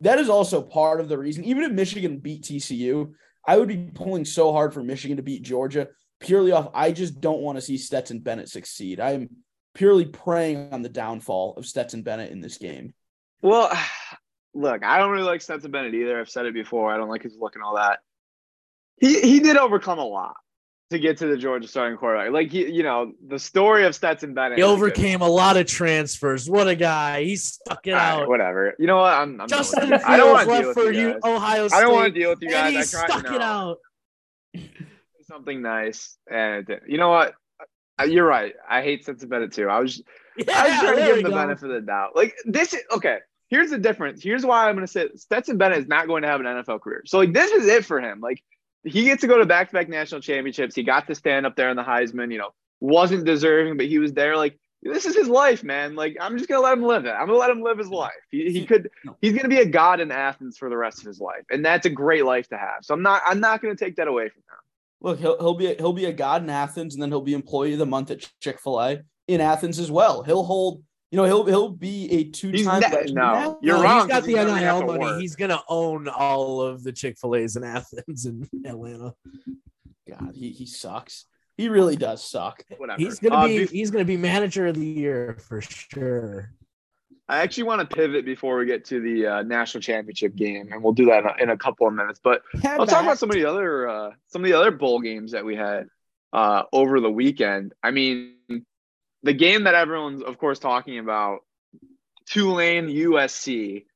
that 0.00 0.18
is 0.18 0.28
also 0.28 0.62
part 0.62 1.00
of 1.00 1.08
the 1.08 1.18
reason. 1.18 1.44
Even 1.44 1.64
if 1.64 1.72
Michigan 1.72 2.18
beat 2.18 2.42
TCU, 2.42 3.12
I 3.46 3.58
would 3.58 3.68
be 3.68 3.90
pulling 3.92 4.24
so 4.24 4.52
hard 4.52 4.72
for 4.72 4.82
Michigan 4.82 5.16
to 5.16 5.22
beat 5.22 5.42
Georgia 5.42 5.88
purely 6.20 6.52
off. 6.52 6.70
I 6.72 6.92
just 6.92 7.20
don't 7.20 7.40
want 7.40 7.58
to 7.58 7.62
see 7.62 7.76
Stetson 7.76 8.20
Bennett 8.20 8.48
succeed. 8.48 9.00
I 9.00 9.12
am 9.12 9.28
purely 9.74 10.04
preying 10.04 10.72
on 10.72 10.82
the 10.82 10.88
downfall 10.88 11.54
of 11.56 11.66
Stetson 11.66 12.02
Bennett 12.02 12.30
in 12.32 12.40
this 12.40 12.58
game. 12.58 12.94
Well, 13.40 13.70
look, 14.54 14.84
I 14.84 14.98
don't 14.98 15.10
really 15.10 15.24
like 15.24 15.40
Stetson 15.40 15.70
Bennett 15.70 15.94
either. 15.94 16.20
I've 16.20 16.30
said 16.30 16.46
it 16.46 16.54
before. 16.54 16.92
I 16.92 16.96
don't 16.96 17.08
like 17.08 17.22
his 17.22 17.36
look 17.38 17.54
and 17.54 17.64
all 17.64 17.76
that. 17.76 18.00
He 19.00 19.20
he 19.20 19.40
did 19.40 19.56
overcome 19.56 19.98
a 19.98 20.04
lot 20.04 20.36
to 20.90 20.98
get 20.98 21.16
to 21.18 21.26
the 21.26 21.36
Georgia 21.38 21.66
starting 21.66 21.96
quarterback. 21.96 22.32
Like 22.32 22.50
he, 22.50 22.70
you 22.70 22.82
know, 22.82 23.12
the 23.26 23.38
story 23.38 23.84
of 23.86 23.94
Stetson 23.94 24.34
Bennett. 24.34 24.58
he 24.58 24.62
is 24.62 24.66
a 24.66 24.68
good- 24.68 24.74
overcame 24.74 25.22
a 25.22 25.28
lot 25.28 25.56
of 25.56 25.66
transfers. 25.66 26.48
What 26.48 26.68
a 26.68 26.74
guy. 26.76 27.24
He 27.24 27.36
stuck 27.36 27.86
it 27.86 27.92
All 27.92 27.96
right, 27.96 28.22
out. 28.22 28.28
whatever. 28.28 28.74
You 28.78 28.86
know 28.86 28.98
what? 28.98 29.14
I'm, 29.14 29.40
I'm 29.40 29.48
Justin 29.48 29.88
with 29.90 30.02
you. 30.02 30.06
I 30.06 30.16
don't 30.18 30.36
Fields 30.36 30.46
want 30.48 30.48
to 30.48 30.62
deal 30.62 30.66
left 30.68 30.78
for 30.78 30.92
you 30.92 31.08
you. 31.08 31.20
Ohio 31.24 31.68
State. 31.68 31.76
I 31.78 31.80
don't 31.80 31.92
want 31.94 32.14
to 32.14 32.20
deal 32.20 32.30
with 32.30 32.42
you 32.42 32.50
guys. 32.50 32.66
and 32.66 32.72
he 32.74 32.78
I 32.80 32.84
tried 32.84 33.08
stuck 33.10 33.22
to 33.26 33.34
it 33.34 33.38
know. 33.38 33.44
out. 33.44 33.78
something 35.26 35.62
nice, 35.62 36.18
and 36.30 36.68
you 36.86 36.98
know 36.98 37.08
what? 37.08 37.34
Uh, 38.00 38.04
You're 38.04 38.26
right. 38.26 38.54
I 38.68 38.82
hate 38.82 39.02
Stetson 39.04 39.28
Bennett 39.28 39.52
too. 39.52 39.68
I 39.68 39.80
was 39.80 40.02
Yeah, 40.36 40.44
I 40.56 40.68
was 40.68 40.80
trying 40.80 40.96
to 40.96 41.04
give 41.04 41.16
him 41.18 41.22
the 41.24 41.30
go. 41.30 41.36
benefit 41.36 41.70
of 41.70 41.74
the 41.74 41.80
doubt. 41.82 42.16
Like 42.16 42.34
this 42.44 42.74
is 42.74 42.82
okay. 42.92 43.18
Here's 43.48 43.70
the 43.70 43.78
difference. 43.78 44.22
Here's 44.22 44.46
why 44.46 44.68
I'm 44.68 44.74
going 44.74 44.86
to 44.86 44.90
say 44.92 45.08
Stetson 45.14 45.58
Bennett 45.58 45.78
is 45.78 45.86
not 45.86 46.06
going 46.06 46.22
to 46.22 46.28
have 46.28 46.40
an 46.40 46.46
NFL 46.46 46.80
career. 46.80 47.02
So 47.04 47.18
like 47.18 47.32
this 47.32 47.50
is 47.50 47.66
it 47.66 47.84
for 47.84 48.00
him. 48.00 48.20
Like 48.20 48.42
he 48.84 49.04
gets 49.04 49.20
to 49.20 49.26
go 49.26 49.38
to 49.38 49.46
back-to-back 49.46 49.88
national 49.88 50.22
championships. 50.22 50.74
He 50.74 50.82
got 50.82 51.06
to 51.08 51.14
stand 51.14 51.44
up 51.46 51.54
there 51.54 51.68
in 51.68 51.76
the 51.76 51.82
Heisman. 51.82 52.32
You 52.32 52.38
know, 52.38 52.50
wasn't 52.80 53.26
deserving, 53.26 53.76
but 53.76 53.86
he 53.86 53.98
was 53.98 54.12
there. 54.14 54.36
Like 54.36 54.58
this 54.82 55.06
is 55.06 55.14
his 55.14 55.28
life, 55.28 55.62
man. 55.62 55.94
Like 55.94 56.16
I'm 56.20 56.36
just 56.38 56.48
gonna 56.48 56.62
let 56.62 56.72
him 56.78 56.82
live 56.82 57.04
it. 57.04 57.10
I'm 57.10 57.26
gonna 57.26 57.38
let 57.38 57.50
him 57.50 57.62
live 57.62 57.78
his 57.78 57.88
life. 57.90 58.10
He, 58.30 58.50
he 58.52 58.66
could. 58.66 58.90
He's 59.20 59.34
gonna 59.34 59.48
be 59.48 59.58
a 59.60 59.66
god 59.66 60.00
in 60.00 60.10
Athens 60.10 60.56
for 60.58 60.68
the 60.68 60.76
rest 60.76 61.00
of 61.00 61.06
his 61.06 61.20
life, 61.20 61.44
and 61.50 61.64
that's 61.64 61.86
a 61.86 61.90
great 61.90 62.24
life 62.24 62.48
to 62.48 62.56
have. 62.56 62.78
So 62.82 62.94
I'm 62.94 63.02
not. 63.02 63.22
I'm 63.26 63.38
not 63.38 63.62
gonna 63.62 63.76
take 63.76 63.96
that 63.96 64.08
away 64.08 64.30
from 64.30 64.40
him. 64.40 64.58
Look, 65.02 65.18
he'll 65.18 65.36
he'll 65.38 65.54
be 65.54 65.74
he'll 65.74 65.92
be 65.92 66.04
a 66.06 66.12
god 66.12 66.42
in 66.42 66.50
Athens, 66.50 66.94
and 66.94 67.02
then 67.02 67.10
he'll 67.10 67.20
be 67.20 67.34
employee 67.34 67.72
of 67.72 67.78
the 67.80 67.86
month 67.86 68.10
at 68.10 68.26
Chick 68.40 68.60
Fil 68.60 68.80
A 68.80 69.00
in 69.28 69.40
Athens 69.40 69.78
as 69.78 69.90
well. 69.90 70.22
He'll 70.22 70.44
hold, 70.44 70.82
you 71.10 71.16
know, 71.16 71.24
he'll 71.24 71.44
he'll 71.44 71.70
be 71.70 72.10
a 72.12 72.24
two 72.24 72.50
He's 72.50 72.64
time. 72.66 72.80
ne- 72.80 73.12
no, 73.12 73.58
you're 73.62 73.76
No, 73.78 73.82
wrong. 73.82 73.98
He's 74.00 74.06
got 74.08 74.22
the 74.24 74.34
never 74.34 74.54
NIL 74.54 74.86
money. 74.86 74.98
work. 75.00 75.20
He's 75.20 75.34
gonna 75.36 75.60
own 75.68 76.08
all 76.08 76.60
of 76.60 76.82
the 76.84 76.92
Chick 76.92 77.18
Fil 77.20 77.34
A's 77.34 77.56
in 77.56 77.64
Athens 77.64 78.26
and 78.26 78.48
Atlanta. 78.66 79.14
God, 80.08 80.32
he 80.34 80.50
he 80.50 80.66
sucks. 80.66 81.26
He 81.56 81.68
really 81.68 81.96
does 81.96 82.22
suck. 82.24 82.64
Whatever. 82.78 83.00
He's 83.00 83.18
gonna 83.18 83.36
Uh, 83.36 83.46
be 83.48 83.58
bef- 83.58 83.70
he's 83.70 83.90
gonna 83.90 84.04
be 84.04 84.16
manager 84.16 84.66
of 84.68 84.76
the 84.76 84.86
year 84.86 85.36
for 85.46 85.60
sure. 85.60 86.52
I 87.32 87.38
actually 87.38 87.62
want 87.62 87.88
to 87.88 87.96
pivot 87.96 88.26
before 88.26 88.58
we 88.58 88.66
get 88.66 88.84
to 88.86 89.00
the 89.00 89.26
uh, 89.26 89.42
national 89.42 89.80
championship 89.80 90.36
game, 90.36 90.68
and 90.70 90.82
we'll 90.82 90.92
do 90.92 91.06
that 91.06 91.20
in 91.20 91.26
a, 91.26 91.42
in 91.44 91.48
a 91.48 91.56
couple 91.56 91.88
of 91.88 91.94
minutes. 91.94 92.20
But 92.22 92.42
I'll 92.62 92.86
talk 92.86 93.04
about 93.04 93.18
some 93.18 93.30
of 93.30 93.34
the 93.36 93.46
other 93.46 93.88
uh, 93.88 94.10
some 94.26 94.44
of 94.44 94.50
the 94.50 94.58
other 94.58 94.70
bowl 94.70 95.00
games 95.00 95.32
that 95.32 95.42
we 95.42 95.56
had 95.56 95.86
uh, 96.34 96.64
over 96.74 97.00
the 97.00 97.10
weekend. 97.10 97.72
I 97.82 97.90
mean, 97.90 98.34
the 99.22 99.32
game 99.32 99.64
that 99.64 99.74
everyone's 99.74 100.22
of 100.22 100.36
course 100.36 100.58
talking 100.58 100.98
about, 100.98 101.38
Tulane 102.26 102.88
USC. 102.88 103.86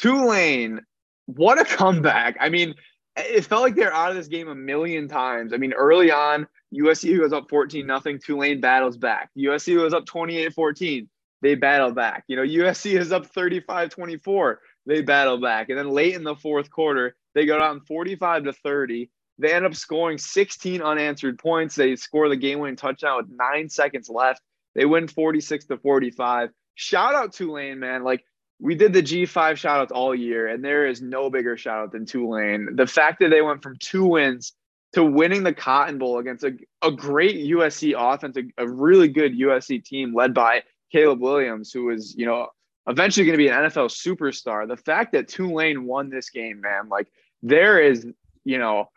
Tulane, 0.00 0.80
what 1.26 1.60
a 1.60 1.64
comeback! 1.76 2.38
I 2.40 2.48
mean, 2.48 2.74
it 3.16 3.44
felt 3.44 3.62
like 3.62 3.76
they're 3.76 3.94
out 3.94 4.10
of 4.10 4.16
this 4.16 4.26
game 4.26 4.48
a 4.48 4.54
million 4.56 5.06
times. 5.06 5.52
I 5.52 5.58
mean, 5.58 5.74
early 5.74 6.10
on, 6.10 6.48
USC 6.74 7.20
was 7.20 7.32
up 7.32 7.48
14 7.48 7.86
nothing. 7.86 8.18
Tulane 8.18 8.60
battles 8.60 8.96
back. 8.96 9.30
USC 9.38 9.80
was 9.80 9.94
up 9.94 10.06
28-14. 10.06 11.06
They 11.44 11.56
battle 11.56 11.92
back. 11.92 12.24
You 12.26 12.36
know, 12.36 12.42
USC 12.42 12.98
is 12.98 13.12
up 13.12 13.30
35-24. 13.30 14.56
They 14.86 15.02
battle 15.02 15.38
back. 15.38 15.68
And 15.68 15.78
then 15.78 15.90
late 15.90 16.14
in 16.14 16.24
the 16.24 16.34
fourth 16.34 16.70
quarter, 16.70 17.16
they 17.34 17.44
go 17.44 17.58
down 17.58 17.82
45 17.82 18.44
to 18.44 18.54
30. 18.54 19.10
They 19.38 19.52
end 19.52 19.66
up 19.66 19.74
scoring 19.74 20.16
16 20.16 20.80
unanswered 20.80 21.38
points. 21.38 21.74
They 21.74 21.96
score 21.96 22.30
the 22.30 22.36
game-winning 22.36 22.76
touchdown 22.76 23.18
with 23.18 23.26
nine 23.28 23.68
seconds 23.68 24.08
left. 24.08 24.40
They 24.74 24.86
win 24.86 25.06
46 25.06 25.66
to 25.66 25.76
45. 25.76 26.48
Shout 26.76 27.14
out 27.14 27.34
Tulane, 27.34 27.78
man. 27.78 28.04
Like 28.04 28.24
we 28.58 28.74
did 28.74 28.94
the 28.94 29.02
G5 29.02 29.58
shout 29.58 29.80
outs 29.80 29.92
all 29.92 30.14
year, 30.14 30.48
and 30.48 30.64
there 30.64 30.86
is 30.86 31.02
no 31.02 31.28
bigger 31.28 31.58
shout 31.58 31.78
out 31.78 31.92
than 31.92 32.06
Tulane. 32.06 32.74
The 32.74 32.86
fact 32.86 33.20
that 33.20 33.28
they 33.28 33.42
went 33.42 33.62
from 33.62 33.76
two 33.78 34.06
wins 34.06 34.54
to 34.94 35.04
winning 35.04 35.42
the 35.42 35.52
Cotton 35.52 35.98
Bowl 35.98 36.18
against 36.18 36.42
a, 36.42 36.56
a 36.80 36.90
great 36.90 37.36
USC 37.36 37.94
offense, 37.94 38.38
a, 38.38 38.62
a 38.62 38.66
really 38.66 39.08
good 39.08 39.38
USC 39.38 39.84
team 39.84 40.14
led 40.14 40.32
by 40.32 40.62
Caleb 40.94 41.20
Williams, 41.20 41.72
who 41.72 41.90
is, 41.90 42.14
you 42.16 42.24
know, 42.24 42.46
eventually 42.86 43.26
going 43.26 43.36
to 43.36 43.44
be 43.44 43.48
an 43.48 43.64
NFL 43.64 43.90
superstar. 43.90 44.68
The 44.68 44.76
fact 44.76 45.10
that 45.12 45.26
Tulane 45.26 45.86
won 45.86 46.08
this 46.08 46.30
game, 46.30 46.60
man, 46.60 46.88
like 46.88 47.08
there 47.42 47.80
is, 47.80 48.06
you 48.44 48.58
know, 48.58 48.90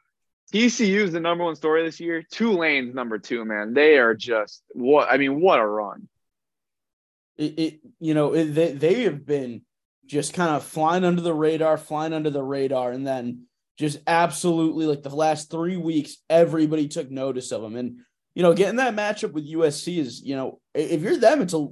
TCU 0.53 0.99
is 0.99 1.11
the 1.11 1.19
number 1.19 1.43
one 1.43 1.55
story 1.55 1.83
this 1.83 1.99
year. 1.99 2.21
Tulane's 2.21 2.93
number 2.93 3.17
two, 3.17 3.43
man. 3.45 3.73
They 3.73 3.97
are 3.97 4.13
just 4.13 4.61
what 4.69 5.11
I 5.11 5.17
mean, 5.17 5.41
what 5.41 5.59
a 5.59 5.65
run. 5.65 6.07
It, 7.35 7.59
it 7.59 7.79
you 7.99 8.13
know 8.13 8.33
it, 8.33 8.45
they 8.45 8.73
they 8.73 9.03
have 9.03 9.25
been 9.25 9.63
just 10.05 10.35
kind 10.35 10.51
of 10.51 10.63
flying 10.63 11.03
under 11.03 11.21
the 11.21 11.33
radar, 11.33 11.77
flying 11.77 12.13
under 12.13 12.29
the 12.29 12.43
radar, 12.43 12.91
and 12.91 13.07
then 13.07 13.47
just 13.79 13.97
absolutely 14.05 14.85
like 14.85 15.01
the 15.01 15.09
last 15.09 15.49
three 15.49 15.77
weeks, 15.77 16.17
everybody 16.29 16.87
took 16.87 17.09
notice 17.09 17.51
of 17.51 17.63
them, 17.63 17.75
and 17.75 17.97
you 18.35 18.43
know 18.43 18.53
getting 18.53 18.75
that 18.75 18.95
matchup 18.95 19.33
with 19.33 19.51
USC 19.51 19.97
is 19.97 20.21
you 20.21 20.35
know 20.35 20.59
if 20.75 21.01
you're 21.01 21.17
them, 21.17 21.41
it's 21.41 21.55
a 21.55 21.67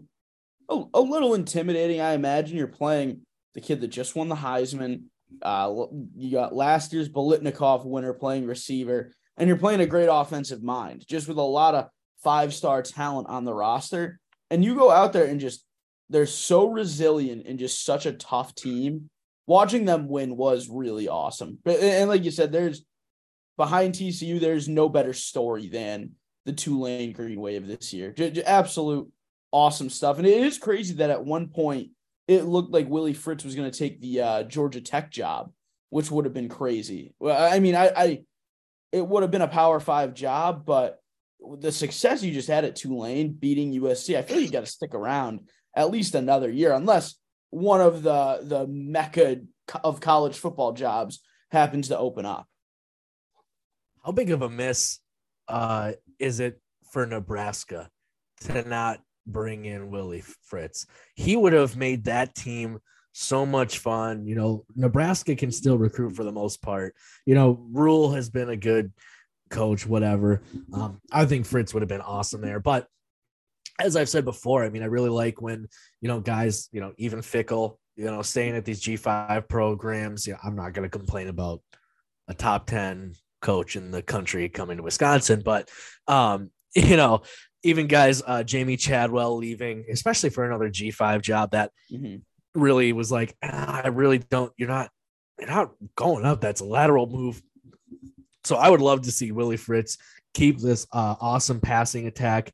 a, 0.69 0.83
a 0.93 1.01
little 1.01 1.33
intimidating. 1.33 2.01
I 2.01 2.13
imagine 2.13 2.57
you're 2.57 2.67
playing 2.67 3.21
the 3.53 3.61
kid 3.61 3.81
that 3.81 3.87
just 3.87 4.15
won 4.15 4.29
the 4.29 4.35
Heisman. 4.35 5.03
Uh, 5.41 5.85
you 6.15 6.31
got 6.31 6.55
last 6.55 6.93
year's 6.93 7.09
Biletnikoff 7.09 7.85
winner 7.85 8.13
playing 8.13 8.45
receiver, 8.45 9.13
and 9.37 9.47
you're 9.47 9.57
playing 9.57 9.81
a 9.81 9.85
great 9.85 10.09
offensive 10.11 10.63
mind, 10.63 11.05
just 11.07 11.27
with 11.27 11.37
a 11.37 11.41
lot 11.41 11.75
of 11.75 11.89
five 12.23 12.53
star 12.53 12.81
talent 12.81 13.27
on 13.29 13.45
the 13.45 13.53
roster. 13.53 14.19
And 14.51 14.63
you 14.63 14.75
go 14.75 14.91
out 14.91 15.13
there 15.13 15.25
and 15.25 15.39
just 15.39 15.65
they're 16.09 16.25
so 16.25 16.69
resilient 16.69 17.45
and 17.47 17.59
just 17.59 17.83
such 17.83 18.05
a 18.05 18.13
tough 18.13 18.53
team. 18.55 19.09
Watching 19.47 19.85
them 19.85 20.07
win 20.07 20.37
was 20.37 20.69
really 20.69 21.07
awesome. 21.07 21.59
But 21.63 21.79
and 21.79 22.09
like 22.09 22.23
you 22.23 22.31
said, 22.31 22.51
there's 22.51 22.83
behind 23.57 23.93
TCU, 23.93 24.39
there's 24.39 24.67
no 24.67 24.89
better 24.89 25.13
story 25.13 25.67
than 25.67 26.11
the 26.45 26.53
Tulane 26.53 27.11
Green 27.11 27.39
Wave 27.39 27.67
this 27.67 27.93
year. 27.93 28.11
J- 28.11 28.43
absolute 28.43 29.11
awesome 29.55 29.89
stuff. 29.89 30.17
And 30.17 30.27
it 30.27 30.43
is 30.43 30.57
crazy 30.57 30.95
that 30.95 31.09
at 31.09 31.23
one 31.23 31.47
point 31.47 31.91
it 32.27 32.43
looked 32.43 32.73
like 32.73 32.89
Willie 32.89 33.13
Fritz 33.13 33.45
was 33.45 33.55
going 33.55 33.71
to 33.71 33.77
take 33.77 34.01
the 34.01 34.21
uh, 34.21 34.43
Georgia 34.43 34.81
Tech 34.81 35.09
job, 35.11 35.53
which 35.91 36.11
would 36.11 36.25
have 36.25 36.33
been 36.33 36.49
crazy. 36.49 37.15
Well, 37.19 37.53
I 37.53 37.59
mean, 37.59 37.73
I, 37.73 37.91
I 37.95 38.23
it 38.91 39.07
would 39.07 39.23
have 39.23 39.31
been 39.31 39.41
a 39.41 39.47
Power 39.47 39.79
Five 39.79 40.13
job, 40.13 40.65
but 40.65 40.99
the 41.59 41.71
success 41.71 42.21
you 42.21 42.33
just 42.33 42.49
had 42.49 42.65
at 42.65 42.75
Tulane 42.75 43.31
beating 43.31 43.71
USC, 43.79 44.17
I 44.17 44.23
feel 44.23 44.41
you 44.41 44.51
got 44.51 44.65
to 44.65 44.65
stick 44.65 44.93
around 44.93 45.47
at 45.73 45.89
least 45.89 46.15
another 46.15 46.51
year, 46.51 46.73
unless 46.73 47.15
one 47.51 47.79
of 47.79 48.03
the 48.03 48.39
the 48.41 48.67
mecca 48.67 49.39
of 49.85 50.01
college 50.01 50.37
football 50.37 50.73
jobs 50.73 51.21
happens 51.49 51.87
to 51.87 51.97
open 51.97 52.25
up. 52.25 52.45
How 54.03 54.11
big 54.11 54.31
of 54.31 54.41
a 54.41 54.49
miss 54.49 54.99
uh, 55.47 55.93
is 56.19 56.41
it 56.41 56.59
for 56.91 57.05
Nebraska 57.05 57.89
to 58.41 58.67
not 58.67 58.99
bring 59.25 59.65
in 59.65 59.89
Willie 59.89 60.23
Fritz? 60.43 60.85
He 61.15 61.35
would 61.35 61.53
have 61.53 61.75
made 61.75 62.05
that 62.05 62.35
team 62.35 62.79
so 63.13 63.45
much 63.45 63.79
fun. 63.79 64.25
You 64.25 64.35
know, 64.35 64.65
Nebraska 64.75 65.35
can 65.35 65.51
still 65.51 65.77
recruit 65.77 66.15
for 66.15 66.23
the 66.23 66.31
most 66.31 66.61
part. 66.61 66.95
You 67.25 67.35
know, 67.35 67.65
Rhule 67.71 68.11
has 68.11 68.29
been 68.29 68.49
a 68.49 68.57
good 68.57 68.91
coach, 69.49 69.85
whatever. 69.85 70.41
Um, 70.73 70.99
I 71.11 71.25
think 71.25 71.45
Fritz 71.45 71.73
would 71.73 71.81
have 71.81 71.89
been 71.89 72.01
awesome 72.01 72.41
there. 72.41 72.59
But 72.59 72.87
as 73.79 73.95
I've 73.95 74.09
said 74.09 74.25
before, 74.25 74.63
I 74.63 74.69
mean, 74.69 74.83
I 74.83 74.87
really 74.87 75.09
like 75.09 75.41
when, 75.41 75.67
you 76.01 76.07
know, 76.07 76.19
guys, 76.19 76.69
you 76.71 76.81
know, 76.81 76.93
even 76.97 77.19
Fickell, 77.19 77.77
you 77.95 78.05
know, 78.05 78.21
staying 78.21 78.55
at 78.55 78.65
these 78.65 78.81
G5 78.81 79.47
programs. 79.47 80.27
Yeah, 80.27 80.37
I'm 80.43 80.55
not 80.55 80.73
going 80.73 80.83
to 80.83 80.97
complain 80.97 81.27
about 81.27 81.61
a 82.27 82.33
top 82.33 82.67
10 82.67 83.13
coach 83.41 83.75
in 83.75 83.91
the 83.91 84.01
country 84.01 84.49
coming 84.49 84.77
to 84.77 84.83
Wisconsin, 84.83 85.41
but, 85.43 85.69
um, 86.07 86.51
you 86.75 86.97
know, 86.97 87.21
even 87.65 87.87
guys, 87.87 88.21
uh, 88.21 88.43
Jamey 88.45 88.79
Chadwell 88.79 89.35
leaving, 89.37 89.85
especially 89.91 90.29
for 90.29 90.45
another 90.45 90.69
G5 90.69 91.21
job 91.21 91.51
that 91.51 91.71
Mhm. 91.91 92.21
really 92.53 92.93
was 92.93 93.11
like, 93.11 93.35
"Ah, 93.43 93.81
I 93.83 93.87
really 93.87 94.19
don't, 94.19 94.53
you're 94.55 94.69
not, 94.69 94.91
you're 95.39 95.49
not 95.49 95.73
going 95.95 96.25
up. 96.25 96.41
That's 96.41 96.61
a 96.61 96.65
lateral 96.65 97.07
move. 97.07 97.41
So 98.43 98.55
I 98.55 98.69
would 98.69 98.81
love 98.81 99.01
to 99.01 99.11
see 99.11 99.31
Willie 99.31 99.57
Fritz 99.57 99.97
keep 100.35 100.59
this 100.59 100.85
uh, 100.93 101.15
awesome 101.19 101.59
passing 101.59 102.05
attack 102.07 102.53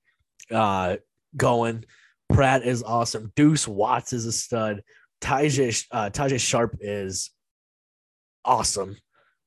uh, 0.50 0.98
going. 1.36 1.84
Pratt 2.30 2.64
is 2.64 2.82
awesome. 2.82 3.32
Duece 3.36 3.68
Watts 3.68 4.14
is 4.14 4.26
a 4.26 4.32
stud. 4.32 4.82
Tajay, 5.22 5.86
uh, 5.92 6.10
Tajae 6.10 6.40
Sharpe 6.40 6.78
is 6.80 7.32
awesome. 8.46 8.98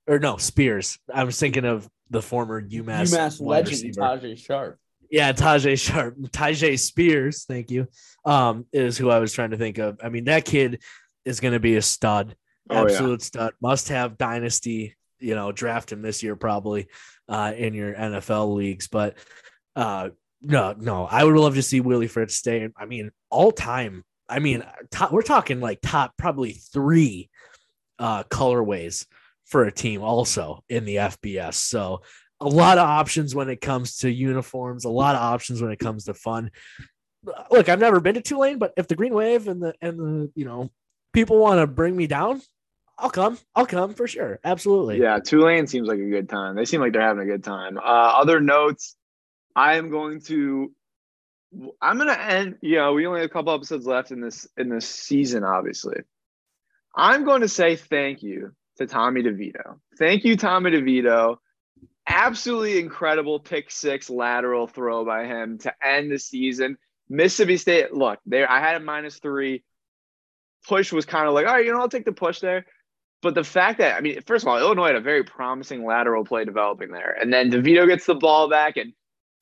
Or 0.07 0.19
no, 0.19 0.37
Spears. 0.37 0.99
I 1.13 1.25
was 1.25 1.39
thinking 1.41 1.65
of 1.65 1.89
the 2.11 2.21
former 2.21 2.61
UMass, 2.61 3.13
UMass 3.15 3.41
legend 3.41 3.71
receiver. 3.71 4.01
Tajae 4.03 4.37
Sharpe. 4.39 4.79
Yeah, 5.11 5.33
Tajae 5.33 5.79
Sharpe, 5.81 6.17
Tyjae 6.17 6.79
Spears, 6.79 7.45
thank 7.45 7.71
you. 7.71 7.89
Um, 8.25 8.67
is 8.73 8.97
who 8.99 9.11
I 9.11 9.19
was 9.19 9.33
trying 9.33 9.51
to 9.51 9.57
think 9.57 9.79
of. 9.79 9.99
I 10.03 10.09
mean, 10.09 10.25
that 10.25 10.45
kid 10.45 10.83
is 11.25 11.41
going 11.41 11.55
to 11.55 11.61
be 11.61 11.77
a 11.77 11.83
stud, 11.83 12.37
Oh, 12.71 12.75
yeah. 12.77 12.83
absolute 12.83 13.23
stud. 13.23 13.53
Must 13.61 13.89
have 13.89 14.19
dynasty. 14.19 14.97
You 15.21 15.35
know, 15.35 15.53
draft 15.53 15.91
him 15.93 16.03
this 16.03 16.23
year 16.23 16.37
probably 16.37 16.89
uh, 17.29 17.53
in 17.57 17.73
your 17.73 17.95
NFL 17.95 18.55
leagues. 18.55 18.89
But 18.89 19.17
uh, 19.77 20.11
no, 20.43 20.75
no, 20.79 21.07
I 21.07 21.25
would 21.25 21.35
love 21.37 21.55
to 21.55 21.63
see 21.63 21.81
Willie 21.81 22.09
Fritz 22.09 22.35
stay. 22.35 22.69
I 22.77 22.85
mean, 22.87 23.11
all 23.31 23.53
time. 23.53 24.05
I 24.29 24.39
mean, 24.39 24.65
top, 24.91 25.13
we're 25.13 25.23
talking 25.23 25.61
like 25.61 25.81
top 25.83 26.15
probably 26.19 26.53
three 26.53 27.31
uh, 27.99 28.25
colorways 28.25 29.07
for 29.47 29.65
a 29.65 29.73
team 29.73 30.03
also 30.03 30.63
in 30.69 30.85
the 30.85 30.97
FBS. 30.97 31.55
So 31.55 32.03
a 32.41 32.49
lot 32.49 32.79
of 32.79 32.87
options 32.87 33.35
when 33.35 33.49
it 33.49 33.61
comes 33.61 33.99
to 33.99 34.11
uniforms, 34.11 34.85
a 34.85 34.91
lot 34.91 35.15
of 35.15 35.23
options 35.23 35.63
when 35.63 35.71
it 35.71 35.79
comes 35.79 36.05
to 36.05 36.15
fun. 36.15 36.51
Look, 37.51 37.69
I've 37.69 37.81
never 37.81 38.01
been 38.01 38.15
to 38.17 38.21
Tulane, 38.21 38.59
but 38.59 38.75
if 38.77 38.87
the 38.87 38.97
Green 38.97 39.15
Wave 39.15 39.49
and 39.49 39.63
the 39.63 39.75
and 39.81 39.99
the 39.99 40.33
you 40.35 40.45
know 40.45 40.71
people 41.13 41.39
want 41.39 41.61
to 41.61 41.67
bring 41.67 41.97
me 41.97 42.07
down, 42.07 42.43
I'll 42.99 43.11
come. 43.11 43.39
I'll 43.55 43.67
come 43.67 43.95
for 43.95 44.07
sure. 44.07 44.41
Absolutely. 44.45 45.01
Yeah, 45.01 45.19
Tulane 45.19 45.67
seems 45.67 45.89
like 45.89 45.99
a 45.99 46.11
good 46.11 46.29
time. 46.29 46.55
They 46.55 46.65
seem 46.65 46.81
like 46.81 46.93
they're 46.93 47.03
having 47.03 47.23
a 47.23 47.33
good 47.33 47.45
time. 47.45 47.79
Uh, 47.79 47.81
other 47.81 48.41
notes, 48.41 48.97
I 49.57 49.77
am 49.77 49.91
going 49.91 50.21
to. 50.23 50.73
I'm 51.81 51.99
gonna 51.99 52.13
end. 52.13 52.57
You 52.61 52.77
know, 52.77 52.93
we 52.93 53.07
only 53.07 53.21
have 53.21 53.31
a 53.31 53.33
couple 53.33 53.55
episodes 53.55 53.87
left 53.87 54.11
in 54.11 54.21
this 54.21 54.47
in 54.57 54.69
this 54.69 54.87
season. 54.87 55.45
Obviously, 55.45 56.03
I'm 56.95 57.25
going 57.25 57.41
to 57.41 57.49
say 57.49 57.77
thank 57.77 58.23
you 58.23 58.53
to 58.77 58.87
Tommy 58.87 59.23
DeVito. 59.23 59.79
Thank 59.99 60.25
you, 60.25 60.37
Tommy 60.37 60.71
DeVito. 60.71 61.39
Absolutely 62.07 62.79
incredible 62.79 63.41
pick 63.41 63.71
six 63.71 64.11
lateral 64.11 64.67
throw 64.67 65.05
by 65.05 65.25
him 65.25 65.59
to 65.59 65.73
end 65.85 66.11
the 66.13 66.19
season. 66.19 66.77
Mississippi 67.09 67.57
State. 67.57 67.95
Look, 67.95 68.21
there. 68.27 68.51
I 68.51 68.61
had 68.61 68.77
a 68.77 68.85
minus 68.85 69.19
three. 69.19 69.63
Push 70.67 70.93
was 70.93 71.05
kind 71.05 71.29
of 71.29 71.35
like, 71.35 71.47
all 71.47 71.55
right, 71.55 71.65
you 71.65 71.73
know, 71.73 71.81
I'll 71.81 71.89
take 71.89 72.05
the 72.05 72.13
push 72.13 72.41
there. 72.41 72.67
But 73.23 73.35
the 73.35 73.45
fact 73.45 73.79
that 73.79 73.97
I 73.97 74.01
mean, 74.01 74.21
first 74.27 74.45
of 74.45 74.49
all, 74.49 74.59
Illinois 74.59 74.89
had 74.89 74.97
a 74.97 75.01
very 75.01 75.25
promising 75.25 75.85
lateral 75.85 76.25
play 76.25 76.45
developing 76.45 76.91
there, 76.91 77.17
and 77.19 77.33
then 77.33 77.51
DeVito 77.51 77.87
gets 77.87 78.05
the 78.05 78.15
ball 78.15 78.51
back 78.51 78.77
and 78.77 78.93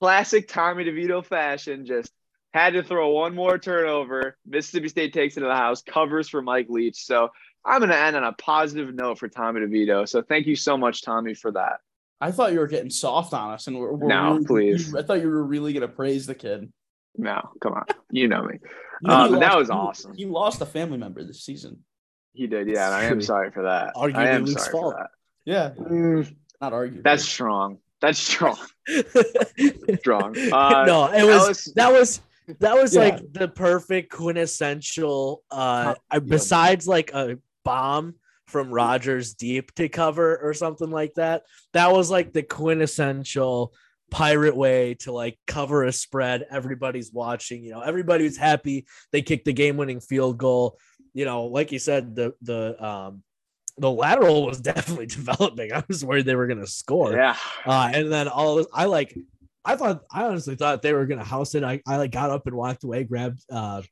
classic 0.00 0.48
Tommy 0.48 0.84
DeVito 0.84 1.24
fashion, 1.24 1.86
just 1.86 2.12
had 2.52 2.74
to 2.74 2.82
throw 2.82 3.10
one 3.10 3.34
more 3.34 3.58
turnover. 3.58 4.36
Mississippi 4.46 4.88
State 4.88 5.12
takes 5.12 5.36
it 5.36 5.40
to 5.40 5.46
the 5.46 5.54
house, 5.54 5.82
covers 5.82 6.28
for 6.28 6.42
Mike 6.42 6.66
Leach. 6.68 7.04
So 7.04 7.28
I'm 7.64 7.78
going 7.78 7.90
to 7.90 7.96
end 7.96 8.16
on 8.16 8.24
a 8.24 8.32
positive 8.32 8.94
note 8.94 9.18
for 9.18 9.28
Tommy 9.28 9.60
DeVito. 9.60 10.08
So 10.08 10.22
thank 10.22 10.46
you 10.46 10.56
so 10.56 10.76
much, 10.76 11.02
Tommy, 11.02 11.34
for 11.34 11.52
that. 11.52 11.80
I 12.22 12.30
thought 12.30 12.52
you 12.52 12.60
were 12.60 12.68
getting 12.68 12.88
soft 12.90 13.32
on 13.34 13.50
us, 13.52 13.66
and 13.66 13.76
we're, 13.78 13.92
we're 13.94 14.06
No, 14.08 14.34
really- 14.34 14.44
please. 14.46 14.94
I 14.94 15.02
thought 15.02 15.20
you 15.20 15.28
were 15.28 15.44
really 15.44 15.72
gonna 15.72 15.88
praise 15.88 16.24
the 16.26 16.34
kid. 16.36 16.72
No, 17.18 17.50
come 17.60 17.72
on, 17.74 17.84
you 18.10 18.28
know 18.28 18.42
me. 18.44 18.58
You 19.02 19.08
know, 19.08 19.14
Uh, 19.14 19.24
he 19.26 19.30
but 19.32 19.40
that 19.40 19.56
was 19.58 19.68
awesome. 19.68 20.14
He 20.16 20.26
lost 20.26 20.60
a 20.60 20.66
family 20.66 20.96
member 20.96 21.24
this 21.24 21.42
season. 21.44 21.80
He 22.34 22.46
did, 22.46 22.68
yeah. 22.68 22.86
And 22.86 22.94
I 22.94 23.04
am 23.06 23.20
sorry 23.20 23.50
for 23.50 23.64
that. 23.64 23.94
I 23.96 24.28
am 24.28 24.44
Luke's 24.44 24.62
sorry 24.62 24.72
fault. 24.72 24.94
for 24.94 25.10
Yeah. 25.44 25.70
Mm, 25.76 26.36
not 26.60 26.72
arguing. 26.72 27.02
that's 27.02 27.24
strong. 27.24 27.78
That's 28.00 28.20
strong. 28.20 28.56
Strong. 30.00 30.36
Uh, 30.52 30.84
no, 30.86 31.06
it 31.12 31.24
was 31.24 31.42
Ellis- 31.44 31.72
that 31.74 31.92
was 31.92 32.20
that 32.60 32.74
was 32.74 32.94
Yeah. 32.94 33.00
like 33.02 33.32
the 33.32 33.48
perfect 33.48 34.12
quintessential 34.12 35.42
uh 35.50 35.94
Yeah. 36.12 36.18
besides 36.20 36.86
like 36.88 37.12
a 37.12 37.38
bomb 37.64 38.14
from 38.46 38.70
Rogers 38.70 39.34
deep 39.34 39.74
to 39.74 39.88
cover 39.88 40.38
or 40.38 40.54
something 40.54 40.90
like 40.90 41.14
that. 41.14 41.44
That 41.72 41.92
was 41.92 42.10
like 42.10 42.32
the 42.32 42.42
quintessential 42.42 43.72
pirate 44.10 44.56
way 44.56 44.94
to 44.94 45.12
like 45.12 45.38
cover 45.46 45.84
a 45.84 45.92
spread. 45.92 46.46
Everybody's 46.50 47.12
watching, 47.12 47.64
you 47.64 47.72
know, 47.72 47.80
everybody's 47.80 48.36
happy. 48.36 48.86
They 49.10 49.22
kicked 49.22 49.46
the 49.46 49.52
game 49.52 49.76
winning 49.76 50.00
field 50.00 50.38
goal. 50.38 50.78
You 51.14 51.24
know, 51.24 51.44
like 51.44 51.72
you 51.72 51.78
said, 51.78 52.14
the 52.14 52.34
the 52.42 52.82
um 52.84 53.22
the 53.78 53.90
lateral 53.90 54.46
was 54.46 54.60
definitely 54.72 55.06
developing. 55.06 55.72
I 55.72 55.82
was 55.88 56.04
worried 56.04 56.26
they 56.26 56.36
were 56.36 56.46
gonna 56.46 56.66
score. 56.66 57.12
yeah. 57.12 57.36
Uh, 57.64 57.90
and 57.92 58.12
then 58.12 58.28
all 58.28 58.58
of 58.58 58.64
this, 58.64 58.72
I 58.72 58.84
like, 58.84 59.16
I 59.64 59.76
thought, 59.76 60.02
I 60.10 60.24
honestly 60.24 60.56
thought 60.56 60.82
they 60.82 60.92
were 60.92 61.06
gonna 61.06 61.24
house 61.24 61.54
it. 61.54 61.64
I, 61.64 61.80
I 61.86 61.96
like 61.96 62.10
got 62.10 62.30
up 62.30 62.46
and 62.46 62.56
walked 62.56 62.84
away, 62.84 63.04
grabbed 63.04 63.42
uh, 63.50 63.82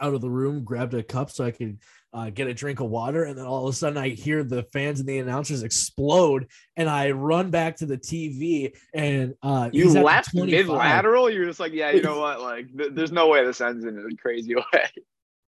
out 0.00 0.14
of 0.14 0.20
the 0.20 0.30
room, 0.30 0.64
grabbed 0.64 0.94
a 0.94 1.02
cup 1.02 1.30
so 1.30 1.44
I 1.44 1.50
could 1.50 1.78
uh, 2.18 2.30
get 2.30 2.48
a 2.48 2.54
drink 2.54 2.80
of 2.80 2.90
water, 2.90 3.24
and 3.24 3.38
then 3.38 3.44
all 3.46 3.68
of 3.68 3.72
a 3.72 3.76
sudden 3.76 3.96
I 3.96 4.08
hear 4.08 4.42
the 4.42 4.64
fans 4.64 4.98
and 4.98 5.08
the 5.08 5.18
announcers 5.18 5.62
explode, 5.62 6.48
and 6.76 6.88
I 6.88 7.12
run 7.12 7.50
back 7.50 7.76
to 7.76 7.86
the 7.86 7.96
TV, 7.96 8.74
and 8.92 9.34
uh, 9.42 9.70
You 9.72 9.90
left 9.92 10.34
mid 10.34 10.66
lateral. 10.66 11.30
You're 11.30 11.46
just 11.46 11.60
like, 11.60 11.72
yeah, 11.72 11.90
you 11.92 12.02
know 12.02 12.18
what? 12.20 12.40
Like, 12.40 12.76
th- 12.76 12.90
there's 12.92 13.12
no 13.12 13.28
way 13.28 13.44
this 13.44 13.60
ends 13.60 13.84
in 13.84 13.96
a 13.98 14.16
crazy 14.16 14.54
way. 14.56 14.62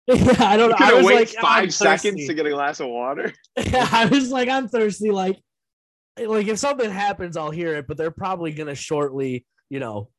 yeah, 0.09 0.35
I 0.41 0.57
don't 0.57 0.79
I 0.79 0.93
was 0.93 1.05
wait 1.07 1.14
like, 1.14 1.29
five 1.29 1.73
seconds 1.73 2.27
to 2.27 2.35
get 2.35 2.45
a 2.47 2.51
glass 2.51 2.81
of 2.81 2.89
water. 2.89 3.33
Yeah, 3.57 3.89
I 3.91 4.07
was 4.07 4.31
like, 4.31 4.49
I'm 4.49 4.69
thirsty. 4.69 5.11
Like, 5.11 5.41
like 6.19 6.49
if 6.49 6.59
something 6.59 6.91
happens, 6.91 7.37
I'll 7.37 7.51
hear 7.51 7.77
it, 7.77 7.87
but 7.87 7.97
they're 7.97 8.11
probably 8.11 8.53
gonna 8.53 8.75
shortly, 8.75 9.47
you 9.71 9.81
know, 9.81 10.11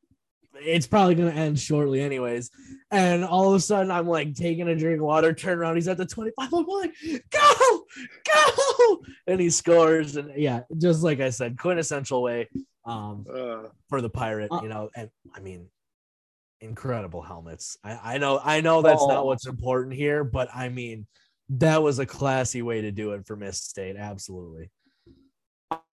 it's 0.62 0.88
probably 0.88 1.16
gonna 1.16 1.32
end 1.32 1.60
shortly, 1.60 2.02
anyways. 2.02 2.50
And 2.92 3.24
all 3.24 3.50
of 3.50 3.56
a 3.56 3.60
sudden, 3.60 3.92
I'm 3.92 4.08
like 4.08 4.34
taking 4.34 4.68
a 4.68 4.76
drink 4.76 5.00
of 5.00 5.06
water, 5.06 5.34
turn 5.34 5.60
around, 5.60 5.76
he's 5.76 5.88
at 5.88 5.98
the 5.98 6.06
25. 6.06 6.50
I'm 6.54 6.66
like, 6.66 6.94
go, 7.32 7.84
go, 8.26 8.98
and 9.28 9.40
he 9.40 9.50
scores. 9.50 10.16
And 10.16 10.32
yeah, 10.36 10.62
just 10.78 11.04
like 11.04 11.20
I 11.20 11.30
said, 11.30 11.58
quintessential 11.58 12.22
way 12.22 12.48
um 12.86 13.26
Uh, 13.32 13.64
for 13.90 14.02
the 14.02 14.10
pirate, 14.10 14.52
Uh, 14.52 14.62
you 14.64 14.70
know, 14.70 14.90
and 14.96 15.10
I 15.36 15.40
mean 15.42 15.68
incredible 16.62 17.22
helmets. 17.22 17.78
I, 17.84 18.16
I 18.16 18.18
know, 18.18 18.40
I 18.44 18.62
know 18.62 18.82
that's 18.82 19.02
Oh. 19.02 19.08
not 19.08 19.26
what's 19.26 19.46
important 19.48 19.94
here, 19.96 20.24
but 20.24 20.50
I 20.54 20.70
mean, 20.70 21.08
that 21.50 21.82
was 21.82 22.00
a 22.00 22.06
classy 22.06 22.62
way 22.62 22.82
to 22.82 22.92
do 22.92 23.12
it 23.14 23.26
for 23.26 23.36
Miss 23.36 23.62
State. 23.62 23.96
Absolutely. 23.98 24.70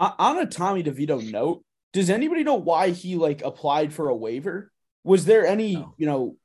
On 0.01 0.39
a 0.39 0.47
Tommy 0.47 0.83
DeVito 0.83 1.31
note, 1.31 1.63
does 1.93 2.11
anybody 2.11 2.45
know 2.45 2.55
why 2.57 2.91
he 2.91 3.17
like 3.17 3.43
applied 3.43 3.93
for 3.93 4.09
a 4.09 4.17
waiver? 4.17 4.73
Was 5.05 5.25
there 5.25 5.47
any 5.47 5.77
No. 5.77 5.95
you 5.99 6.07
know 6.07 6.37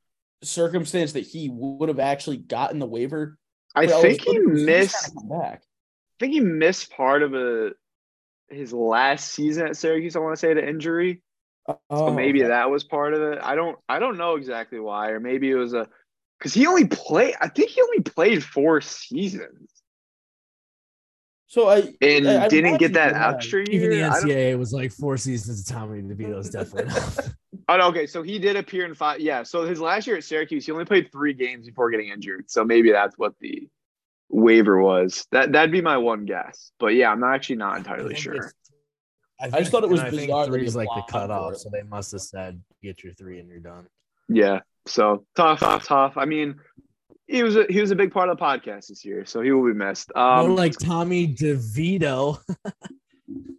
circumstance 0.43 1.13
that 1.13 1.21
he 1.27 1.49
would 1.49 1.89
have 1.89 1.99
actually 1.99 2.37
gotten 2.37 2.79
the 2.79 2.85
waiver? 2.87 3.37
I 3.75 3.87
think 3.87 4.21
he 4.21 4.37
eligibility? 4.37 4.45
'Cause 4.47 4.91
just 4.91 5.15
missed. 5.15 5.29
back. 5.29 5.63
I 5.63 6.15
think 6.19 6.33
he 6.33 6.39
missed 6.39 6.91
part 6.91 7.23
of 7.23 7.33
a 7.33 7.71
his 8.49 8.73
last 8.73 9.31
season 9.31 9.67
at 9.67 9.77
Syracuse. 9.77 10.15
I 10.15 10.19
want 10.19 10.33
to 10.35 10.39
say 10.39 10.53
to 10.53 10.67
injury, 10.67 11.21
so 11.67 11.79
Oh, 11.89 12.13
maybe 12.13 12.41
okay. 12.41 12.49
that 12.49 12.69
was 12.69 12.83
part 12.83 13.13
of 13.13 13.21
it. 13.21 13.39
I 13.41 13.55
don't. 13.55 13.77
I 13.87 13.99
don't 13.99 14.17
know 14.17 14.35
exactly 14.35 14.79
why, 14.79 15.11
or 15.11 15.19
maybe 15.19 15.49
it 15.49 15.55
was 15.55 15.73
a 15.73 15.87
because 16.37 16.53
he 16.53 16.67
only 16.67 16.85
played. 16.87 17.35
I 17.39 17.47
think 17.47 17.69
he 17.69 17.81
only 17.81 18.01
played 18.01 18.43
four 18.43 18.81
seasons 18.81 19.71
So 21.51 21.67
I 21.67 21.93
and 21.99 22.29
I- 22.29 22.45
I 22.45 22.47
didn't 22.47 22.77
get 22.77 22.91
imagine 22.91 22.93
that 22.93 23.09
he 23.13 23.19
had. 23.19 23.35
extra 23.35 23.61
Even 23.69 23.89
the 23.89 23.95
year. 23.97 24.05
I 24.09 24.19
NCAA 24.21 24.57
was 24.57 24.71
like 24.71 24.89
four 24.93 25.17
seasons 25.17 25.59
of 25.59 25.67
Tommy 25.75 26.01
DeVito 26.01 26.39
is 26.39 26.49
definitely 26.57 26.83
enough. 26.93 27.19
Oh, 27.69 27.77
no, 27.77 27.87
okay. 27.87 28.05
So 28.07 28.21
he 28.21 28.37
did 28.39 28.55
appear 28.57 28.85
in 28.85 28.95
five. 28.95 29.19
Yeah. 29.21 29.43
So 29.43 29.63
his 29.65 29.79
last 29.79 30.05
year 30.07 30.17
at 30.17 30.23
Syracuse, 30.25 30.65
he 30.65 30.71
only 30.73 30.83
played 30.83 31.09
three 31.11 31.33
games 31.33 31.67
before 31.67 31.89
getting 31.89 32.09
injured. 32.09 32.49
So 32.49 32.65
maybe 32.65 32.91
that's 32.91 33.17
what 33.17 33.33
the 33.39 33.69
waiver 34.29 34.81
was. 34.81 35.25
That 35.31 35.51
that'd 35.53 35.71
be 35.71 35.79
my 35.81 35.97
one 35.97 36.25
guess. 36.25 36.71
But 36.79 36.95
yeah, 36.95 37.11
I'm 37.11 37.19
not 37.21 37.35
actually 37.35 37.57
not 37.57 37.77
entirely 37.77 38.09
think 38.15 38.19
sure. 38.19 38.33
it's- 38.35 38.53
I, 39.39 39.59
just 39.59 39.71
thought 39.71 39.83
it 39.83 39.89
was 39.89 39.99
and 40.01 40.07
I 40.07 40.11
think 40.11 40.21
bizarre 40.23 40.45
that 40.45 40.51
three 40.51 40.65
is 40.65 40.75
like 40.75 40.87
the 40.95 41.03
cutoff, 41.09 41.57
so 41.57 41.69
they 41.71 41.83
must 41.83 42.11
have 42.11 42.21
said 42.21 42.61
get 42.83 43.03
your 43.03 43.13
three 43.13 43.39
and 43.39 43.47
you're 43.49 43.59
done. 43.59 43.87
Yeah. 44.29 44.59
So 44.85 45.25
tough, 45.35 45.59
tough. 45.85 46.17
I 46.17 46.25
mean, 46.25 46.55
he 47.31 47.43
was 47.43 47.55
a, 47.55 47.65
he 47.69 47.79
was 47.81 47.91
a 47.91 47.95
big 47.95 48.11
part 48.11 48.29
of 48.29 48.37
the 48.37 48.43
podcast 48.43 48.87
this 48.87 49.03
year, 49.05 49.25
so 49.25 49.41
he 49.41 49.51
will 49.51 49.65
be 49.71 49.77
missed. 49.77 50.11
Um, 50.15 50.47
More 50.49 50.57
like 50.57 50.77
Tommy 50.77 51.33
DeVito. 51.33 52.39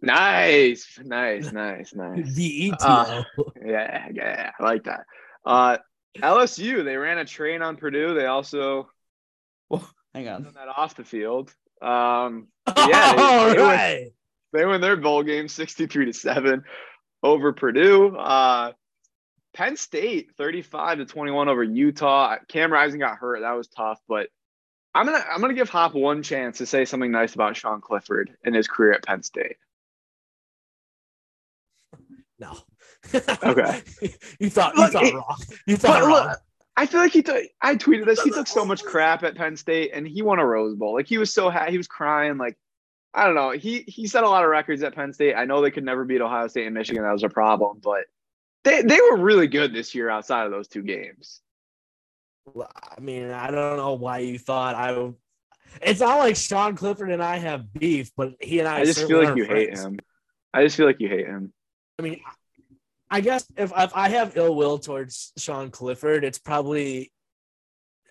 Nice, 0.01 0.99
nice, 1.03 1.51
nice, 1.51 1.95
nice. 1.95 2.33
The 2.35 2.71
ETO. 2.71 2.77
Uh, 2.81 3.23
Yeah, 3.65 4.07
yeah, 4.13 4.51
I 4.59 4.63
like 4.63 4.83
that. 4.83 5.05
Uh, 5.45 5.77
LSU, 6.17 6.83
they 6.83 6.97
ran 6.97 7.17
a 7.17 7.25
train 7.25 7.61
on 7.61 7.77
Purdue. 7.77 8.13
They 8.13 8.25
also 8.25 8.89
Well, 9.69 9.87
hang 10.13 10.27
on. 10.27 10.43
that 10.55 10.67
off 10.67 10.95
the 10.95 11.03
field. 11.05 11.53
Um, 11.81 12.47
yeah, 12.77 13.15
they- 13.15 13.21
All 13.21 13.49
they 13.49 13.57
were- 13.57 13.63
right. 13.63 14.13
they 14.51 14.65
win 14.65 14.81
their 14.81 14.97
bowl 14.97 15.23
game 15.23 15.47
63 15.47 16.05
to 16.05 16.13
7 16.13 16.63
over 17.23 17.53
Purdue. 17.53 18.15
Uh, 18.15 18.73
Penn 19.53 19.77
State 19.77 20.31
35 20.37 20.97
to 20.99 21.05
21 21.05 21.47
over 21.49 21.63
Utah. 21.63 22.37
Cam 22.47 22.71
Rising 22.73 22.99
got 22.99 23.17
hurt. 23.17 23.41
That 23.41 23.51
was 23.53 23.67
tough, 23.67 23.99
but 24.07 24.29
I'm 24.95 25.05
gonna 25.05 25.23
I'm 25.31 25.41
gonna 25.41 25.53
give 25.53 25.69
Hop 25.69 25.93
one 25.93 26.23
chance 26.23 26.57
to 26.59 26.65
say 26.65 26.85
something 26.85 27.11
nice 27.11 27.35
about 27.35 27.55
Sean 27.57 27.81
Clifford 27.81 28.35
and 28.43 28.55
his 28.55 28.67
career 28.67 28.93
at 28.93 29.03
Penn 29.03 29.23
State. 29.23 29.57
No. 32.39 32.57
Okay. 33.43 33.81
you 34.39 34.49
thought 34.49 34.75
you 34.75 34.83
Look, 34.83 34.91
thought 34.93 35.03
it- 35.03 35.13
wrong. 35.13 35.35
You 35.67 35.77
thought 35.77 36.01
wrong. 36.01 36.11
look, 36.29 36.37
I 36.75 36.85
feel 36.87 36.99
like 37.01 37.11
he 37.11 37.21
took. 37.21 37.43
I 37.61 37.75
tweeted 37.75 38.05
this. 38.05 38.21
He 38.23 38.31
took 38.31 38.47
so 38.47 38.65
much 38.65 38.83
crap 38.83 39.23
at 39.23 39.35
Penn 39.35 39.55
State, 39.55 39.91
and 39.93 40.07
he 40.07 40.21
won 40.23 40.39
a 40.39 40.45
Rose 40.45 40.75
Bowl. 40.75 40.93
Like 40.95 41.07
he 41.07 41.17
was 41.17 41.33
so 41.33 41.49
happy. 41.49 41.71
He 41.71 41.77
was 41.77 41.87
crying. 41.87 42.37
Like 42.37 42.57
I 43.13 43.25
don't 43.25 43.35
know. 43.35 43.51
He 43.51 43.83
he 43.87 44.07
set 44.07 44.23
a 44.23 44.29
lot 44.29 44.43
of 44.43 44.49
records 44.49 44.81
at 44.83 44.95
Penn 44.95 45.13
State. 45.13 45.35
I 45.35 45.45
know 45.45 45.61
they 45.61 45.71
could 45.71 45.83
never 45.83 46.05
beat 46.05 46.21
Ohio 46.21 46.47
State 46.47 46.65
and 46.65 46.73
Michigan. 46.73 47.03
That 47.03 47.11
was 47.11 47.23
a 47.23 47.29
problem, 47.29 47.79
but 47.83 48.05
they 48.63 48.81
they 48.81 48.99
were 48.99 49.17
really 49.17 49.47
good 49.47 49.73
this 49.73 49.93
year 49.93 50.09
outside 50.09 50.45
of 50.45 50.51
those 50.51 50.67
two 50.67 50.83
games. 50.83 51.41
Well, 52.45 52.71
I 52.75 52.99
mean, 52.99 53.31
I 53.31 53.51
don't 53.51 53.77
know 53.77 53.93
why 53.93 54.19
you 54.19 54.37
thought 54.37 54.75
I 54.75 54.97
would. 54.97 55.15
It's 55.81 56.01
not 56.01 56.19
like 56.19 56.35
Sean 56.35 56.75
Clifford 56.75 57.09
and 57.09 57.23
I 57.23 57.37
have 57.37 57.71
beef, 57.73 58.11
but 58.15 58.33
he 58.39 58.59
and 58.59 58.67
I. 58.67 58.79
I 58.79 58.85
just 58.85 59.07
feel 59.07 59.23
like 59.23 59.35
you 59.35 59.43
aren't 59.43 59.55
hate 59.55 59.77
him. 59.77 59.99
I 60.53 60.63
just 60.63 60.75
feel 60.77 60.85
like 60.85 60.99
you 60.99 61.09
hate 61.09 61.25
him. 61.25 61.51
I 61.97 62.01
mean, 62.03 62.21
I 63.09 63.21
guess 63.21 63.45
if, 63.57 63.71
if 63.75 63.95
I 63.95 64.09
have 64.09 64.37
ill 64.37 64.55
will 64.55 64.77
towards 64.77 65.33
Sean 65.37 65.71
Clifford, 65.71 66.23
it's 66.23 66.39
probably 66.39 67.11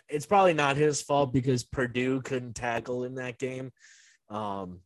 it's 0.08 0.26
probably 0.26 0.54
not 0.54 0.76
his 0.76 1.02
fault 1.02 1.32
because 1.32 1.64
Purdue 1.64 2.20
couldn't 2.20 2.54
tackle 2.54 3.04
in 3.04 3.16
that 3.16 3.38
game, 3.38 3.72
um, 4.28 4.80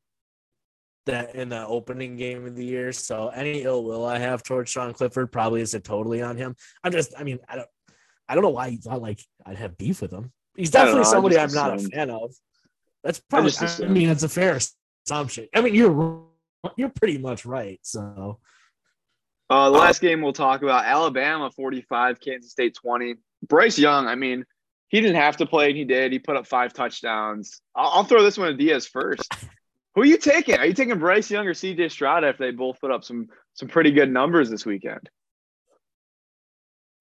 that 1.06 1.34
in 1.34 1.48
the 1.48 1.66
opening 1.66 2.16
game 2.16 2.46
of 2.46 2.54
the 2.54 2.64
year. 2.64 2.92
So 2.92 3.28
any 3.28 3.62
ill 3.62 3.84
will 3.84 4.04
I 4.04 4.18
have 4.18 4.42
towards 4.42 4.70
Sean 4.70 4.92
Clifford 4.92 5.32
probably 5.32 5.62
isn't 5.62 5.84
totally 5.84 6.22
on 6.22 6.36
him. 6.36 6.54
I'm 6.84 6.92
just, 6.92 7.14
I 7.18 7.24
mean, 7.24 7.38
I 7.48 7.56
don't, 7.56 7.68
I 8.28 8.34
don't 8.34 8.42
know 8.42 8.50
why 8.50 8.70
he 8.70 8.76
thought 8.76 9.00
like 9.00 9.20
I'd 9.44 9.56
have 9.56 9.78
beef 9.78 10.02
with 10.02 10.12
him. 10.12 10.32
He's 10.56 10.70
definitely 10.70 11.02
know, 11.02 11.08
I 11.08 11.10
somebody 11.12 11.38
I'm 11.38 11.52
not 11.52 11.74
a 11.74 11.88
fan 11.88 12.10
of. 12.10 12.34
That's 13.04 13.20
probably. 13.20 13.50
just 13.50 13.82
I, 13.82 13.86
mean, 13.86 14.08
it's 14.08 14.24
a 14.24 14.28
fair 14.28 14.58
assumption. 15.06 15.48
I 15.54 15.60
mean, 15.60 15.74
you're 15.74 16.24
you're 16.76 16.88
pretty 16.88 17.18
much 17.18 17.46
right. 17.46 17.78
So. 17.82 18.40
Uh, 19.48 19.70
the 19.70 19.78
last 19.78 20.00
game 20.00 20.22
we'll 20.22 20.32
talk 20.32 20.62
about 20.62 20.86
Alabama 20.86 21.52
45, 21.52 22.18
Kansas 22.20 22.50
State 22.50 22.74
20. 22.74 23.14
Bryce 23.46 23.78
Young, 23.78 24.08
I 24.08 24.16
mean, 24.16 24.44
he 24.88 25.00
didn't 25.00 25.16
have 25.16 25.36
to 25.36 25.46
play 25.46 25.68
and 25.68 25.76
he 25.76 25.84
did. 25.84 26.10
He 26.10 26.18
put 26.18 26.34
up 26.34 26.48
five 26.48 26.72
touchdowns. 26.72 27.60
I'll, 27.76 27.90
I'll 27.90 28.04
throw 28.04 28.24
this 28.24 28.38
one 28.38 28.48
to 28.48 28.56
Diaz 28.56 28.88
first. 28.88 29.32
Who 29.96 30.02
are 30.02 30.06
you 30.06 30.18
taking? 30.18 30.58
Are 30.58 30.66
you 30.66 30.74
taking 30.74 30.98
Bryce 30.98 31.30
Young 31.30 31.46
or 31.46 31.54
CJ 31.54 31.90
Stroud 31.90 32.22
if 32.22 32.36
they 32.36 32.50
both 32.50 32.78
put 32.80 32.90
up 32.90 33.02
some 33.02 33.28
some 33.54 33.68
pretty 33.68 33.90
good 33.90 34.12
numbers 34.12 34.50
this 34.50 34.66
weekend? 34.66 35.08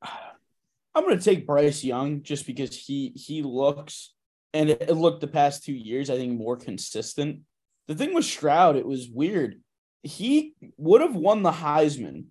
I'm 0.02 1.04
gonna 1.04 1.20
take 1.20 1.46
Bryce 1.46 1.84
Young 1.84 2.24
just 2.24 2.48
because 2.48 2.74
he 2.74 3.12
he 3.16 3.44
looks 3.44 4.14
and 4.54 4.70
it, 4.70 4.84
it 4.84 4.94
looked 4.94 5.20
the 5.20 5.28
past 5.28 5.66
two 5.66 5.74
years, 5.74 6.10
I 6.10 6.16
think, 6.16 6.38
more 6.38 6.56
consistent. 6.56 7.42
The 7.90 7.96
thing 7.96 8.14
with 8.14 8.24
Stroud, 8.24 8.78
it 8.78 8.88
was 8.88 9.10
weird. 9.10 9.62
He 10.02 10.54
would 10.78 11.02
have 11.02 11.16
won 11.16 11.44
the 11.44 11.52
Heisman 11.52 12.28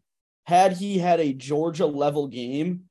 had 0.47 0.73
he 0.73 0.97
had 0.97 1.21
a 1.21 1.35
Georgia 1.35 1.85
level 1.85 2.27
game 2.27 2.85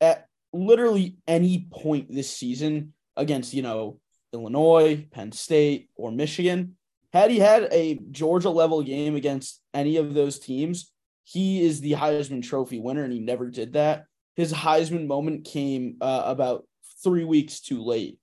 at 0.00 0.28
literally 0.52 1.16
any 1.26 1.66
point 1.72 2.06
this 2.08 2.30
season 2.30 2.94
against, 3.16 3.52
you 3.52 3.62
know, 3.62 3.98
Illinois, 4.32 5.04
Penn 5.10 5.32
State, 5.32 5.90
or 5.96 6.12
Michigan. 6.12 6.76
Had 7.16 7.30
he 7.30 7.38
had 7.38 7.68
a 7.72 7.98
Georgia 8.10 8.50
level 8.50 8.82
game 8.82 9.16
against 9.16 9.62
any 9.72 9.96
of 9.96 10.12
those 10.12 10.38
teams, 10.38 10.92
he 11.24 11.64
is 11.64 11.80
the 11.80 11.92
Heisman 11.92 12.42
Trophy 12.42 12.78
winner, 12.78 13.04
and 13.04 13.12
he 13.12 13.20
never 13.20 13.48
did 13.48 13.72
that. 13.72 14.04
His 14.34 14.52
Heisman 14.52 15.06
moment 15.06 15.46
came 15.46 15.96
uh, 16.02 16.24
about 16.26 16.66
three 17.02 17.24
weeks 17.24 17.60
too 17.60 17.82
late. 17.82 18.18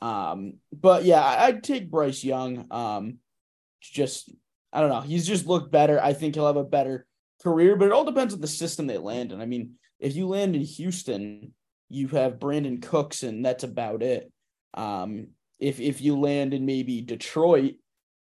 Um, 0.00 0.54
but 0.72 1.04
yeah, 1.04 1.20
I- 1.22 1.48
I'd 1.48 1.62
take 1.62 1.90
Bryce 1.90 2.24
Young. 2.24 2.66
Um, 2.70 3.18
just 3.82 4.30
I 4.72 4.80
don't 4.80 4.88
know. 4.88 5.02
He's 5.02 5.26
just 5.26 5.46
looked 5.46 5.70
better. 5.70 6.00
I 6.02 6.14
think 6.14 6.34
he'll 6.34 6.46
have 6.46 6.56
a 6.56 6.64
better 6.64 7.06
career, 7.42 7.76
but 7.76 7.86
it 7.86 7.92
all 7.92 8.04
depends 8.04 8.32
on 8.32 8.40
the 8.40 8.46
system 8.46 8.86
they 8.86 8.96
land 8.98 9.32
in. 9.32 9.42
I 9.42 9.46
mean, 9.46 9.72
if 9.98 10.16
you 10.16 10.26
land 10.26 10.56
in 10.56 10.62
Houston, 10.62 11.52
you 11.90 12.08
have 12.08 12.38
Brandin 12.38 12.80
Cooks, 12.80 13.22
and 13.22 13.44
that's 13.44 13.64
about 13.64 14.02
it. 14.02 14.32
Um, 14.72 15.28
if 15.58 15.78
if 15.78 16.00
you 16.00 16.18
land 16.18 16.54
in 16.54 16.64
maybe 16.64 17.02
Detroit 17.02 17.74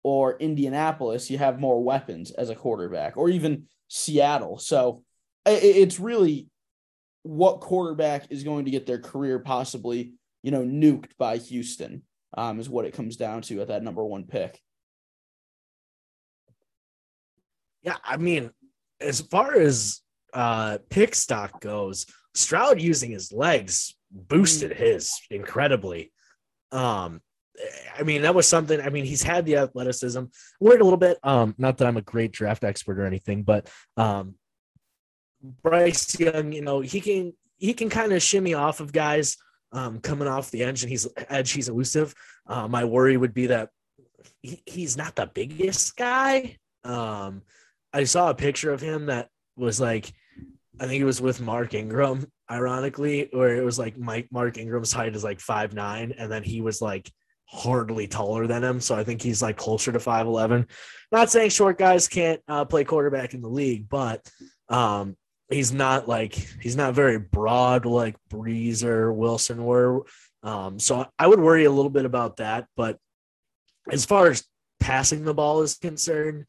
or 0.03 0.39
Indianapolis, 0.39 1.31
you 1.31 1.39
have 1.39 1.61
more 1.61 1.83
weapons 1.83 2.31
as 2.31 2.51
a 2.51 2.55
quarterback, 2.55 3.17
or 3.17 3.29
even 3.29 3.65
Seattle. 3.89 4.59
So 4.59 5.03
it's 5.47 5.99
really 5.99 6.49
what 7.23 7.61
quarterback 7.61 8.31
is 8.31 8.45
going 8.45 8.65
to 8.67 8.71
get 8.71 8.87
their 8.87 9.01
career 9.01 9.39
possibly, 9.39 10.15
you 10.43 10.51
know, 10.51 10.63
nuked 10.63 11.17
by 11.19 11.39
Houston. 11.39 12.03
Um, 12.37 12.61
is 12.61 12.69
what 12.69 12.85
it 12.85 12.93
comes 12.93 13.17
down 13.17 13.41
to 13.43 13.63
at 13.63 13.69
that 13.69 13.83
number 13.83 14.05
one 14.05 14.25
pick. 14.25 14.61
Yeah, 17.83 17.97
I 18.05 18.19
mean, 18.19 18.51
as 19.01 19.21
far 19.23 19.55
as 19.55 20.01
uh 20.35 20.79
pick 20.91 21.15
stock 21.15 21.61
goes, 21.61 22.05
Stroud 22.35 22.83
using 22.83 23.11
his 23.11 23.33
legs 23.33 23.97
boosted 24.11 24.73
his 24.73 25.19
incredibly. 25.31 26.13
Um 26.71 27.23
I 27.99 28.03
mean, 28.03 28.23
that 28.23 28.35
was 28.35 28.47
something. 28.47 28.81
I 28.81 28.91
mean, 28.91 29.05
he's 29.05 29.23
had 29.23 29.45
the 29.45 29.57
athleticism. 29.57 30.25
Worried 30.61 30.81
a 30.81 30.85
little 30.85 30.99
bit. 30.99 31.19
Um, 31.23 31.55
not 31.59 31.79
that 31.79 31.89
I'm 31.89 31.97
a 31.97 32.03
great 32.03 32.33
draft 32.33 32.65
expert 32.65 32.99
or 32.99 33.07
anything, 33.07 33.43
but 33.43 33.69
um 33.97 34.35
Bryce 35.63 36.19
Young, 36.19 36.53
you 36.53 36.63
know, 36.63 36.81
he 36.81 37.01
can 37.01 37.33
he 37.57 37.75
can 37.75 37.89
kind 37.89 38.13
of 38.13 38.23
shimmy 38.23 38.55
off 38.55 38.81
of 38.81 38.93
guys 38.93 39.37
um 39.73 40.01
coming 40.01 40.29
off 40.29 40.51
the 40.51 40.63
edge 40.65 40.83
and 40.83 40.91
he's 40.91 41.09
edge, 41.29 41.53
he's 41.53 41.69
elusive. 41.69 42.15
Uh, 42.47 42.69
my 42.69 42.85
worry 42.85 43.17
would 43.17 43.35
be 43.35 43.49
that 43.49 43.71
he, 44.43 44.63
he's 44.67 44.97
not 44.97 45.17
the 45.17 45.27
biggest 45.27 45.97
guy. 45.97 46.57
Um, 46.85 47.43
I 47.93 48.05
saw 48.05 48.31
a 48.31 48.35
picture 48.35 48.73
of 48.73 48.81
him 48.81 49.07
that 49.07 49.29
was 49.57 49.81
like, 49.81 50.13
I 50.81 50.87
think 50.87 51.01
it 51.01 51.07
was 51.07 51.21
with 51.21 51.41
Mark 51.41 51.75
Ingram, 51.75 52.27
ironically, 52.51 53.29
where 53.33 53.57
it 53.57 53.65
was 53.65 53.79
like 53.79 53.99
Mike 53.99 54.29
Mark 54.31 54.59
Ingram's 54.59 54.93
height 54.93 55.17
is 55.17 55.25
like 55.25 55.41
five 55.41 55.75
nine, 55.75 56.15
and 56.17 56.31
then 56.31 56.43
he 56.43 56.61
was 56.61 56.81
like 56.81 57.11
hardly 57.51 58.07
taller 58.07 58.47
than 58.47 58.63
him. 58.63 58.81
So 58.81 58.95
I 58.95 59.05
think 59.05 59.23
he's 59.23 59.43
like 59.43 59.57
closer 59.57 59.91
to 59.93 59.99
five 59.99 60.27
eleven. 60.27 60.67
Not 61.11 61.31
saying 61.31 61.51
short 61.51 61.79
guys 61.79 62.07
can't 62.07 62.41
uh, 62.47 62.65
play 62.67 62.85
quarterback 62.85 63.35
in 63.35 63.41
the 63.41 63.49
league, 63.49 63.89
but 63.89 64.31
um, 64.69 65.17
he's 65.51 65.73
not 65.73 66.07
like 66.07 66.35
he's 66.35 66.77
not 66.77 66.95
very 66.95 67.19
broad 67.19 67.87
like 67.87 68.17
Brees 68.31 68.85
or 68.85 69.13
Wilson 69.13 69.65
were. 69.65 70.03
Um, 70.43 70.79
so 70.79 71.07
I 71.19 71.27
would 71.27 71.41
worry 71.41 71.65
a 71.65 71.71
little 71.71 71.91
bit 71.91 72.05
about 72.05 72.37
that. 72.37 72.67
But 72.77 72.99
as 73.91 74.05
far 74.05 74.29
as 74.29 74.45
passing 74.79 75.25
the 75.25 75.35
ball 75.35 75.63
is 75.63 75.77
concerned, 75.77 76.45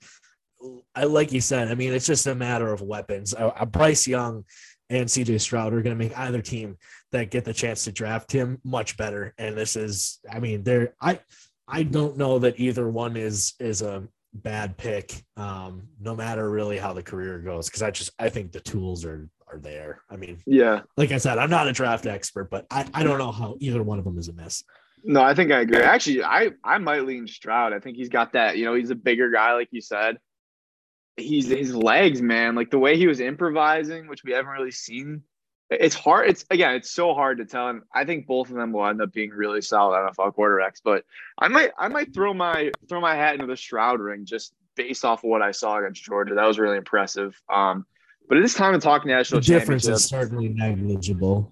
I 0.93 1.05
like 1.05 1.31
you 1.31 1.39
said. 1.39 1.69
I 1.69 1.75
mean, 1.75 1.93
it's 1.93 2.05
just 2.05 2.27
a 2.27 2.35
matter 2.35 2.71
of 2.71 2.81
weapons. 2.81 3.33
Uh, 3.33 3.53
uh, 3.55 3.65
Bryce 3.65 4.05
Young 4.05 4.43
and 4.89 5.07
CJ 5.07 5.39
Stroud 5.41 5.73
are 5.73 5.81
going 5.81 5.97
to 5.97 6.03
make 6.03 6.17
either 6.17 6.41
team 6.41 6.77
that 7.11 7.31
get 7.31 7.45
the 7.45 7.53
chance 7.53 7.83
to 7.83 7.91
draft 7.91 8.31
him 8.31 8.59
much 8.63 8.97
better. 8.97 9.33
And 9.37 9.55
this 9.57 9.75
is, 9.75 10.19
I 10.31 10.39
mean, 10.39 10.63
there. 10.63 10.93
I 11.01 11.19
I 11.67 11.83
don't 11.83 12.17
know 12.17 12.39
that 12.39 12.59
either 12.59 12.89
one 12.89 13.15
is 13.15 13.53
is 13.59 13.81
a 13.81 14.07
bad 14.33 14.77
pick. 14.77 15.23
Um, 15.37 15.87
no 15.99 16.15
matter 16.15 16.49
really 16.49 16.77
how 16.77 16.93
the 16.93 17.03
career 17.03 17.39
goes, 17.39 17.67
because 17.67 17.81
I 17.83 17.91
just 17.91 18.11
I 18.19 18.29
think 18.29 18.51
the 18.51 18.59
tools 18.59 19.05
are 19.05 19.29
are 19.51 19.59
there. 19.59 20.01
I 20.09 20.15
mean, 20.15 20.37
Yeah. 20.45 20.81
like 20.97 21.11
I 21.11 21.17
said, 21.17 21.37
I'm 21.39 21.49
not 21.49 21.67
a 21.67 21.71
draft 21.71 22.05
expert, 22.05 22.51
but 22.51 22.67
I, 22.69 22.85
I 22.93 23.03
don't 23.03 23.17
know 23.17 23.31
how 23.31 23.55
either 23.59 23.81
one 23.81 23.97
of 23.97 24.05
them 24.05 24.17
is 24.19 24.27
a 24.27 24.33
miss. 24.33 24.63
No, 25.03 25.21
I 25.23 25.33
think 25.33 25.51
I 25.51 25.61
agree. 25.61 25.81
Actually, 25.81 26.23
I 26.23 26.51
I 26.63 26.77
might 26.77 27.05
lean 27.05 27.27
Stroud. 27.27 27.73
I 27.73 27.79
think 27.79 27.97
he's 27.97 28.09
got 28.09 28.33
that. 28.33 28.57
You 28.57 28.65
know, 28.65 28.73
he's 28.75 28.89
a 28.89 28.95
bigger 28.95 29.31
guy, 29.31 29.53
like 29.53 29.69
you 29.71 29.81
said. 29.81 30.17
He's 31.21 31.47
his 31.47 31.75
legs, 31.75 32.21
man. 32.21 32.55
Like 32.55 32.71
the 32.71 32.79
way 32.79 32.97
he 32.97 33.07
was 33.07 33.19
improvising, 33.19 34.07
which 34.07 34.23
we 34.23 34.31
haven't 34.31 34.51
really 34.51 34.71
seen. 34.71 35.23
It's 35.69 35.95
hard. 35.95 36.29
It's 36.29 36.45
again, 36.49 36.75
it's 36.75 36.91
so 36.91 37.13
hard 37.13 37.37
to 37.37 37.45
tell. 37.45 37.69
And 37.69 37.81
I 37.93 38.05
think 38.05 38.25
both 38.25 38.49
of 38.49 38.55
them 38.55 38.71
will 38.71 38.87
end 38.87 39.01
up 39.01 39.13
being 39.13 39.29
really 39.29 39.61
solid 39.61 39.97
NFL 39.97 40.35
quarterbacks. 40.35 40.81
But 40.83 41.05
I 41.37 41.47
might 41.47 41.71
I 41.77 41.87
might 41.87 42.13
throw 42.13 42.33
my 42.33 42.71
throw 42.87 42.99
my 43.01 43.15
hat 43.15 43.35
into 43.35 43.45
the 43.45 43.57
Stroud 43.57 43.99
ring 43.99 44.25
just 44.25 44.53
based 44.75 45.05
off 45.05 45.23
of 45.23 45.29
what 45.29 45.41
I 45.41 45.51
saw 45.51 45.77
against 45.77 46.03
Georgia. 46.03 46.35
That 46.35 46.47
was 46.47 46.57
really 46.57 46.77
impressive. 46.77 47.39
Um, 47.53 47.85
but 48.27 48.37
it 48.37 48.43
is 48.43 48.53
time 48.53 48.73
to 48.73 48.79
talk 48.79 49.05
national 49.05 49.41
The 49.41 49.47
difference 49.47 49.87
is 49.87 50.05
certainly 50.05 50.49
negligible. 50.49 51.51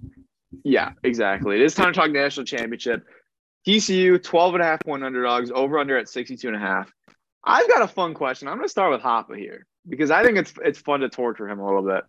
Yeah, 0.64 0.94
exactly. 1.04 1.56
It 1.56 1.62
is 1.62 1.76
time 1.76 1.94
to 1.94 2.00
talk 2.00 2.12
national 2.12 2.46
championship. 2.46 3.04
TCU, 3.68 4.22
12 4.24 4.54
and 4.56 4.64
a 4.64 4.66
half 4.66 4.80
point 4.80 5.04
underdogs, 5.04 5.52
over 5.52 5.78
under 5.78 5.98
at 5.98 6.08
62 6.08 6.48
and 6.48 6.56
a 6.56 6.60
half. 6.60 6.92
I've 7.48 7.70
got 7.70 7.82
a 7.82 7.88
fun 7.88 8.14
question. 8.14 8.50
I'm 8.50 8.58
going 8.58 8.66
to 8.66 8.70
start 8.72 8.92
with 8.92 9.02
Hoppa 9.02 9.38
here 9.38 9.66
because 9.88 10.12
I 10.12 10.22
think 10.22 10.38
it's 10.38 10.54
it's 10.64 10.80
fun 10.80 11.00
to 11.00 11.10
torture 11.10 11.48
him 11.48 11.60
a 11.60 11.66
little 11.66 11.82
bit. 11.82 12.04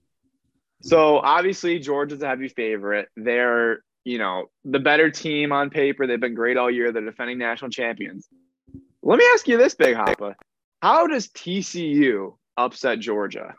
So 0.82 1.18
obviously 1.18 1.78
Georgia's 1.78 2.22
a 2.22 2.26
heavy 2.26 2.49
favorite. 2.49 3.09
They're 3.16 3.84
you 4.05 4.18
know 4.18 4.47
the 4.64 4.80
better 4.80 5.11
team 5.11 5.53
on 5.53 5.70
paper. 5.70 6.07
They've 6.09 6.20
been 6.20 6.34
great 6.34 6.57
all 6.57 6.70
year. 6.70 6.91
They're 6.91 7.05
defending 7.05 7.39
national 7.39 7.70
champions. 7.70 8.28
Let 9.01 9.18
me 9.18 9.24
ask 9.32 9.47
you 9.47 9.57
this, 9.57 9.74
Big 9.74 9.95
Hoppa: 9.95 10.34
How 10.82 11.07
does 11.07 11.28
TCU 11.28 12.36
upset 12.57 12.99
Georgia? 12.99 13.55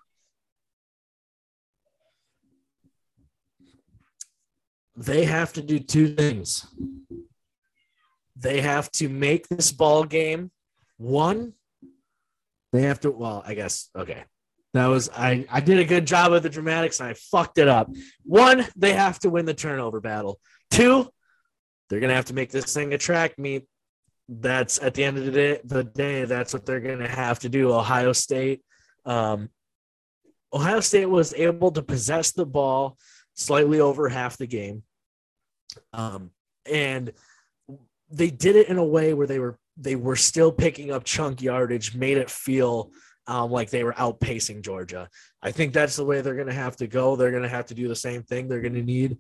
They 4.98 5.24
have 5.24 5.54
to 5.54 5.62
do 5.62 5.80
two 5.80 6.14
things. 6.14 6.68
They 8.36 8.60
have 8.60 8.92
to 8.94 9.08
make 9.08 9.48
this 9.48 9.72
ball 9.72 10.04
game 10.04 10.52
one. 10.98 11.54
They 12.72 12.84
have 12.84 13.00
to. 13.02 13.12
Well, 13.12 13.44
I 13.46 13.54
guess 13.54 13.90
okay. 13.96 14.24
That 14.74 14.88
was 14.88 15.10
I. 15.10 15.46
I 15.50 15.62
did 15.62 15.80
a 15.80 15.86
good 15.86 16.06
job 16.06 16.34
of 16.34 16.44
the 16.44 16.50
dramatics 16.50 17.00
and 17.00 17.10
I 17.10 17.14
fucked 17.14 17.58
it 17.58 17.68
up. 17.68 17.90
One, 18.24 18.66
they 18.76 18.94
have 18.94 19.20
to 19.20 19.30
win 19.30 19.46
the 19.46 19.54
turnover 19.54 20.00
battle. 20.00 20.40
Two, 20.70 21.10
they're 21.90 22.00
gonna 22.00 22.14
have 22.14 22.26
to 22.26 22.36
make 22.36 22.52
this 22.52 22.74
thing 22.74 22.94
a 22.94 22.98
track 22.98 23.38
meet. 23.40 23.66
That's 24.28 24.80
at 24.80 24.94
the 24.94 25.04
end 25.04 25.18
of 25.18 25.26
the 25.26 25.32
day. 25.32 25.60
The 25.64 25.84
day 25.84 26.26
that's 26.26 26.54
what 26.54 26.66
they're 26.66 26.80
gonna 26.80 27.08
have 27.08 27.40
to 27.40 27.50
do. 27.50 27.74
Ohio 27.74 28.14
State. 28.14 28.62
Um, 29.06 29.50
Ohio 30.54 30.80
State 30.80 31.08
was 31.08 31.34
able 31.34 31.72
to 31.72 31.82
possess 31.82 32.32
the 32.32 32.46
ball 32.46 32.98
slightly 33.34 33.80
over 33.80 34.10
half 34.10 34.38
the 34.38 34.48
game. 34.48 34.84
Um, 35.94 36.32
and 36.66 37.12
they 38.12 38.30
did 38.30 38.56
it 38.56 38.68
in 38.68 38.78
a 38.78 38.84
way 38.84 39.14
where 39.14 39.28
they 39.28 39.40
were 39.40 39.58
they 39.80 39.96
were 39.96 40.16
still 40.16 40.52
picking 40.52 40.92
up 40.92 41.04
chunk 41.04 41.42
yardage, 41.42 41.96
made 41.96 42.18
it 42.18 42.30
feel 42.30 42.92
um, 43.28 43.52
like 43.52 43.70
they 43.70 43.84
were 43.84 43.94
outpacing 43.94 44.62
Georgia. 44.64 45.08
I 45.42 45.52
think 45.52 45.74
that's 45.74 45.96
the 45.96 46.06
way 46.06 46.22
they're 46.22 46.36
going 46.36 46.48
to 46.48 46.54
have 46.54 46.76
to 46.78 46.88
go. 46.88 47.16
They're 47.16 47.32
going 47.32 47.44
to 47.44 47.50
have 47.50 47.68
to 47.68 47.76
do 47.76 47.88
the 47.88 47.96
same 47.96 48.24
thing. 48.24 48.48
They're 48.48 48.62
going 48.62 48.74
to 48.74 48.84
need 48.84 49.18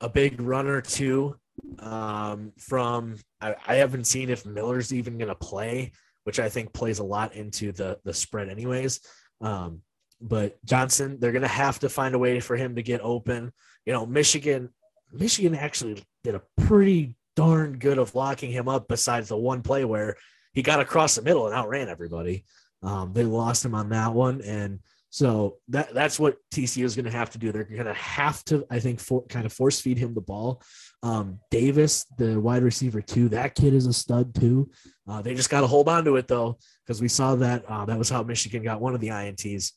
a 0.00 0.08
big 0.08 0.40
runner 0.40 0.80
too 0.80 1.36
um, 1.78 2.52
from. 2.58 3.16
I, 3.40 3.56
I 3.66 3.74
haven't 3.76 4.06
seen 4.06 4.30
if 4.30 4.46
Miller's 4.46 4.92
even 4.92 5.18
going 5.18 5.28
to 5.28 5.34
play, 5.34 5.92
which 6.24 6.40
I 6.40 6.48
think 6.48 6.72
plays 6.72 7.00
a 7.00 7.04
lot 7.04 7.34
into 7.34 7.72
the 7.72 7.98
the 8.04 8.14
spread, 8.14 8.48
anyways. 8.48 9.00
Um, 9.40 9.82
but 10.20 10.64
Johnston, 10.64 11.18
they're 11.18 11.32
going 11.32 11.42
to 11.42 11.48
have 11.48 11.80
to 11.80 11.88
find 11.88 12.14
a 12.14 12.18
way 12.18 12.38
for 12.38 12.56
him 12.56 12.76
to 12.76 12.82
get 12.82 13.00
open. 13.02 13.52
You 13.84 13.92
know, 13.92 14.06
Michigan, 14.06 14.70
Michigan 15.12 15.56
actually 15.56 16.02
did 16.22 16.36
a 16.36 16.42
pretty 16.60 17.16
darn 17.36 17.78
good 17.78 17.98
of 17.98 18.14
locking 18.14 18.50
him 18.50 18.68
up 18.68 18.88
besides 18.88 19.28
the 19.28 19.36
one 19.36 19.62
play 19.62 19.84
where 19.84 20.16
he 20.52 20.62
got 20.62 20.80
across 20.80 21.14
the 21.14 21.22
middle 21.22 21.46
and 21.46 21.54
outran 21.54 21.88
everybody. 21.88 22.44
Um, 22.82 23.12
they 23.12 23.24
lost 23.24 23.64
him 23.64 23.74
on 23.74 23.90
that 23.90 24.12
one. 24.12 24.42
And 24.42 24.80
so 25.10 25.58
that 25.68 25.92
that's 25.94 26.18
what 26.18 26.36
TCU 26.52 26.84
is 26.84 26.96
going 26.96 27.04
to 27.04 27.10
have 27.10 27.30
to 27.30 27.38
do. 27.38 27.52
They're 27.52 27.64
going 27.64 27.84
to 27.84 27.94
have 27.94 28.44
to, 28.46 28.66
I 28.70 28.80
think, 28.80 28.98
for, 28.98 29.24
kind 29.26 29.46
of 29.46 29.52
force 29.52 29.80
feed 29.80 29.98
him 29.98 30.14
the 30.14 30.20
ball. 30.20 30.62
Um, 31.02 31.38
Davis, 31.50 32.06
the 32.16 32.40
wide 32.40 32.62
receiver, 32.62 33.02
too, 33.02 33.28
that 33.30 33.54
kid 33.54 33.74
is 33.74 33.86
a 33.86 33.92
stud, 33.92 34.34
too. 34.34 34.70
Uh, 35.06 35.20
they 35.20 35.34
just 35.34 35.50
got 35.50 35.60
to 35.60 35.66
hold 35.66 35.88
on 35.88 36.04
to 36.04 36.16
it, 36.16 36.28
though, 36.28 36.58
because 36.84 37.00
we 37.00 37.08
saw 37.08 37.34
that 37.36 37.64
uh, 37.68 37.84
that 37.84 37.98
was 37.98 38.08
how 38.08 38.22
Michigan 38.22 38.62
got 38.62 38.80
one 38.80 38.94
of 38.94 39.00
the 39.00 39.08
INTs 39.08 39.72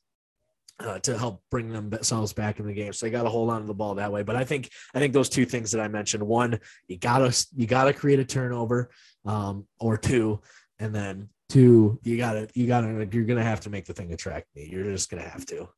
uh, 0.79 0.99
to 0.99 1.17
help 1.17 1.41
bring 1.49 1.71
themselves 1.71 2.33
back 2.33 2.59
in 2.59 2.67
the 2.67 2.73
game. 2.73 2.93
So 2.93 3.05
they 3.05 3.11
got 3.11 3.23
to 3.23 3.29
hold 3.29 3.49
on 3.49 3.61
to 3.61 3.67
the 3.67 3.73
ball 3.73 3.95
that 3.95 4.11
way. 4.11 4.23
But 4.23 4.35
I 4.35 4.43
think 4.43 4.69
I 4.93 4.99
think 4.99 5.13
those 5.13 5.29
two 5.29 5.45
things 5.45 5.71
that 5.71 5.81
I 5.81 5.87
mentioned: 5.87 6.23
one, 6.23 6.59
you 6.87 6.97
gotta 6.97 7.35
you 7.55 7.67
gotta 7.67 7.93
create 7.93 8.19
a 8.19 8.25
turnover, 8.25 8.89
um, 9.25 9.65
or 9.79 9.97
two, 9.97 10.41
and 10.79 10.93
then 10.93 11.29
two, 11.49 11.99
you 12.03 12.17
gotta 12.17 12.49
you 12.53 12.67
gotta 12.67 13.07
you're 13.11 13.25
gonna 13.25 13.43
have 13.43 13.61
to 13.61 13.69
make 13.69 13.85
the 13.85 13.93
thing 13.93 14.11
attract 14.13 14.47
me. 14.55 14.67
You're 14.69 14.83
just 14.83 15.09
gonna 15.09 15.23
have 15.23 15.45
to. 15.47 15.69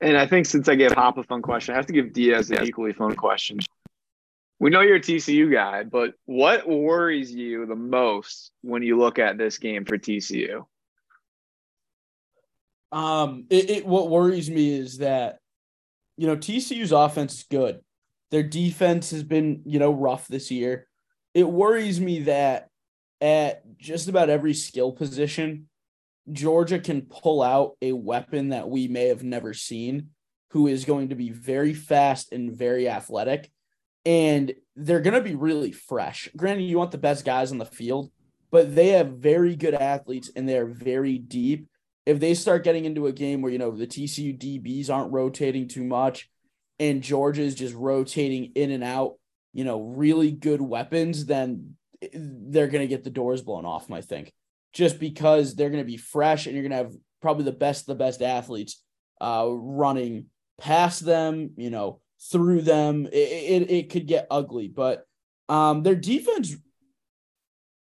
And 0.00 0.16
I 0.16 0.26
think 0.26 0.46
since 0.46 0.68
I 0.68 0.74
gave 0.74 0.92
Hop 0.92 1.16
a 1.18 1.22
fun 1.22 1.42
question, 1.42 1.74
I 1.74 1.76
have 1.76 1.86
to 1.86 1.92
give 1.92 2.12
Diaz 2.12 2.50
an 2.50 2.64
equally 2.64 2.92
fun 2.92 3.14
question. 3.14 3.58
We 4.58 4.70
know 4.70 4.80
you're 4.80 4.96
a 4.96 5.00
TCU 5.00 5.52
guy, 5.52 5.82
but 5.84 6.14
what 6.26 6.68
worries 6.68 7.34
you 7.34 7.66
the 7.66 7.74
most 7.74 8.52
when 8.62 8.82
you 8.82 8.98
look 8.98 9.18
at 9.18 9.38
this 9.38 9.58
game 9.58 9.84
for 9.84 9.98
TCU? 9.98 10.64
Um, 12.94 13.46
it, 13.50 13.70
it 13.70 13.86
what 13.86 14.08
worries 14.08 14.48
me 14.48 14.78
is 14.78 14.98
that 14.98 15.40
you 16.16 16.28
know 16.28 16.36
TCU's 16.36 16.92
offense 16.92 17.34
is 17.34 17.42
good. 17.50 17.80
Their 18.30 18.44
defense 18.44 19.10
has 19.10 19.24
been 19.24 19.62
you 19.66 19.80
know 19.80 19.92
rough 19.92 20.28
this 20.28 20.50
year. 20.50 20.86
It 21.34 21.48
worries 21.48 22.00
me 22.00 22.20
that 22.20 22.68
at 23.20 23.62
just 23.78 24.08
about 24.08 24.30
every 24.30 24.54
skill 24.54 24.92
position, 24.92 25.68
Georgia 26.30 26.78
can 26.78 27.02
pull 27.02 27.42
out 27.42 27.72
a 27.82 27.90
weapon 27.90 28.50
that 28.50 28.68
we 28.68 28.86
may 28.86 29.08
have 29.08 29.24
never 29.24 29.54
seen, 29.54 30.10
who 30.50 30.68
is 30.68 30.84
going 30.84 31.08
to 31.08 31.16
be 31.16 31.30
very 31.30 31.74
fast 31.74 32.32
and 32.32 32.56
very 32.56 32.88
athletic, 32.88 33.50
and 34.06 34.54
they're 34.76 35.00
going 35.00 35.14
to 35.14 35.20
be 35.20 35.34
really 35.34 35.72
fresh. 35.72 36.28
Granted, 36.36 36.62
you 36.62 36.78
want 36.78 36.92
the 36.92 36.98
best 36.98 37.24
guys 37.24 37.50
on 37.50 37.58
the 37.58 37.66
field, 37.66 38.12
but 38.52 38.76
they 38.76 38.90
have 38.90 39.14
very 39.14 39.56
good 39.56 39.74
athletes 39.74 40.30
and 40.36 40.48
they're 40.48 40.66
very 40.66 41.18
deep 41.18 41.66
if 42.06 42.20
they 42.20 42.34
start 42.34 42.64
getting 42.64 42.84
into 42.84 43.06
a 43.06 43.12
game 43.12 43.42
where 43.42 43.52
you 43.52 43.58
know 43.58 43.70
the 43.70 43.86
TCU 43.86 44.38
DBs 44.38 44.90
aren't 44.90 45.12
rotating 45.12 45.68
too 45.68 45.84
much 45.84 46.28
and 46.78 47.02
Georgia 47.02 47.42
is 47.42 47.54
just 47.54 47.74
rotating 47.74 48.52
in 48.54 48.70
and 48.70 48.82
out, 48.82 49.14
you 49.52 49.64
know, 49.64 49.80
really 49.80 50.32
good 50.32 50.60
weapons, 50.60 51.26
then 51.26 51.76
they're 52.12 52.68
going 52.68 52.82
to 52.82 52.88
get 52.88 53.04
the 53.04 53.10
doors 53.10 53.42
blown 53.42 53.64
off 53.64 53.90
I 53.90 54.00
think. 54.00 54.32
Just 54.72 54.98
because 54.98 55.54
they're 55.54 55.70
going 55.70 55.84
to 55.84 55.90
be 55.90 55.96
fresh 55.96 56.46
and 56.46 56.54
you're 56.54 56.68
going 56.68 56.72
to 56.72 56.88
have 56.88 56.94
probably 57.22 57.44
the 57.44 57.52
best 57.52 57.86
the 57.86 57.94
best 57.94 58.22
athletes 58.22 58.82
uh, 59.20 59.46
running 59.48 60.26
past 60.60 61.04
them, 61.04 61.50
you 61.56 61.70
know, 61.70 62.00
through 62.32 62.62
them. 62.62 63.06
It, 63.06 63.62
it, 63.62 63.70
it 63.70 63.90
could 63.90 64.06
get 64.06 64.26
ugly, 64.30 64.68
but 64.68 65.06
um, 65.48 65.82
their 65.82 65.94
defense 65.94 66.56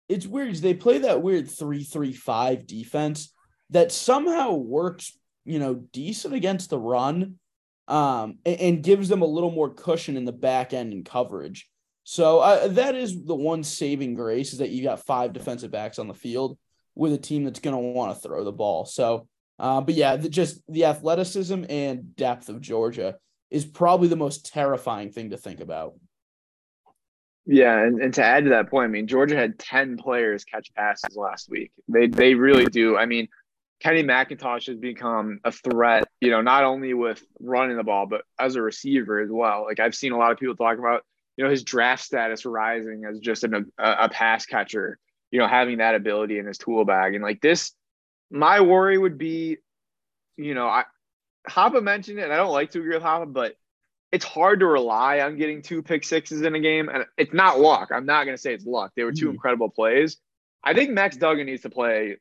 it's 0.09 0.27
weird. 0.27 0.55
They 0.55 0.73
play 0.73 0.97
that 0.99 1.21
weird 1.21 1.49
three 1.49 1.85
three 1.85 2.11
five 2.11 2.67
defense 2.67 3.33
that 3.71 3.91
somehow 3.91 4.53
works, 4.53 5.17
you 5.45 5.59
know, 5.59 5.75
decent 5.75 6.33
against 6.33 6.69
the 6.69 6.79
run 6.79 7.39
um, 7.87 8.37
and, 8.45 8.59
and, 8.59 8.83
gives 8.83 9.09
them 9.09 9.21
a 9.21 9.25
little 9.25 9.51
more 9.51 9.69
cushion 9.69 10.15
in 10.15 10.23
the 10.23 10.31
back 10.31 10.71
end 10.71 10.93
and 10.93 11.03
coverage. 11.03 11.67
So 12.03 12.39
uh, 12.39 12.67
that 12.69 12.95
is 12.95 13.23
the 13.25 13.35
one 13.35 13.63
saving 13.63 14.13
grace 14.13 14.53
is 14.53 14.59
that 14.59 14.69
you 14.69 14.83
got 14.83 15.05
five 15.05 15.33
defensive 15.33 15.71
backs 15.71 15.99
on 15.99 16.07
the 16.07 16.13
field 16.13 16.57
with 16.95 17.13
a 17.13 17.17
team 17.17 17.43
that's 17.43 17.59
going 17.59 17.75
to 17.75 17.81
want 17.81 18.13
to 18.13 18.21
throw 18.21 18.43
the 18.43 18.51
ball. 18.51 18.85
So, 18.85 19.27
uh, 19.59 19.81
but 19.81 19.95
yeah, 19.95 20.15
the, 20.15 20.29
just 20.29 20.61
the 20.67 20.85
athleticism 20.85 21.65
and 21.69 22.15
depth 22.15 22.49
of 22.49 22.61
Georgia 22.61 23.17
is 23.49 23.65
probably 23.65 24.07
the 24.07 24.15
most 24.15 24.45
terrifying 24.45 25.11
thing 25.11 25.31
to 25.31 25.37
think 25.37 25.59
about. 25.59 25.93
Yeah, 27.45 27.79
and, 27.79 28.01
and 28.01 28.13
to 28.13 28.23
add 28.23 28.43
to 28.45 28.51
that 28.51 28.69
point, 28.69 28.85
I 28.85 28.87
mean, 28.87 29.07
Georgia 29.07 29.35
had 29.35 29.57
10 29.57 29.97
players 29.97 30.43
catch 30.43 30.73
passes 30.75 31.15
last 31.15 31.49
week. 31.49 31.71
They 31.87 32.07
they 32.07 32.35
really 32.35 32.65
do. 32.65 32.97
I 32.97 33.05
mean, 33.07 33.27
Kenny 33.81 34.03
McIntosh 34.03 34.67
has 34.67 34.77
become 34.77 35.39
a 35.43 35.51
threat, 35.51 36.07
you 36.21 36.29
know, 36.29 36.41
not 36.41 36.63
only 36.63 36.93
with 36.93 37.25
running 37.39 37.77
the 37.77 37.83
ball, 37.83 38.05
but 38.05 38.21
as 38.39 38.55
a 38.55 38.61
receiver 38.61 39.19
as 39.19 39.29
well. 39.31 39.65
Like 39.65 39.79
I've 39.79 39.95
seen 39.95 40.11
a 40.11 40.17
lot 40.17 40.31
of 40.31 40.37
people 40.37 40.55
talk 40.55 40.77
about, 40.77 41.03
you 41.35 41.43
know, 41.43 41.49
his 41.49 41.63
draft 41.63 42.03
status 42.03 42.45
rising 42.45 43.05
as 43.09 43.19
just 43.19 43.43
an, 43.43 43.71
a, 43.79 43.91
a 44.01 44.09
pass 44.09 44.45
catcher, 44.45 44.99
you 45.31 45.39
know, 45.39 45.47
having 45.47 45.79
that 45.79 45.95
ability 45.95 46.37
in 46.37 46.45
his 46.45 46.59
tool 46.59 46.85
bag. 46.85 47.15
And 47.15 47.23
like 47.23 47.41
this, 47.41 47.71
my 48.29 48.61
worry 48.61 48.99
would 48.99 49.17
be, 49.17 49.57
you 50.37 50.53
know, 50.53 50.67
I 50.67 50.83
Hoppa 51.49 51.81
mentioned 51.81 52.19
it, 52.19 52.23
and 52.23 52.33
I 52.33 52.37
don't 52.37 52.51
like 52.51 52.71
to 52.71 52.79
agree 52.79 52.93
with 52.93 53.03
Hoppa, 53.03 53.33
but 53.33 53.55
it's 54.11 54.25
hard 54.25 54.59
to 54.59 54.67
rely 54.67 55.21
on 55.21 55.37
getting 55.37 55.63
two 55.63 55.81
pick 55.81 56.03
sixes 56.03 56.43
in 56.43 56.53
a 56.53 56.59
game. 56.59 56.87
And 56.87 57.05
it's 57.17 57.33
not 57.33 57.59
luck. 57.59 57.89
I'm 57.91 58.05
not 58.05 58.25
going 58.25 58.35
to 58.35 58.41
say 58.41 58.53
it's 58.53 58.65
luck. 58.65 58.91
They 58.95 59.03
were 59.03 59.11
2 59.11 59.27
mm 59.27 59.31
incredible 59.31 59.69
plays. 59.69 60.17
I 60.63 60.75
think 60.75 60.91
Max 60.91 61.17
Duggan 61.17 61.47
needs 61.47 61.63
to 61.63 61.71
play 61.71 62.17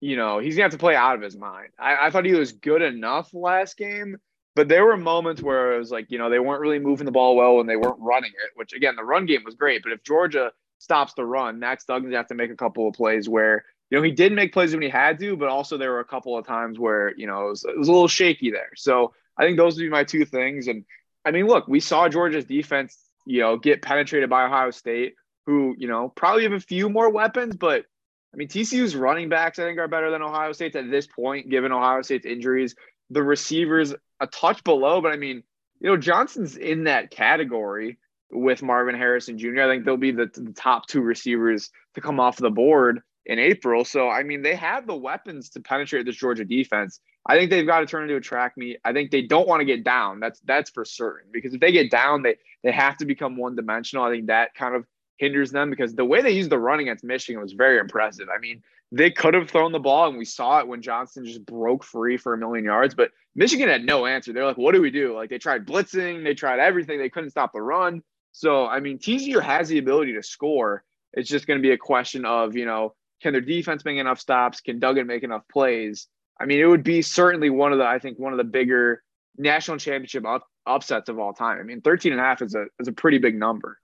you 0.00 0.16
know, 0.16 0.38
he's 0.38 0.56
gonna 0.56 0.64
have 0.64 0.72
to 0.72 0.78
play 0.78 0.96
out 0.96 1.16
of 1.16 1.22
his 1.22 1.36
mind. 1.36 1.68
I, 1.78 2.06
I 2.06 2.10
thought 2.10 2.24
he 2.24 2.32
was 2.32 2.52
good 2.52 2.82
enough 2.82 3.32
last 3.34 3.76
game, 3.76 4.16
but 4.56 4.68
there 4.68 4.84
were 4.84 4.96
moments 4.96 5.42
where 5.42 5.74
it 5.74 5.78
was 5.78 5.90
like, 5.90 6.10
you 6.10 6.18
know, 6.18 6.30
they 6.30 6.38
weren't 6.38 6.60
really 6.60 6.78
moving 6.78 7.06
the 7.06 7.12
ball 7.12 7.36
well 7.36 7.60
and 7.60 7.68
they 7.68 7.76
weren't 7.76 8.00
running 8.00 8.30
it, 8.30 8.50
which 8.56 8.72
again, 8.72 8.96
the 8.96 9.04
run 9.04 9.26
game 9.26 9.42
was 9.44 9.54
great. 9.54 9.82
But 9.82 9.92
if 9.92 10.02
Georgia 10.02 10.52
stops 10.78 11.12
the 11.14 11.24
run, 11.24 11.58
Max 11.58 11.84
Duggan's 11.84 12.14
have 12.14 12.28
to 12.28 12.34
make 12.34 12.50
a 12.50 12.56
couple 12.56 12.88
of 12.88 12.94
plays 12.94 13.28
where, 13.28 13.64
you 13.90 13.98
know, 13.98 14.02
he 14.02 14.10
did 14.10 14.32
make 14.32 14.52
plays 14.52 14.72
when 14.72 14.82
he 14.82 14.88
had 14.88 15.18
to, 15.20 15.36
but 15.36 15.48
also 15.48 15.76
there 15.76 15.90
were 15.90 16.00
a 16.00 16.04
couple 16.04 16.36
of 16.36 16.46
times 16.46 16.78
where, 16.78 17.14
you 17.16 17.26
know, 17.26 17.46
it 17.46 17.50
was, 17.50 17.64
it 17.64 17.78
was 17.78 17.88
a 17.88 17.92
little 17.92 18.08
shaky 18.08 18.50
there. 18.50 18.70
So 18.76 19.12
I 19.36 19.44
think 19.44 19.56
those 19.56 19.76
would 19.76 19.82
be 19.82 19.88
my 19.88 20.04
two 20.04 20.24
things. 20.24 20.68
And 20.68 20.84
I 21.24 21.30
mean, 21.30 21.46
look, 21.46 21.68
we 21.68 21.80
saw 21.80 22.08
Georgia's 22.08 22.44
defense, 22.44 22.96
you 23.26 23.40
know, 23.40 23.56
get 23.56 23.82
penetrated 23.82 24.30
by 24.30 24.44
Ohio 24.44 24.70
State, 24.70 25.14
who, 25.46 25.74
you 25.78 25.88
know, 25.88 26.08
probably 26.08 26.44
have 26.44 26.52
a 26.52 26.60
few 26.60 26.88
more 26.88 27.10
weapons, 27.10 27.56
but 27.56 27.84
I 28.32 28.36
mean, 28.36 28.48
TCU's 28.48 28.94
running 28.94 29.28
backs, 29.28 29.58
I 29.58 29.64
think, 29.64 29.78
are 29.78 29.88
better 29.88 30.10
than 30.10 30.22
Ohio 30.22 30.52
State's 30.52 30.76
at 30.76 30.90
this 30.90 31.06
point, 31.06 31.50
given 31.50 31.72
Ohio 31.72 32.02
State's 32.02 32.26
injuries. 32.26 32.74
The 33.10 33.22
receivers 33.22 33.94
a 34.20 34.26
touch 34.26 34.62
below, 34.62 35.00
but 35.00 35.12
I 35.12 35.16
mean, 35.16 35.42
you 35.80 35.90
know, 35.90 35.96
Johnston's 35.96 36.56
in 36.56 36.84
that 36.84 37.10
category 37.10 37.98
with 38.30 38.62
Marvin 38.62 38.94
Harrison 38.94 39.38
Jr. 39.38 39.62
I 39.62 39.66
think 39.66 39.84
they'll 39.84 39.96
be 39.96 40.12
the, 40.12 40.30
the 40.32 40.52
top 40.52 40.86
two 40.86 41.00
receivers 41.00 41.70
to 41.94 42.00
come 42.00 42.20
off 42.20 42.36
the 42.36 42.50
board 42.50 43.00
in 43.26 43.38
April. 43.38 43.84
So 43.84 44.08
I 44.08 44.22
mean, 44.22 44.42
they 44.42 44.54
have 44.54 44.86
the 44.86 44.94
weapons 44.94 45.50
to 45.50 45.60
penetrate 45.60 46.06
this 46.06 46.16
Georgia 46.16 46.44
defense. 46.44 47.00
I 47.26 47.36
think 47.36 47.50
they've 47.50 47.66
got 47.66 47.80
to 47.80 47.86
turn 47.86 48.04
into 48.04 48.16
a 48.16 48.20
track 48.20 48.52
meet. 48.56 48.78
I 48.84 48.92
think 48.92 49.10
they 49.10 49.22
don't 49.22 49.48
want 49.48 49.60
to 49.60 49.66
get 49.66 49.84
down. 49.84 50.20
That's 50.20 50.40
that's 50.40 50.70
for 50.70 50.84
certain. 50.84 51.30
Because 51.32 51.54
if 51.54 51.60
they 51.60 51.72
get 51.72 51.90
down, 51.90 52.22
they 52.22 52.36
they 52.62 52.72
have 52.72 52.96
to 52.98 53.06
become 53.06 53.36
one 53.36 53.56
dimensional. 53.56 54.04
I 54.04 54.10
think 54.10 54.26
that 54.26 54.54
kind 54.54 54.74
of 54.74 54.86
hinders 55.20 55.52
them 55.52 55.68
because 55.68 55.94
the 55.94 56.04
way 56.04 56.22
they 56.22 56.30
used 56.30 56.50
the 56.50 56.58
run 56.58 56.80
against 56.80 57.04
Michigan 57.04 57.42
was 57.42 57.52
very 57.52 57.78
impressive. 57.78 58.28
I 58.34 58.38
mean, 58.38 58.62
they 58.90 59.10
could 59.10 59.34
have 59.34 59.50
thrown 59.50 59.70
the 59.70 59.78
ball, 59.78 60.08
and 60.08 60.16
we 60.16 60.24
saw 60.24 60.60
it 60.60 60.66
when 60.66 60.80
Johnston 60.80 61.26
just 61.26 61.44
broke 61.44 61.84
free 61.84 62.16
for 62.16 62.32
a 62.32 62.38
million 62.38 62.64
yards. 62.64 62.94
But 62.94 63.10
Michigan 63.34 63.68
had 63.68 63.84
no 63.84 64.06
answer. 64.06 64.32
They're 64.32 64.46
like, 64.46 64.56
"What 64.56 64.74
do 64.74 64.80
we 64.80 64.90
do?" 64.90 65.14
Like 65.14 65.28
they 65.28 65.38
tried 65.38 65.66
blitzing, 65.66 66.24
they 66.24 66.34
tried 66.34 66.58
everything. 66.58 66.98
They 66.98 67.10
couldn't 67.10 67.30
stop 67.30 67.52
the 67.52 67.60
run. 67.60 68.02
So 68.32 68.66
I 68.66 68.80
mean, 68.80 68.98
TCU 68.98 69.42
has 69.42 69.68
the 69.68 69.78
ability 69.78 70.14
to 70.14 70.22
score. 70.22 70.82
It's 71.12 71.28
just 71.28 71.46
going 71.46 71.58
to 71.58 71.62
be 71.62 71.72
a 71.72 71.78
question 71.78 72.24
of 72.24 72.56
you 72.56 72.64
know, 72.64 72.94
can 73.22 73.32
their 73.32 73.42
defense 73.42 73.84
make 73.84 73.98
enough 73.98 74.18
stops? 74.18 74.62
Can 74.62 74.78
Duggan 74.80 75.06
make 75.06 75.22
enough 75.22 75.42
plays? 75.52 76.08
I 76.40 76.46
mean, 76.46 76.60
it 76.60 76.66
would 76.66 76.82
be 76.82 77.02
certainly 77.02 77.50
one 77.50 77.72
of 77.72 77.78
the 77.78 77.84
I 77.84 77.98
think 77.98 78.18
one 78.18 78.32
of 78.32 78.38
the 78.38 78.44
bigger 78.44 79.02
national 79.36 79.76
championship 79.76 80.26
up, 80.26 80.46
upsets 80.66 81.10
of 81.10 81.18
all 81.18 81.34
time. 81.34 81.58
I 81.60 81.62
mean, 81.62 81.82
13 81.82 82.12
and 82.12 82.20
a 82.20 82.24
half 82.24 82.40
is 82.40 82.54
a 82.54 82.64
is 82.80 82.88
a 82.88 82.92
pretty 82.92 83.18
big 83.18 83.38
number. 83.38 83.78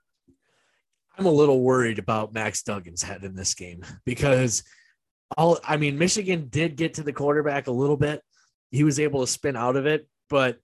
I'm 1.18 1.26
a 1.26 1.30
little 1.30 1.60
worried 1.60 1.98
about 1.98 2.34
Max 2.34 2.62
Duggan's 2.62 3.02
head 3.02 3.24
in 3.24 3.34
this 3.34 3.54
game 3.54 3.82
because 4.04 4.62
all 5.36 5.58
I 5.64 5.76
mean, 5.76 5.98
Michigan 5.98 6.48
did 6.50 6.76
get 6.76 6.94
to 6.94 7.02
the 7.02 7.12
quarterback 7.12 7.66
a 7.66 7.72
little 7.72 7.96
bit. 7.96 8.22
He 8.70 8.84
was 8.84 9.00
able 9.00 9.20
to 9.20 9.26
spin 9.26 9.56
out 9.56 9.76
of 9.76 9.86
it, 9.86 10.06
but 10.28 10.58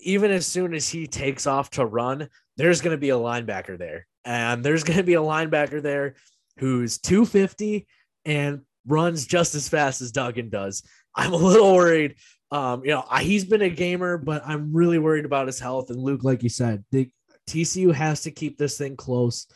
even 0.00 0.30
as 0.30 0.46
soon 0.46 0.74
as 0.74 0.88
he 0.88 1.06
takes 1.06 1.46
off 1.46 1.70
to 1.70 1.86
run, 1.86 2.28
there's 2.56 2.80
going 2.80 2.94
to 2.94 3.00
be 3.00 3.10
a 3.10 3.16
linebacker 3.16 3.78
there. 3.78 4.06
And 4.24 4.64
there's 4.64 4.84
going 4.84 4.98
to 4.98 5.02
be 5.02 5.14
a 5.14 5.20
linebacker 5.20 5.82
there 5.82 6.16
who's 6.58 6.98
250 6.98 7.86
and 8.24 8.62
runs 8.86 9.26
just 9.26 9.54
as 9.54 9.68
fast 9.68 10.00
as 10.00 10.12
Duggan 10.12 10.48
does. 10.48 10.82
I'm 11.14 11.32
a 11.32 11.36
little 11.36 11.74
worried. 11.74 12.16
Um, 12.50 12.84
you 12.84 12.90
know, 12.90 13.04
he's 13.20 13.44
been 13.44 13.62
a 13.62 13.70
gamer, 13.70 14.18
but 14.18 14.42
I'm 14.46 14.72
really 14.72 14.98
worried 14.98 15.24
about 15.24 15.46
his 15.46 15.58
health. 15.58 15.90
And 15.90 16.00
Luke, 16.00 16.22
like 16.22 16.42
you 16.42 16.48
said, 16.48 16.84
the 16.92 17.10
TCU 17.48 17.92
has 17.92 18.22
to 18.22 18.30
keep 18.30 18.58
this 18.58 18.78
thing 18.78 18.96
close. 18.96 19.46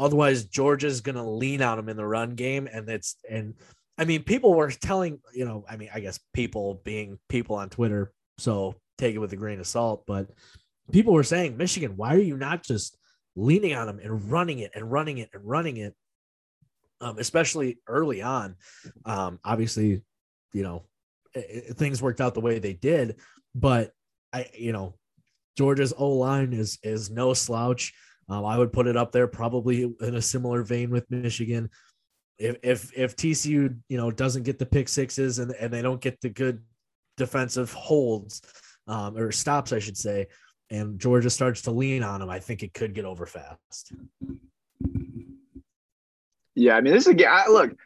Otherwise, 0.00 0.44
Georgia's 0.44 1.02
going 1.02 1.16
to 1.16 1.22
lean 1.22 1.60
on 1.62 1.78
him 1.78 1.88
in 1.88 1.96
the 1.96 2.06
run 2.06 2.34
game. 2.34 2.66
And 2.72 2.88
it's, 2.88 3.16
and 3.30 3.54
I 3.98 4.06
mean, 4.06 4.22
people 4.22 4.54
were 4.54 4.70
telling, 4.70 5.20
you 5.34 5.44
know, 5.44 5.64
I 5.68 5.76
mean, 5.76 5.90
I 5.94 6.00
guess 6.00 6.18
people 6.32 6.80
being 6.84 7.18
people 7.28 7.56
on 7.56 7.68
Twitter. 7.68 8.10
So 8.38 8.76
take 8.96 9.14
it 9.14 9.18
with 9.18 9.34
a 9.34 9.36
grain 9.36 9.60
of 9.60 9.66
salt, 9.66 10.04
but 10.06 10.28
people 10.90 11.12
were 11.12 11.22
saying, 11.22 11.58
Michigan, 11.58 11.96
why 11.96 12.14
are 12.14 12.20
you 12.20 12.38
not 12.38 12.64
just 12.64 12.96
leaning 13.36 13.74
on 13.74 13.86
them 13.86 14.00
and 14.02 14.30
running 14.30 14.60
it 14.60 14.72
and 14.74 14.90
running 14.90 15.18
it 15.18 15.28
and 15.34 15.44
running 15.44 15.76
it? 15.76 15.94
Um, 17.02 17.18
especially 17.18 17.78
early 17.86 18.22
on. 18.22 18.56
Um, 19.04 19.38
obviously, 19.44 20.02
you 20.52 20.62
know, 20.62 20.82
it, 21.34 21.64
it, 21.68 21.76
things 21.76 22.02
worked 22.02 22.20
out 22.20 22.34
the 22.34 22.40
way 22.40 22.58
they 22.58 22.74
did, 22.74 23.16
but 23.54 23.92
I, 24.32 24.46
you 24.54 24.72
know, 24.72 24.94
Georgia's 25.56 25.92
O 25.96 26.10
line 26.10 26.52
is 26.52 26.78
is 26.82 27.10
no 27.10 27.34
slouch. 27.34 27.92
Um, 28.30 28.44
I 28.44 28.56
would 28.56 28.72
put 28.72 28.86
it 28.86 28.96
up 28.96 29.10
there 29.10 29.26
probably 29.26 29.82
in 29.82 30.14
a 30.14 30.22
similar 30.22 30.62
vein 30.62 30.90
with 30.90 31.10
Michigan. 31.10 31.68
If 32.38 32.56
if 32.62 32.98
if 32.98 33.16
TCU 33.16 33.76
you 33.88 33.96
know 33.96 34.10
doesn't 34.10 34.44
get 34.44 34.58
the 34.58 34.66
pick 34.66 34.88
sixes 34.88 35.40
and 35.40 35.50
and 35.52 35.72
they 35.72 35.82
don't 35.82 36.00
get 36.00 36.20
the 36.20 36.30
good 36.30 36.62
defensive 37.16 37.72
holds 37.72 38.40
um, 38.86 39.16
or 39.16 39.32
stops, 39.32 39.72
I 39.72 39.80
should 39.80 39.96
say, 39.96 40.28
and 40.70 40.98
Georgia 40.98 41.28
starts 41.28 41.62
to 41.62 41.72
lean 41.72 42.02
on 42.02 42.20
them, 42.20 42.30
I 42.30 42.38
think 42.38 42.62
it 42.62 42.72
could 42.72 42.94
get 42.94 43.04
over 43.04 43.26
fast. 43.26 43.92
Yeah, 46.54 46.76
I 46.76 46.80
mean, 46.80 46.92
this 46.92 47.04
is 47.06 47.12
a 47.12 47.14
game. 47.14 47.28
Look, 47.48 47.76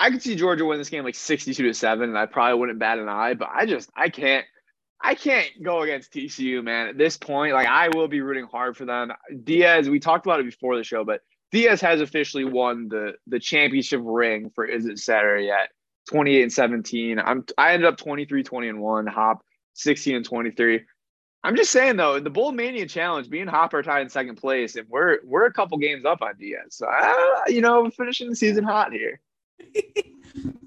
I 0.00 0.10
could 0.10 0.22
see 0.22 0.34
Georgia 0.34 0.64
win 0.64 0.78
this 0.78 0.90
game 0.90 1.04
like 1.04 1.14
62 1.14 1.62
to 1.62 1.72
7, 1.72 2.08
and 2.08 2.18
I 2.18 2.26
probably 2.26 2.58
wouldn't 2.58 2.78
bat 2.78 2.98
an 2.98 3.08
eye, 3.08 3.34
but 3.34 3.48
I 3.52 3.64
just 3.64 3.90
I 3.96 4.08
can't 4.08 4.44
I 5.04 5.14
can't 5.14 5.62
go 5.62 5.82
against 5.82 6.14
TCU, 6.14 6.64
man. 6.64 6.88
At 6.88 6.96
this 6.96 7.18
point, 7.18 7.52
like 7.52 7.68
I 7.68 7.88
will 7.88 8.08
be 8.08 8.22
rooting 8.22 8.46
hard 8.46 8.74
for 8.74 8.86
them. 8.86 9.12
Diaz, 9.44 9.90
we 9.90 10.00
talked 10.00 10.24
about 10.24 10.40
it 10.40 10.46
before 10.46 10.78
the 10.78 10.82
show, 10.82 11.04
but 11.04 11.20
Diaz 11.52 11.82
has 11.82 12.00
officially 12.00 12.44
won 12.44 12.88
the 12.88 13.12
the 13.26 13.38
championship 13.38 14.00
ring 14.02 14.50
for 14.54 14.64
Is 14.64 14.86
It 14.86 14.98
Saturday 14.98 15.46
yet? 15.46 15.68
28 16.08 16.42
and 16.42 16.52
17. 16.52 17.18
I'm 17.18 17.44
I 17.58 17.74
ended 17.74 17.86
up 17.86 17.98
23, 17.98 18.42
20 18.42 18.68
and 18.68 18.80
1, 18.80 19.06
Hop 19.08 19.44
16 19.74 20.16
and 20.16 20.24
23. 20.24 20.80
I'm 21.44 21.54
just 21.54 21.70
saying 21.70 21.96
though, 21.96 22.18
the 22.18 22.30
Bowl 22.30 22.52
Mania 22.52 22.86
Challenge, 22.86 23.28
being 23.28 23.46
Hoppa 23.46 23.84
tied 23.84 24.00
in 24.00 24.08
second 24.08 24.36
place, 24.36 24.74
and 24.74 24.88
we're 24.88 25.18
we're 25.22 25.44
a 25.44 25.52
couple 25.52 25.76
games 25.76 26.06
up 26.06 26.22
on 26.22 26.38
Diaz. 26.38 26.68
So 26.70 26.86
I, 26.88 27.44
you 27.48 27.60
know, 27.60 27.90
finishing 27.90 28.30
the 28.30 28.36
season 28.36 28.64
hot 28.64 28.90
here. 28.90 29.20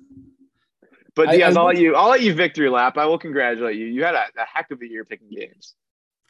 but 1.18 1.32
Diaz, 1.32 1.57
I, 1.57 1.59
will 1.59 1.68
let 1.68 1.78
you 1.78 1.95
I'll 1.95 2.09
let 2.09 2.22
you 2.22 2.34
victory 2.34 2.70
lap. 2.70 2.97
I 2.97 3.05
will 3.05 3.20
congratulate 3.20 3.76
you. 3.76 3.88
You 3.88 4.05
had 4.05 4.15
a, 4.15 4.24
a 4.38 4.45
heck 4.53 4.72
of 4.72 4.82
a 4.82 4.88
year 4.88 5.03
picking 5.03 5.30
games. 5.30 5.74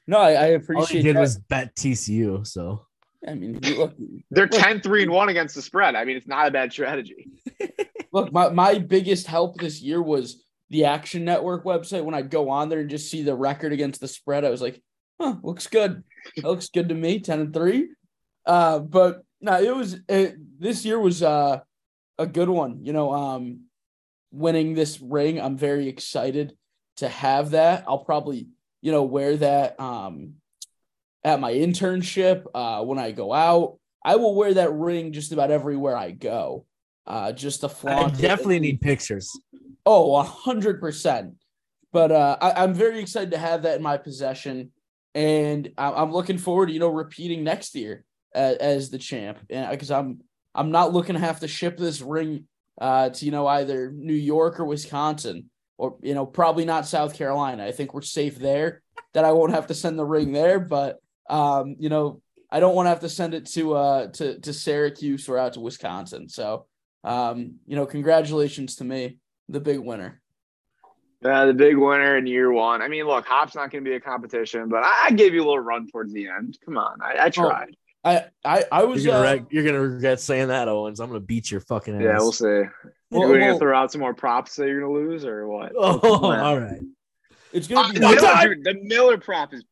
No, 0.08 0.18
I, 0.18 0.32
I 0.32 0.46
appreciate. 0.48 0.90
All 0.90 0.98
you 0.98 1.04
did 1.04 1.16
that. 1.18 1.22
was 1.22 1.38
bet 1.38 1.76
TCU. 1.76 2.48
So 2.48 2.88
I 3.28 3.34
mean, 3.34 3.60
look, 3.78 3.96
they're 4.32 4.48
10 4.48 4.82
3 4.82 5.04
and 5.04 5.12
1 5.12 5.30
against 5.30 5.56
the 5.56 5.62
spread. 5.62 5.96
I 5.96 6.06
mean, 6.06 6.18
it's 6.18 6.28
not 6.28 6.48
a 6.48 6.52
bad 6.52 6.72
strategy. 6.72 7.28
look, 8.12 8.32
my, 8.32 8.50
my 8.50 8.78
biggest 8.80 9.28
help 9.28 9.60
this 9.60 9.82
year 9.82 10.02
was 10.02 10.44
the 10.70 10.86
Action 10.86 11.26
Network 11.26 11.64
website. 11.64 12.04
When 12.04 12.16
I'd 12.16 12.30
go 12.30 12.50
on 12.50 12.70
there 12.70 12.80
and 12.80 12.90
just 12.90 13.10
see 13.10 13.24
the 13.24 13.36
record 13.36 13.74
against 13.74 14.02
the 14.02 14.08
spread, 14.08 14.46
I 14.46 14.50
was 14.50 14.62
like, 14.62 14.82
huh, 15.20 15.36
looks 15.44 15.68
good. 15.68 16.04
That 16.36 16.46
looks 16.46 16.70
good 16.70 16.90
to 16.90 16.96
me, 16.96 17.20
10 17.20 17.40
and 17.40 17.54
3. 17.54 17.90
Uh, 18.46 18.80
but 18.80 19.24
no, 19.42 19.60
it 19.60 19.76
was 19.76 20.00
it, 20.08 20.36
this 20.60 20.86
year 20.86 21.00
was 21.00 21.24
uh, 21.24 21.60
a 22.18 22.28
good 22.28 22.50
one. 22.50 22.86
You 22.86 22.94
know, 22.94 23.14
um, 23.14 23.62
winning 24.32 24.74
this 24.74 25.00
ring, 25.02 25.40
I'm 25.40 25.58
very 25.58 25.88
excited 25.88 26.56
to 26.98 27.08
have 27.08 27.52
that. 27.52 27.86
I'll 27.88 28.00
probably, 28.00 28.48
you 28.82 28.92
know, 28.92 29.04
wear 29.04 29.38
that 29.38 29.80
um 29.80 30.36
at 31.24 31.40
my 31.40 31.52
internship, 31.52 32.46
uh, 32.56 32.84
when 32.84 33.00
I 33.00 33.12
go 33.12 33.34
out. 33.34 33.80
I 34.04 34.16
will 34.16 34.34
wear 34.36 34.54
that 34.54 34.72
ring 34.72 35.12
just 35.12 35.34
about 35.34 35.52
everywhere 35.52 35.98
I 35.98 36.12
go. 36.12 36.66
Uh, 37.06 37.32
just 37.32 37.62
to 37.62 37.70
flaunt. 37.70 38.16
I 38.16 38.22
definitely 38.22 38.60
need 38.60 38.82
pictures. 38.82 39.38
Oh, 39.86 40.16
a 40.16 40.24
hundred 40.24 40.80
percent. 40.80 41.36
But 41.94 42.12
uh, 42.12 42.38
I, 42.42 42.64
am 42.64 42.74
very 42.74 43.00
excited 43.00 43.32
to 43.32 43.38
have 43.38 43.64
that 43.64 43.78
in 43.78 43.82
my 43.82 43.98
possession, 43.98 44.72
and 45.16 45.72
I, 45.78 46.02
am 46.02 46.12
looking 46.12 46.38
forward 46.38 46.68
to 46.68 46.74
you 46.74 46.80
know 46.80 46.90
repeating 46.90 47.44
next 47.44 47.76
year 47.76 48.04
as, 48.36 48.58
as 48.58 48.90
the 48.90 48.98
champ, 48.98 49.40
and 49.50 49.70
because 49.72 49.90
I'm 49.90 50.20
I'm 50.54 50.72
not 50.72 50.92
looking 50.92 51.14
to 51.14 51.22
have 51.22 51.40
to 51.40 51.48
ship 51.48 51.78
this 51.78 52.02
ring 52.02 52.46
uh, 52.80 53.10
to 53.10 53.26
you 53.26 53.32
know 53.32 53.48
either 53.48 53.92
New 53.92 54.14
York 54.14 54.60
or 54.60 54.66
Wisconsin, 54.66 55.50
or 55.78 55.98
you 56.02 56.14
know 56.14 56.26
probably 56.26 56.66
not 56.66 56.88
South 56.88 57.16
Carolina. 57.16 57.66
I 57.66 57.72
think 57.72 57.94
we're 57.94 58.02
safe 58.02 58.38
there. 58.38 58.82
That 59.14 59.26
I 59.26 59.32
won't 59.32 59.54
have 59.54 59.68
to 59.68 59.74
send 59.74 59.98
the 59.98 60.06
ring 60.06 60.32
there, 60.32 60.60
but 60.60 61.00
um, 61.30 61.76
you 61.80 61.90
know, 61.90 62.22
I 62.52 62.60
don't 62.60 62.76
want 62.76 62.86
to 62.86 62.90
have 62.90 63.02
to 63.02 63.10
send 63.10 63.34
it 63.34 63.46
to 63.48 63.74
uh 63.74 64.08
to 64.14 64.40
to 64.40 64.54
Syracuse 64.54 65.28
or 65.28 65.38
out 65.38 65.54
to 65.54 65.60
Wisconsin. 65.60 66.30
So, 66.30 66.66
um, 67.04 67.56
you 67.66 67.76
know, 67.76 67.86
congratulations 67.86 68.78
to 68.78 68.84
me, 68.84 69.18
the 69.50 69.60
big 69.60 69.80
winner. 69.80 70.22
Yeah, 71.24 71.46
the 71.46 71.54
big 71.54 71.78
winner 71.78 72.18
in 72.18 72.28
year 72.28 72.52
one. 72.52 72.82
I 72.82 72.88
mean, 72.88 73.06
look, 73.06 73.26
Hop's 73.26 73.56
not 73.56 73.72
going 73.72 73.84
to 73.84 73.90
be 73.90 73.96
a 73.96 74.00
competition, 74.00 74.70
but 74.70 74.84
I, 74.84 75.08
I, 75.08 75.12
gave 75.12 75.34
you 75.34 75.40
a 75.40 75.48
little 75.48 75.60
run 75.60 75.88
towards 75.88 76.14
the 76.14 76.28
end. 76.28 76.60
Come 76.64 76.78
on, 76.78 77.02
I, 77.02 77.14
I 77.14 77.26
oh, 77.26 77.30
tried. 77.30 77.70
Oh, 77.72 77.87
I, 78.08 78.26
I, 78.46 78.64
I 78.72 78.84
was. 78.86 79.04
You're 79.04 79.14
gonna, 79.14 79.28
uh, 79.28 79.32
reg- 79.32 79.48
you're 79.50 79.64
gonna, 79.64 79.82
regret 79.82 80.20
saying 80.20 80.48
that, 80.48 80.68
Owens. 80.68 81.00
I'm 81.00 81.08
gonna 81.08 81.20
beat 81.20 81.52
your 81.52 81.62
fucking 81.62 81.96
ass. 81.96 82.02
Yeah, 82.02 82.18
we'll 82.18 82.32
see. 82.32 82.46
Well, 83.12 83.30
you're 83.30 83.40
gonna 83.40 83.52
well, 83.52 83.60
throw 83.60 83.78
out 83.78 83.92
some 83.92 84.02
more 84.02 84.14
props 84.14 84.56
that 84.56 84.68
you're 84.68 84.82
gonna 84.82 84.94
lose, 84.94 85.26
or 85.26 85.48
what? 85.48 85.74
Oh, 85.78 86.32
all 86.32 86.60
right. 86.60 86.82
It's 87.54 87.68
gonna 87.68 87.94
be 87.94 88.04
uh, 88.04 88.12
Miller, 88.12 88.56
dude, 88.56 88.64
the 88.64 88.74
Miller 88.84 89.18
prop 89.18 89.54
is 89.54 89.64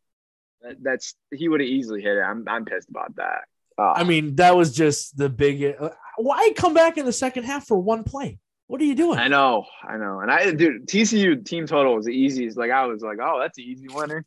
that, 0.61 0.77
that's 0.81 1.15
he 1.31 1.47
would 1.47 1.59
have 1.59 1.69
easily 1.69 2.01
hit 2.01 2.17
it. 2.17 2.21
I'm 2.21 2.45
I'm 2.47 2.65
pissed 2.65 2.89
about 2.89 3.15
that. 3.17 3.43
Uh, 3.77 3.91
I 3.91 4.03
mean, 4.03 4.36
that 4.36 4.55
was 4.55 4.73
just 4.73 5.17
the 5.17 5.29
big. 5.29 5.75
Uh, 5.79 5.89
why 6.17 6.51
come 6.55 6.73
back 6.73 6.97
in 6.97 7.05
the 7.05 7.13
second 7.13 7.43
half 7.43 7.67
for 7.67 7.77
one 7.77 8.03
play? 8.03 8.39
What 8.67 8.81
are 8.81 8.86
you 8.86 8.95
doing? 8.95 9.19
I 9.19 9.27
know, 9.27 9.65
I 9.83 9.97
know, 9.97 10.21
and 10.21 10.31
I 10.31 10.51
dude 10.51 10.88
TCU 10.88 11.45
team 11.45 11.67
total 11.67 11.95
was 11.95 12.05
the 12.05 12.11
easiest. 12.11 12.57
Like 12.57 12.71
I 12.71 12.86
was 12.86 13.01
like, 13.01 13.17
oh, 13.21 13.39
that's 13.39 13.57
an 13.57 13.65
easy 13.65 13.88
winner. 13.89 14.25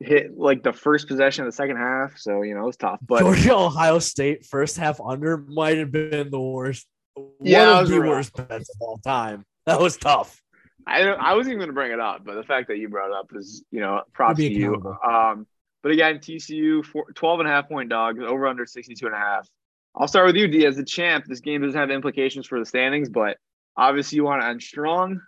Hit 0.00 0.36
like 0.36 0.62
the 0.62 0.72
first 0.72 1.08
possession 1.08 1.44
of 1.44 1.48
the 1.52 1.56
second 1.56 1.76
half, 1.76 2.18
so 2.18 2.42
you 2.42 2.54
know 2.54 2.64
it 2.64 2.66
was 2.66 2.76
tough. 2.76 3.00
But 3.00 3.20
Georgia 3.20 3.56
Ohio 3.56 3.98
State 3.98 4.44
first 4.44 4.76
half 4.76 5.00
under 5.00 5.38
might 5.38 5.78
have 5.78 5.90
been 5.90 6.30
the 6.30 6.40
worst. 6.40 6.86
Yeah, 7.40 7.74
one 7.74 7.82
of 7.84 7.88
the 7.88 8.00
worst 8.00 8.36
bets 8.36 8.68
of 8.68 8.76
all 8.80 8.98
time. 8.98 9.44
That 9.64 9.80
was 9.80 9.96
tough. 9.96 10.42
I 10.86 11.02
I 11.02 11.34
wasn't 11.34 11.52
even 11.52 11.58
going 11.60 11.70
to 11.70 11.74
bring 11.74 11.92
it 11.92 12.00
up, 12.00 12.24
but 12.24 12.34
the 12.34 12.44
fact 12.44 12.68
that 12.68 12.76
you 12.76 12.88
brought 12.88 13.08
it 13.08 13.16
up 13.16 13.30
is 13.34 13.64
you 13.70 13.80
know 13.80 14.02
props 14.12 14.38
to 14.38 14.52
you. 14.52 14.96
Um, 15.02 15.46
but 15.82 15.92
again, 15.92 16.18
TCU, 16.18 16.84
four, 16.84 17.10
12 17.14 17.40
and 17.40 17.48
a 17.48 17.52
half 17.52 17.68
point 17.68 17.88
dog, 17.88 18.18
over 18.20 18.46
under 18.46 18.66
62 18.66 19.06
and 19.06 19.14
a 19.14 19.18
half. 19.18 19.48
I'll 19.94 20.08
start 20.08 20.26
with 20.26 20.36
you, 20.36 20.46
D. 20.48 20.66
As 20.66 20.76
the 20.76 20.84
champ, 20.84 21.24
this 21.26 21.40
game 21.40 21.62
doesn't 21.62 21.78
have 21.78 21.90
implications 21.90 22.46
for 22.46 22.58
the 22.58 22.66
standings, 22.66 23.08
but 23.08 23.38
obviously 23.76 24.16
you 24.16 24.24
want 24.24 24.42
to 24.42 24.48
end 24.48 24.62
strong. 24.62 25.20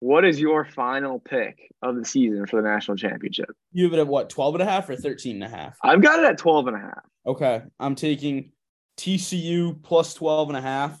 What 0.00 0.24
is 0.24 0.38
your 0.38 0.64
final 0.64 1.18
pick 1.18 1.72
of 1.82 1.96
the 1.96 2.04
season 2.04 2.46
for 2.46 2.62
the 2.62 2.68
national 2.68 2.96
championship? 2.96 3.50
You 3.72 3.84
have 3.84 3.94
it 3.94 3.98
at 3.98 4.06
what, 4.06 4.30
12 4.30 4.56
and 4.56 4.62
a 4.62 4.66
half 4.66 4.88
or 4.88 4.96
13 4.96 5.42
and 5.42 5.52
a 5.52 5.56
half? 5.56 5.76
I've 5.82 6.02
got 6.02 6.20
it 6.20 6.24
at 6.24 6.38
12 6.38 6.68
and 6.68 6.76
a 6.76 6.80
half. 6.80 7.04
Okay. 7.26 7.62
I'm 7.80 7.96
taking 7.96 8.52
TCU 8.96 9.82
plus 9.82 10.14
12 10.14 10.50
and 10.50 10.58
a 10.58 10.62
half. 10.62 11.00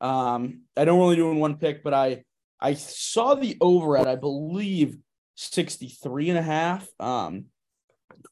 Um, 0.00 0.62
I 0.76 0.84
don't 0.84 0.98
really 0.98 1.16
do 1.16 1.30
in 1.30 1.38
one 1.38 1.56
pick, 1.56 1.82
but 1.82 1.94
I 1.94 2.24
I 2.60 2.74
saw 2.74 3.34
the 3.34 3.56
over 3.60 3.96
at 3.96 4.06
I 4.06 4.16
believe 4.16 4.96
63 5.36 6.30
and 6.30 6.38
a 6.38 6.42
half. 6.42 6.86
Um, 7.00 7.46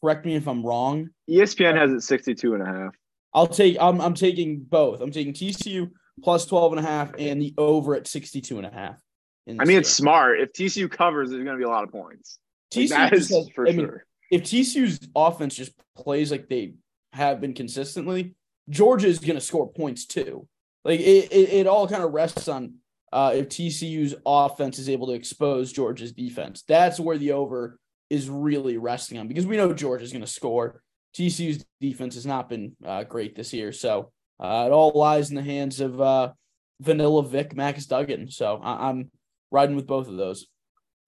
correct 0.01 0.27
me 0.27 0.35
if 0.35 0.47
I'm 0.47 0.65
wrong. 0.65 1.11
ESPN 1.29 1.77
has 1.77 1.93
it 1.93 2.03
62 2.03 2.55
and 2.55 2.63
a 2.63 2.67
half. 2.67 2.95
I'll 3.35 3.47
take 3.47 3.77
I'm 3.81 4.01
I'm 4.01 4.15
taking 4.15 4.61
both. 4.61 5.01
I'm 5.01 5.11
taking 5.11 5.33
TCU 5.33 5.91
plus 6.23 6.47
12 6.47 6.73
and 6.73 6.87
a 6.87 6.89
half 6.89 7.13
and 7.19 7.41
the 7.41 7.55
over 7.57 7.95
at 7.95 8.07
62 8.07 8.59
and 8.59 8.67
a 8.67 8.71
half. 8.71 9.02
I 9.49 9.64
mean, 9.64 9.78
it's 9.78 9.90
smart. 9.90 10.40
If 10.40 10.53
TCU 10.53 10.90
covers, 10.90 11.30
there's 11.30 11.43
going 11.45 11.57
to 11.57 11.59
be 11.61 11.64
a 11.64 11.68
lot 11.68 11.84
of 11.84 11.90
points. 11.90 12.38
Like, 12.74 12.84
TCU 12.84 12.88
that 12.90 13.12
is 13.12 13.28
has- 13.30 13.49
for 13.55 13.66
I 13.68 13.72
mean, 13.72 13.80
sure. 13.86 14.05
if 14.30 14.43
TCU's 14.43 15.01
offense 15.16 15.55
just 15.55 15.72
plays 15.97 16.30
like 16.30 16.49
they 16.49 16.74
have 17.12 17.40
been 17.40 17.53
consistently, 17.55 18.34
Georgia 18.70 19.09
is 19.09 19.18
going 19.18 19.34
to 19.34 19.40
score 19.40 19.68
points 19.70 20.07
too. 20.07 20.47
Like 20.84 21.01
it, 21.01 21.32
it, 21.32 21.49
it 21.53 21.66
all 21.66 21.86
kind 21.88 22.03
of 22.03 22.12
rests 22.12 22.49
on 22.49 22.74
uh, 23.12 23.32
if 23.34 23.49
TCU's 23.49 24.14
offense 24.24 24.78
is 24.78 24.88
able 24.88 25.07
to 25.09 25.12
expose 25.12 25.72
Georgia's 25.72 26.12
defense. 26.12 26.62
That's 26.66 26.99
where 26.99 27.18
the 27.18 27.32
over 27.32 27.78
is 28.09 28.28
really 28.30 28.78
resting 28.78 29.18
on 29.18 29.28
because 29.28 29.47
we 29.47 29.57
know 29.57 29.72
Georgia's 29.74 30.12
going 30.12 30.24
to 30.24 30.30
score. 30.30 30.82
TCU's 31.16 31.64
defense 31.80 32.14
has 32.14 32.24
not 32.24 32.49
been 32.49 32.74
uh, 32.86 33.05
great 33.05 33.36
this 33.36 33.53
year, 33.53 33.70
so 33.72 34.11
uh, 34.40 34.64
it 34.66 34.72
all 34.72 34.93
lies 34.95 35.28
in 35.28 35.36
the 35.36 35.43
hands 35.43 35.80
of 35.80 36.01
uh, 36.01 36.32
Vanilla 36.80 37.22
Vic 37.22 37.55
Max 37.55 37.84
Duggan. 37.86 38.30
So 38.30 38.61
I- 38.62 38.88
I'm 38.88 39.11
riding 39.53 39.77
with 39.77 39.87
both 39.87 40.09
of 40.09 40.17
those. 40.17 40.47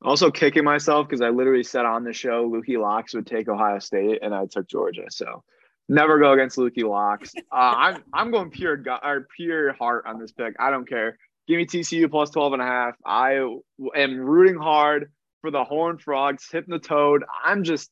Also 0.02 0.30
kicking 0.30 0.64
myself 0.64 1.08
because 1.08 1.22
I 1.22 1.30
literally 1.30 1.64
said 1.64 1.86
on 1.86 2.04
the 2.04 2.12
show 2.12 2.48
Lukey 2.48 2.78
Locks 2.78 3.14
would 3.14 3.26
take 3.26 3.48
Ohio 3.48 3.78
State, 3.78 4.18
and 4.22 4.34
I 4.34 4.46
took 4.46 4.68
Georgia. 4.68 5.06
So 5.08 5.42
never 5.88 6.18
go 6.18 6.32
against 6.32 6.58
Lukey 6.58 6.88
Locks. 6.88 7.32
Uh, 7.52 7.72
I'm 7.76 8.04
I'm 8.12 8.30
going 8.32 8.50
pure 8.50 8.76
gut 8.76 9.00
or 9.04 9.28
pure 9.36 9.72
heart 9.74 10.06
on 10.06 10.18
this 10.18 10.32
pick. 10.32 10.54
I 10.58 10.70
don't 10.70 10.88
care. 10.88 11.16
Give 11.46 11.56
me 11.56 11.66
TCU 11.66 12.10
plus 12.10 12.30
12 12.30 12.54
and 12.54 12.62
a 12.62 12.64
half. 12.64 12.96
I 13.06 13.34
am 13.94 14.16
rooting 14.18 14.56
hard 14.56 15.12
for 15.40 15.52
the 15.52 15.62
Horned 15.62 16.00
Frogs, 16.02 16.48
hitting 16.50 16.72
the 16.72 16.80
toad. 16.80 17.22
I'm 17.44 17.62
just 17.62 17.90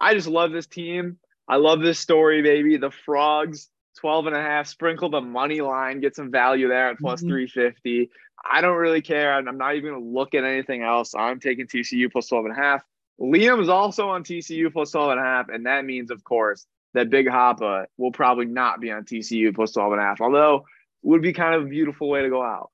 I 0.00 0.14
just 0.14 0.26
love 0.26 0.50
this 0.50 0.66
team. 0.66 1.18
I 1.48 1.56
love 1.56 1.80
this 1.80 2.00
story, 2.00 2.42
baby. 2.42 2.76
The 2.76 2.90
Frogs 2.90 3.68
12 3.98 4.26
and 4.26 4.36
a 4.36 4.40
half. 4.40 4.66
Sprinkle 4.66 5.08
the 5.10 5.20
money 5.20 5.60
line, 5.60 6.00
get 6.00 6.16
some 6.16 6.30
value 6.30 6.68
there 6.68 6.88
at 6.90 6.98
plus 6.98 7.22
Mhm. 7.22 7.28
350. 7.28 8.10
I 8.50 8.60
don't 8.60 8.76
really 8.76 9.00
care. 9.00 9.38
and 9.38 9.48
I'm 9.48 9.56
not 9.58 9.74
even 9.76 9.90
going 9.92 10.02
to 10.02 10.08
look 10.10 10.34
at 10.34 10.44
anything 10.44 10.82
else. 10.82 11.14
I'm 11.14 11.40
taking 11.40 11.66
TCU 11.66 12.10
plus 12.10 12.28
12 12.28 12.44
and 12.46 12.52
a 12.52 12.60
half. 12.60 12.82
Liam 13.20 13.60
is 13.62 13.68
also 13.68 14.08
on 14.08 14.22
TCU 14.24 14.70
plus 14.72 14.90
12 14.90 15.12
and 15.12 15.20
a 15.20 15.22
half. 15.22 15.48
And 15.48 15.66
that 15.66 15.84
means, 15.84 16.10
of 16.10 16.22
course, 16.24 16.66
that 16.94 17.08
Big 17.10 17.26
Hoppa 17.26 17.86
will 17.96 18.12
probably 18.12 18.46
not 18.46 18.80
be 18.80 18.90
on 18.90 19.04
TCU 19.04 19.52
plus 19.54 19.72
12 19.72 19.92
and 19.92 20.00
a 20.00 20.04
half, 20.04 20.20
although 20.20 20.64
would 21.02 21.22
be 21.22 21.32
kind 21.32 21.54
of 21.54 21.62
a 21.62 21.66
beautiful 21.68 22.08
way 22.08 22.22
to 22.22 22.28
go 22.28 22.42
out. 22.42 22.70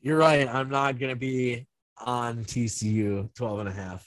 You're 0.00 0.16
right. 0.18 0.48
I'm 0.48 0.68
not 0.70 0.98
going 0.98 1.10
to 1.10 1.16
be 1.16 1.66
on 1.98 2.44
TCU 2.44 3.32
12 3.34 3.58
and 3.60 3.68
a 3.68 3.72
half 3.72 4.06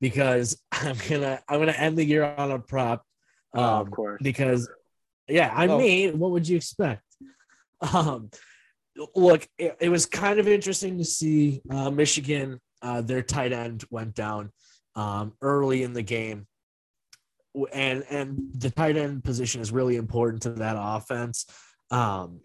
because 0.00 0.60
I'm 0.72 0.96
going 1.08 1.22
to 1.22 1.42
I'm 1.48 1.58
going 1.58 1.66
to 1.68 1.80
end 1.80 1.98
the 1.98 2.04
year 2.04 2.22
on 2.24 2.50
a 2.52 2.58
prop 2.58 3.04
um, 3.54 3.64
Oh, 3.64 3.80
of 3.80 3.90
course. 3.90 4.20
because 4.22 4.68
yeah, 5.32 5.52
I 5.54 5.66
Oh. 5.66 5.78
mean, 5.78 6.18
what 6.18 6.30
would 6.32 6.46
you 6.48 6.56
expect? 6.56 7.02
Um 7.92 8.30
look, 9.16 9.48
it, 9.58 9.76
it 9.80 9.88
was 9.88 10.06
kind 10.06 10.38
of 10.38 10.46
interesting 10.46 10.98
to 10.98 11.04
see 11.04 11.62
uh, 11.70 11.90
Michigan 11.90 12.60
uh, 12.82 13.00
their 13.00 13.22
tight 13.22 13.52
end 13.52 13.84
went 13.90 14.14
down 14.14 14.50
um, 14.96 15.32
early 15.40 15.82
in 15.82 15.92
the 15.92 16.02
game. 16.02 16.46
And 17.72 18.04
and 18.10 18.38
the 18.54 18.70
tight 18.70 18.96
end 18.96 19.24
position 19.24 19.60
is 19.60 19.70
really 19.72 19.96
important 19.96 20.42
to 20.42 20.50
that 20.54 20.76
offense. 20.78 21.46
Um, 21.90 22.40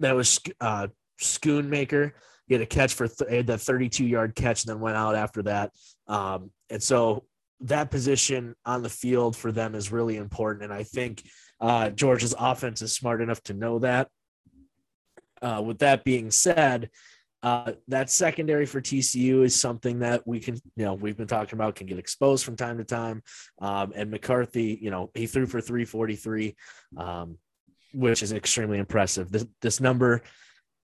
that 0.00 0.14
was 0.14 0.40
uh, 0.60 0.88
Schoonmaker. 1.20 2.12
He 2.48 2.54
had 2.54 2.62
a 2.62 2.66
catch 2.66 2.94
for 2.94 3.06
th- 3.08 3.30
had 3.30 3.46
that 3.48 3.60
32 3.60 4.04
yard 4.04 4.34
catch, 4.34 4.64
and 4.64 4.70
then 4.70 4.80
went 4.80 4.96
out 4.96 5.14
after 5.14 5.42
that. 5.44 5.72
Um, 6.08 6.50
and 6.70 6.82
so 6.82 7.24
that 7.60 7.90
position 7.90 8.54
on 8.64 8.82
the 8.82 8.88
field 8.88 9.36
for 9.36 9.52
them 9.52 9.74
is 9.74 9.92
really 9.92 10.16
important. 10.16 10.64
And 10.64 10.72
I 10.72 10.82
think 10.82 11.22
uh, 11.60 11.90
Georgia's 11.90 12.34
offense 12.38 12.82
is 12.82 12.92
smart 12.92 13.20
enough 13.20 13.42
to 13.44 13.54
know 13.54 13.78
that. 13.80 14.08
Uh, 15.40 15.62
with 15.64 15.78
that 15.78 16.04
being 16.04 16.30
said, 16.30 16.90
uh, 17.42 17.72
that 17.86 18.10
secondary 18.10 18.66
for 18.66 18.80
TCU 18.80 19.44
is 19.44 19.58
something 19.58 20.00
that 20.00 20.26
we 20.26 20.40
can, 20.40 20.56
you 20.76 20.84
know, 20.84 20.94
we've 20.94 21.16
been 21.16 21.28
talking 21.28 21.56
about 21.56 21.76
can 21.76 21.86
get 21.86 21.98
exposed 21.98 22.44
from 22.44 22.56
time 22.56 22.78
to 22.78 22.84
time. 22.84 23.22
Um, 23.60 23.92
and 23.94 24.10
McCarthy, 24.10 24.78
you 24.80 24.90
know, 24.90 25.10
he 25.14 25.26
threw 25.26 25.46
for 25.46 25.60
343, 25.60 26.56
um, 26.96 27.38
which 27.94 28.22
is 28.22 28.32
extremely 28.32 28.78
impressive. 28.78 29.30
This, 29.30 29.46
this 29.62 29.80
number 29.80 30.22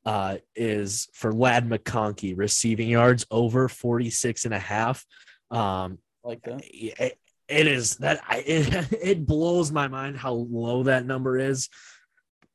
uh, 0.06 0.36
is 0.54 1.08
for 1.14 1.32
Ladd 1.32 1.68
McConkey 1.68 2.34
receiving 2.36 2.88
yards 2.88 3.26
over 3.30 3.68
46 3.68 4.44
and 4.44 4.54
a 4.54 4.58
half. 4.58 5.04
Um, 5.50 5.98
Like 6.22 6.42
that. 6.42 7.14
It, 7.48 7.66
is 7.66 7.96
that 7.96 8.20
it, 8.30 8.92
it 8.92 9.26
blows 9.26 9.70
my 9.70 9.88
mind 9.88 10.16
how 10.16 10.32
low 10.32 10.84
that 10.84 11.06
number 11.06 11.38
is. 11.38 11.68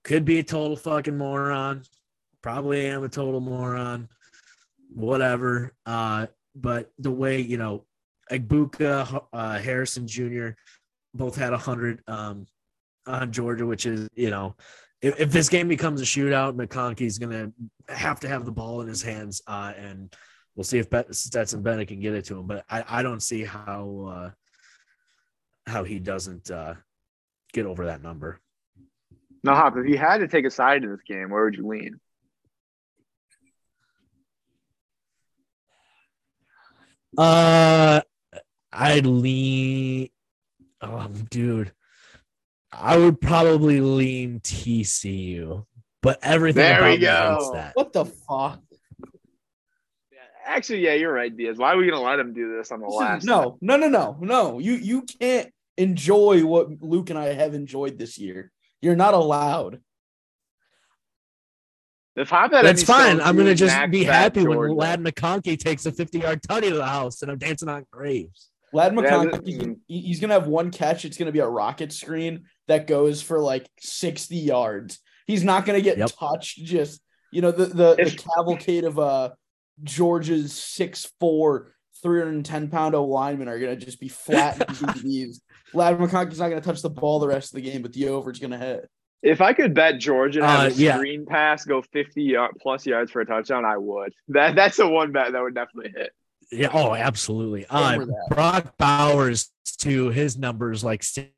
Could 0.04 0.26
be 0.26 0.40
a 0.40 0.44
total 0.44 0.78
fucking 0.78 1.18
moron. 1.18 1.84
Probably 2.42 2.86
am 2.88 3.04
a 3.04 3.10
total 3.10 3.42
moron. 3.42 4.08
Whatever. 4.94 5.74
Uh, 5.86 6.28
but 6.56 6.92
the 6.98 7.12
way 7.12 7.42
you 7.42 7.58
know, 7.58 7.86
Egbuka, 8.32 9.26
uh, 9.34 9.60
Harrison 9.60 10.08
Jr. 10.08 10.50
both 11.14 11.36
had 11.36 11.54
a 11.54 11.58
hundred 11.58 12.02
um, 12.08 12.46
on 13.06 13.32
Georgia, 13.32 13.66
which 13.66 13.86
is 13.86 14.08
you 14.14 14.30
know, 14.30 14.56
if, 15.02 15.20
if 15.20 15.32
this 15.32 15.50
game 15.50 15.68
becomes 15.68 16.02
a 16.02 16.06
shootout, 16.06 16.56
McConkey's 16.56 17.18
gonna 17.18 17.52
have 17.88 18.20
to 18.22 18.28
have 18.28 18.46
the 18.46 18.52
ball 18.52 18.82
in 18.82 18.88
his 18.88 19.02
hands, 19.02 19.42
uh, 19.48 19.74
and 19.78 20.14
we'll 20.56 20.64
see 20.64 20.80
if 20.80 20.90
Bet- 20.90 21.14
Stetson 21.14 21.62
Bennett 21.62 21.88
can 21.88 22.00
get 22.00 22.14
it 22.14 22.26
to 22.26 22.38
him. 22.38 22.48
But 22.48 22.66
I, 22.70 22.84
I 22.88 23.04
don't 23.04 23.22
see 23.22 23.44
how 23.44 24.14
uh, 24.14 24.32
how 25.70 25.84
he 25.84 26.00
doesn't 26.00 26.52
uh, 26.52 26.74
get 27.54 27.66
over 27.66 27.86
that 27.86 28.02
number. 28.02 28.40
Now, 29.44 29.56
Hop, 29.56 29.78
if 29.78 29.88
you 29.88 29.98
had 29.98 30.18
to 30.18 30.28
take 30.28 30.46
a 30.46 30.52
side 30.52 30.84
in 30.84 30.92
this 30.92 31.02
game, 31.08 31.30
where 31.30 31.46
would 31.46 31.56
you 31.56 31.66
lean? 31.68 32.00
Uh, 37.18 38.02
I'd 38.72 39.06
lean. 39.06 40.10
Oh, 40.82 41.08
dude, 41.30 41.74
I 42.72 42.98
would 42.98 43.20
probably 43.20 43.82
lean 43.82 44.40
TCU, 44.42 45.66
but 46.02 46.20
everything 46.22 46.64
There 46.64 46.78
about 46.80 46.90
we 46.92 46.98
go. 46.98 47.52
that. 47.54 47.72
What 47.76 47.92
the 47.94 48.06
fuck? 48.06 48.62
Actually, 50.46 50.80
yeah, 50.80 50.94
you're 50.94 51.14
right, 51.14 51.36
Diaz. 51.36 51.58
Why 51.58 51.74
are 51.74 51.78
we 51.78 51.86
going 51.88 52.00
to 52.00 52.06
let 52.06 52.18
him 52.20 52.34
do 52.34 52.56
this 52.58 52.72
on 52.72 52.80
the 52.80 52.88
This 52.88 52.96
is- 52.96 53.00
last? 53.00 53.26
no, 53.26 53.58
no, 53.62 53.76
no, 53.78 53.88
no, 53.88 54.18
no. 54.22 54.60
You 54.60 54.74
you 54.74 55.02
can't 55.04 55.52
enjoy 55.80 56.46
what 56.46 56.68
Luke 56.82 57.10
and 57.10 57.18
I 57.18 57.34
have 57.34 57.54
enjoyed 57.56 57.98
this 57.98 58.18
year. 58.18 58.52
You're 58.82 58.96
not 58.96 59.14
allowed. 59.14 59.80
If 62.16 62.30
Hop 62.30 62.52
had 62.52 62.66
That's 62.66 62.84
fine. 62.84 63.22
I'm 63.22 63.38
gonna 63.38 63.56
just 63.56 63.90
be 63.92 64.04
happy 64.04 64.42
when 64.46 64.58
Georgia. 64.58 64.74
Ladd 64.74 65.00
McConkey 65.02 65.58
takes 65.58 65.86
a 65.86 65.92
50 65.92 66.20
yard 66.20 66.42
tutty 66.44 66.70
to 66.70 66.76
the 66.76 66.86
house 66.86 67.22
and 67.22 67.32
I'm 67.32 67.38
dancing 67.38 67.70
on 67.70 67.86
graves. 67.92 68.50
Ladd 68.74 68.94
Yeah, 68.94 69.02
McConkey, 69.02 69.46
this- 69.46 69.78
he's, 69.88 70.04
he's 70.06 70.20
gonna 70.20 70.34
have 70.34 70.48
one 70.48 70.70
catch. 70.70 71.06
It's 71.06 71.18
gonna 71.18 71.32
be 71.32 71.40
a 71.40 71.48
rocket 71.48 71.94
screen 71.94 72.46
that 72.68 72.88
goes 72.88 73.22
for 73.22 73.40
like 73.40 73.70
60 73.80 74.36
yards. 74.36 75.00
He's 75.28 75.44
not 75.44 75.66
gonna 75.66 75.82
get 75.82 75.98
Yep. 75.98 76.12
touched. 76.20 76.58
Just 76.64 77.02
you 77.32 77.42
know, 77.42 77.52
the 77.52 77.66
the, 77.68 77.96
the 77.96 78.22
cavalcade 78.36 78.84
of 78.84 79.00
uh 79.00 79.30
Georgia's 79.84 80.52
6'4, 80.54 81.68
310 82.02 82.70
pound 82.70 82.96
O 82.96 83.06
linemen 83.06 83.48
are 83.48 83.60
gonna 83.60 83.76
just 83.78 84.00
be 84.02 84.10
flat 84.10 84.60
and 84.68 84.78
DVDs. 84.78 85.40
Ladd 85.74 85.98
McConkey's 85.98 86.40
not 86.40 86.50
gonna 86.50 86.62
touch 86.62 86.82
the 86.82 86.90
ball 86.90 87.20
the 87.20 87.28
rest 87.28 87.52
of 87.52 87.62
the 87.62 87.70
game, 87.70 87.82
but 87.82 87.94
the 87.94 88.08
over 88.10 88.32
is 88.32 88.40
gonna 88.40 88.58
hit. 88.58 88.90
If 89.22 89.42
I 89.42 89.52
could 89.54 89.74
bet 89.74 90.00
Georgia 90.00 90.40
and 90.40 90.48
have 90.50 90.72
Uh, 90.72 90.76
a 90.76 90.78
yeah. 90.78 90.96
screen 90.96 91.26
pass 91.26 91.66
go 91.66 91.82
50 91.82 92.24
yard, 92.24 92.52
plus 92.62 92.86
yards 92.86 93.12
for 93.12 93.20
a 93.22 93.26
touchdown, 93.26 93.66
I 93.66 93.78
would. 93.78 94.14
That 94.30 94.56
that's 94.56 94.78
the 94.78 94.88
one 94.88 95.12
bet 95.12 95.34
that 95.34 95.42
would 95.42 95.56
definitely 95.56 95.92
hit. 95.96 96.12
Yeah. 96.52 96.70
Oh, 96.74 96.96
absolutely. 96.96 97.66
Uh, 97.68 97.96
Over 97.96 98.06
that. 98.06 98.26
Brock 98.30 98.78
Bowers, 98.78 99.52
too, 99.78 100.10
his 100.10 100.38
numbers 100.38 100.84
like 100.84 101.04
60 101.04 101.34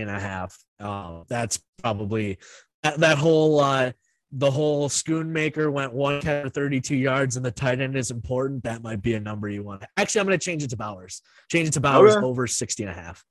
and 0.00 0.10
a 0.10 0.18
half. 0.20 0.58
Uh, 0.80 1.22
that's 1.28 1.60
probably 1.82 2.38
that, 2.82 2.98
that 2.98 3.16
whole, 3.16 3.60
uh, 3.60 3.92
the 4.32 4.50
whole 4.50 4.88
Schoonmaker 4.88 5.72
went 5.72 5.92
one 5.94 6.20
catch 6.20 6.42
for 6.42 6.50
32 6.50 6.96
yards 6.96 7.36
and 7.36 7.46
the 7.46 7.52
tight 7.52 7.80
end 7.80 7.96
is 7.96 8.10
important. 8.10 8.64
That 8.64 8.82
might 8.82 9.00
be 9.00 9.14
a 9.14 9.20
number 9.20 9.48
you 9.48 9.62
want. 9.62 9.84
Actually, 9.96 10.22
I'm 10.22 10.26
going 10.26 10.38
to 10.38 10.44
change 10.44 10.64
it 10.64 10.70
to 10.70 10.76
Bowers. 10.76 11.22
Change 11.50 11.68
it 11.68 11.72
to 11.74 11.80
Bowers 11.80 12.16
Okay. 12.16 12.26
over 12.26 12.46
60 12.48 12.82
and 12.82 12.90
a 12.90 12.94
half. 12.94 13.24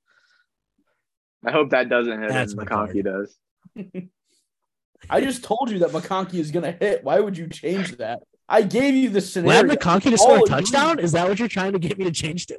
I 1.45 1.51
hope 1.51 1.71
that 1.71 1.89
doesn't 1.89 2.21
hit. 2.21 2.29
That's 2.29 2.53
and 2.53 2.61
McConkey 2.61 3.03
does. 3.03 3.37
I 5.09 5.21
just 5.21 5.43
told 5.43 5.69
you 5.69 5.79
that 5.79 5.89
McConkey 5.89 6.35
is 6.35 6.51
gonna 6.51 6.71
hit. 6.71 7.03
Why 7.03 7.19
would 7.19 7.37
you 7.37 7.47
change 7.47 7.97
that? 7.97 8.23
I 8.47 8.61
gave 8.61 8.93
you 8.93 9.09
the 9.09 9.21
scenario. 9.21 9.63
Ladd 9.63 9.79
McConkey 9.79 10.11
to 10.11 10.17
score 10.17 10.37
a 10.37 10.41
touchdown? 10.41 10.99
Is 10.99 11.13
that 11.13 11.27
what 11.27 11.39
you're 11.39 11.47
trying 11.47 11.73
to 11.73 11.79
get 11.79 11.97
me 11.97 12.05
to 12.05 12.11
change 12.11 12.47
to? 12.47 12.57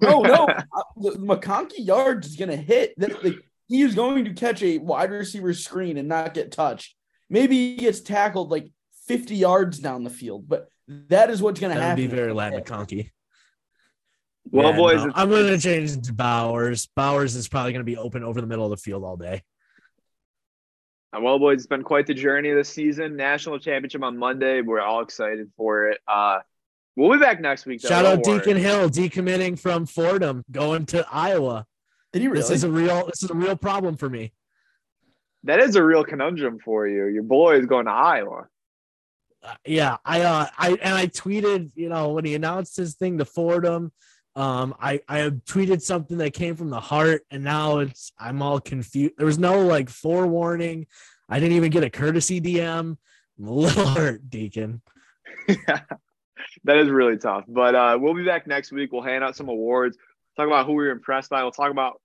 No, 0.00 0.20
no. 0.20 0.46
uh, 0.46 0.82
the 0.96 1.12
McConkey 1.12 1.84
yards 1.86 2.28
is 2.28 2.36
gonna 2.36 2.56
hit. 2.56 2.98
That 2.98 3.24
like, 3.24 3.34
he 3.68 3.82
is 3.82 3.94
going 3.94 4.24
to 4.24 4.34
catch 4.34 4.62
a 4.62 4.78
wide 4.78 5.10
receiver 5.10 5.52
screen 5.54 5.96
and 5.96 6.08
not 6.08 6.34
get 6.34 6.52
touched. 6.52 6.94
maybe 7.28 7.56
he 7.56 7.76
gets 7.76 8.00
tackled 8.00 8.50
like 8.50 8.70
50 9.06 9.34
yards 9.36 9.78
down 9.78 10.04
the 10.04 10.10
field, 10.10 10.48
but 10.48 10.68
that 10.86 11.30
is 11.30 11.42
what's 11.42 11.60
going 11.60 11.72
to 11.72 11.80
That 11.80 11.96
would 11.96 12.02
happen. 12.02 12.10
be 12.10 12.14
very 12.14 12.32
Ladd 12.32 12.52
McConkey. 12.52 13.10
Well, 14.56 14.70
Yeah, 14.70 14.76
boys, 14.76 15.04
no, 15.04 15.12
I'm 15.14 15.28
going 15.28 15.46
to 15.48 15.58
change 15.58 15.90
it 15.92 16.04
to 16.04 16.14
Bowers. 16.14 16.88
Bowers 16.96 17.34
is 17.34 17.46
probably 17.46 17.72
going 17.72 17.80
to 17.80 17.84
be 17.84 17.98
open 17.98 18.24
over 18.24 18.40
the 18.40 18.46
middle 18.46 18.64
of 18.64 18.70
the 18.70 18.78
field 18.78 19.04
all 19.04 19.18
day. 19.18 19.42
Uh, 21.12 21.20
Well, 21.20 21.38
boys, 21.38 21.58
it's 21.58 21.66
been 21.66 21.82
quite 21.82 22.06
the 22.06 22.14
journey 22.14 22.50
this 22.52 22.70
season. 22.70 23.16
National 23.16 23.58
championship 23.58 24.02
on 24.02 24.16
Monday. 24.16 24.62
We're 24.62 24.80
all 24.80 25.02
excited 25.02 25.50
for 25.58 25.90
it. 25.90 25.98
Uh, 26.08 26.38
we'll 26.96 27.12
be 27.12 27.18
back 27.18 27.38
next 27.38 27.66
week. 27.66 27.82
Though. 27.82 27.90
Shout 27.90 28.06
out 28.06 28.22
Don't 28.22 28.34
worry. 28.34 28.38
Deacon 28.38 28.56
Hill 28.56 28.88
decommitting 28.88 29.58
from 29.58 29.84
Fordham, 29.84 30.42
going 30.50 30.86
to 30.86 31.06
Iowa. 31.12 31.66
Did 32.14 32.22
he 32.22 32.28
really? 32.28 32.40
This 32.40 32.50
is 32.50 32.64
a 32.64 32.70
real 32.70 33.04
this 33.06 33.22
is 33.22 33.30
a 33.30 33.34
real 33.34 33.56
problem 33.56 33.98
for 33.98 34.08
me. 34.08 34.32
That 35.44 35.60
is 35.60 35.76
a 35.76 35.84
real 35.84 36.02
conundrum 36.02 36.60
for 36.64 36.88
you. 36.88 37.06
Your 37.08 37.24
boy 37.24 37.58
is 37.58 37.66
going 37.66 37.84
to 37.84 37.92
Iowa. 37.92 38.48
Uh, 39.42 39.54
yeah, 39.66 39.98
I 40.02 40.22
uh 40.22 40.46
I 40.56 40.70
and 40.80 40.94
I 40.94 41.08
tweeted, 41.08 41.72
you 41.74 41.90
know, 41.90 42.12
when 42.12 42.24
he 42.24 42.34
announced 42.34 42.76
his 42.78 42.94
thing 42.94 43.18
to 43.18 43.26
Fordham, 43.26 43.92
um 44.36 44.74
I 44.80 45.00
I 45.08 45.30
tweeted 45.30 45.82
something 45.82 46.18
that 46.18 46.34
came 46.34 46.54
from 46.54 46.70
the 46.70 46.80
heart 46.80 47.22
and 47.30 47.42
now 47.42 47.78
it's 47.78 48.12
I'm 48.18 48.42
all 48.42 48.60
confused. 48.60 49.14
There 49.16 49.26
was 49.26 49.38
no 49.38 49.60
like 49.62 49.88
forewarning. 49.88 50.86
I 51.28 51.40
didn't 51.40 51.56
even 51.56 51.70
get 51.70 51.82
a 51.82 51.90
courtesy 51.90 52.40
DM. 52.40 52.96
I'm 53.38 53.46
a 53.46 53.52
little 53.52 53.86
hurt, 53.94 54.30
Deacon. 54.30 54.80
yeah, 55.48 55.80
that 56.64 56.76
is 56.76 56.88
really 56.88 57.16
tough. 57.16 57.44
But 57.48 57.74
uh, 57.74 57.98
we'll 58.00 58.14
be 58.14 58.24
back 58.24 58.46
next 58.46 58.70
week. 58.70 58.92
We'll 58.92 59.02
hand 59.02 59.24
out 59.24 59.34
some 59.34 59.48
awards, 59.48 59.96
talk 60.36 60.46
about 60.46 60.66
who 60.66 60.72
we 60.72 60.84
were 60.84 60.90
impressed 60.90 61.30
by. 61.30 61.42
We'll 61.42 61.50
talk 61.50 61.70
about 61.70 62.00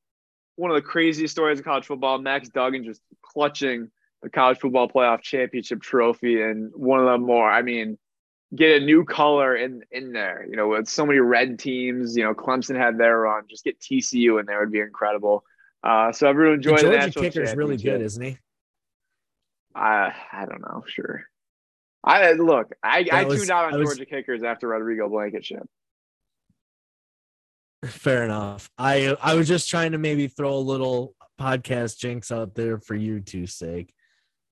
one 0.56 0.72
of 0.72 0.76
the 0.76 0.82
craziest 0.82 1.32
stories 1.32 1.60
of 1.60 1.66
college 1.66 1.86
football, 1.86 2.18
Max 2.18 2.50
Duggan 2.50 2.84
just 2.84 3.02
clutching 3.22 3.90
the 4.22 4.30
college 4.30 4.60
football 4.60 4.88
playoff 4.88 5.22
championship 5.22 5.82
trophy 5.82 6.42
and 6.42 6.72
one 6.76 7.00
of 7.00 7.06
the 7.06 7.18
more, 7.18 7.50
I 7.50 7.62
mean, 7.62 7.98
get 8.56 8.82
a 8.82 8.86
new 8.86 9.06
color 9.06 9.56
in 9.56 9.84
in 9.91 10.14
there. 10.14 10.45
You 10.49 10.56
know, 10.56 10.70
with 10.70 10.88
so 10.88 11.06
many 11.06 11.20
red 11.20 11.60
teams, 11.60 12.16
you 12.16 12.24
know, 12.24 12.34
Clemson 12.34 12.76
had 12.76 12.97
their 12.97 13.20
run. 13.20 13.43
Just 13.49 13.64
get 13.64 13.80
TCU 13.80 14.39
in 14.39 14.45
there 14.45 14.60
would 14.60 14.72
be 14.72 14.80
incredible. 14.80 15.43
Uh, 15.84 16.12
so 16.12 16.28
everyone 16.28 16.56
enjoy 16.56 16.72
the 16.72 16.76
the, 16.76 16.82
Georgia 16.84 17.06
national 17.08 17.24
kicker 17.26 17.41
is 17.41 17.56
really 17.56 17.78
good, 17.78 18.02
isn't 18.02 18.24
he? 18.24 18.38
I 19.74 20.14
I 20.32 20.45
don't 20.45 20.62
know, 20.62 20.84
sure. 20.88 21.24
I 22.04 22.34
look, 22.34 22.74
I, 22.84 23.08
I 23.12 23.24
was- 23.26 23.39
tuned 23.39 23.52
out 23.52 23.74
on 23.74 23.80
was- 23.80 23.89
Georgia 23.89 24.06
kickers 24.06 24.43
after 24.43 24.68
Rodrigo 24.68 25.08
Blankenship. 25.10 25.68
Fair 27.86 28.24
enough. 28.24 28.70
I 28.78 29.16
I 29.22 29.34
was 29.34 29.47
just 29.47 29.70
trying 29.70 29.93
to 29.93 29.97
maybe 29.97 30.28
throw 30.28 30.54
a 30.54 30.60
little 30.60 31.16
podcast 31.39 31.97
jinx 31.97 32.32
out 32.32 32.54
there 32.54 32.78
for 32.78 32.95
you 32.95 33.22
two's 33.22 33.56
sake. 33.56 33.91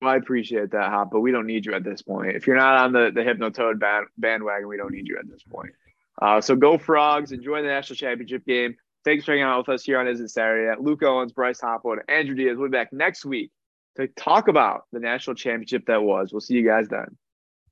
Well, 0.00 0.12
I 0.12 0.16
appreciate 0.16 0.70
that, 0.70 0.90
Hop, 0.90 1.10
but 1.12 1.20
we 1.20 1.30
don't 1.30 1.46
need 1.46 1.66
you 1.66 1.74
at 1.74 1.84
this 1.84 2.00
point. 2.00 2.34
If 2.34 2.46
you're 2.46 2.56
not 2.56 2.76
on 2.76 2.92
the, 2.92 3.10
the 3.14 3.20
Hypnotoad 3.20 3.78
band, 3.78 4.06
bandwagon, 4.16 4.66
we 4.66 4.78
don't 4.78 4.92
need 4.92 5.06
you 5.06 5.18
at 5.18 5.28
this 5.28 5.42
point. 5.42 5.72
Uh, 6.20 6.40
so 6.40 6.56
go 6.56 6.78
Frogs. 6.78 7.32
Enjoy 7.32 7.60
the 7.60 7.68
national 7.68 7.96
championship 7.96 8.46
game. 8.46 8.76
Thanks 9.04 9.24
for 9.24 9.32
hanging 9.32 9.44
out 9.44 9.66
with 9.66 9.74
us 9.74 9.84
here 9.84 9.98
on 9.98 10.08
Is 10.08 10.20
It 10.20 10.28
Saturday. 10.28 10.74
Luke 10.80 11.02
Owens, 11.02 11.32
Bryce 11.32 11.60
Hopwood, 11.60 12.00
Andrew 12.08 12.34
Diaz. 12.34 12.56
We'll 12.56 12.68
be 12.68 12.72
back 12.72 12.92
next 12.92 13.24
week 13.24 13.50
to 13.96 14.08
talk 14.08 14.48
about 14.48 14.84
the 14.92 15.00
national 15.00 15.36
championship 15.36 15.86
that 15.86 16.02
was. 16.02 16.32
We'll 16.32 16.40
see 16.40 16.54
you 16.54 16.66
guys 16.66 16.88
then. 16.88 17.16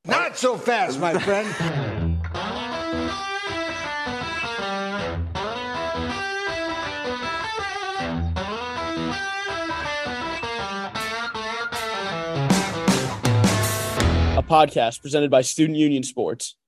Not 0.07 0.37
so 0.37 0.57
fast, 0.57 0.99
my 0.99 1.19
friend. 1.19 1.95
podcast 14.49 15.03
presented 15.03 15.31
by 15.31 15.43
Student 15.43 15.77
Union 15.77 16.03
Sports. 16.03 16.55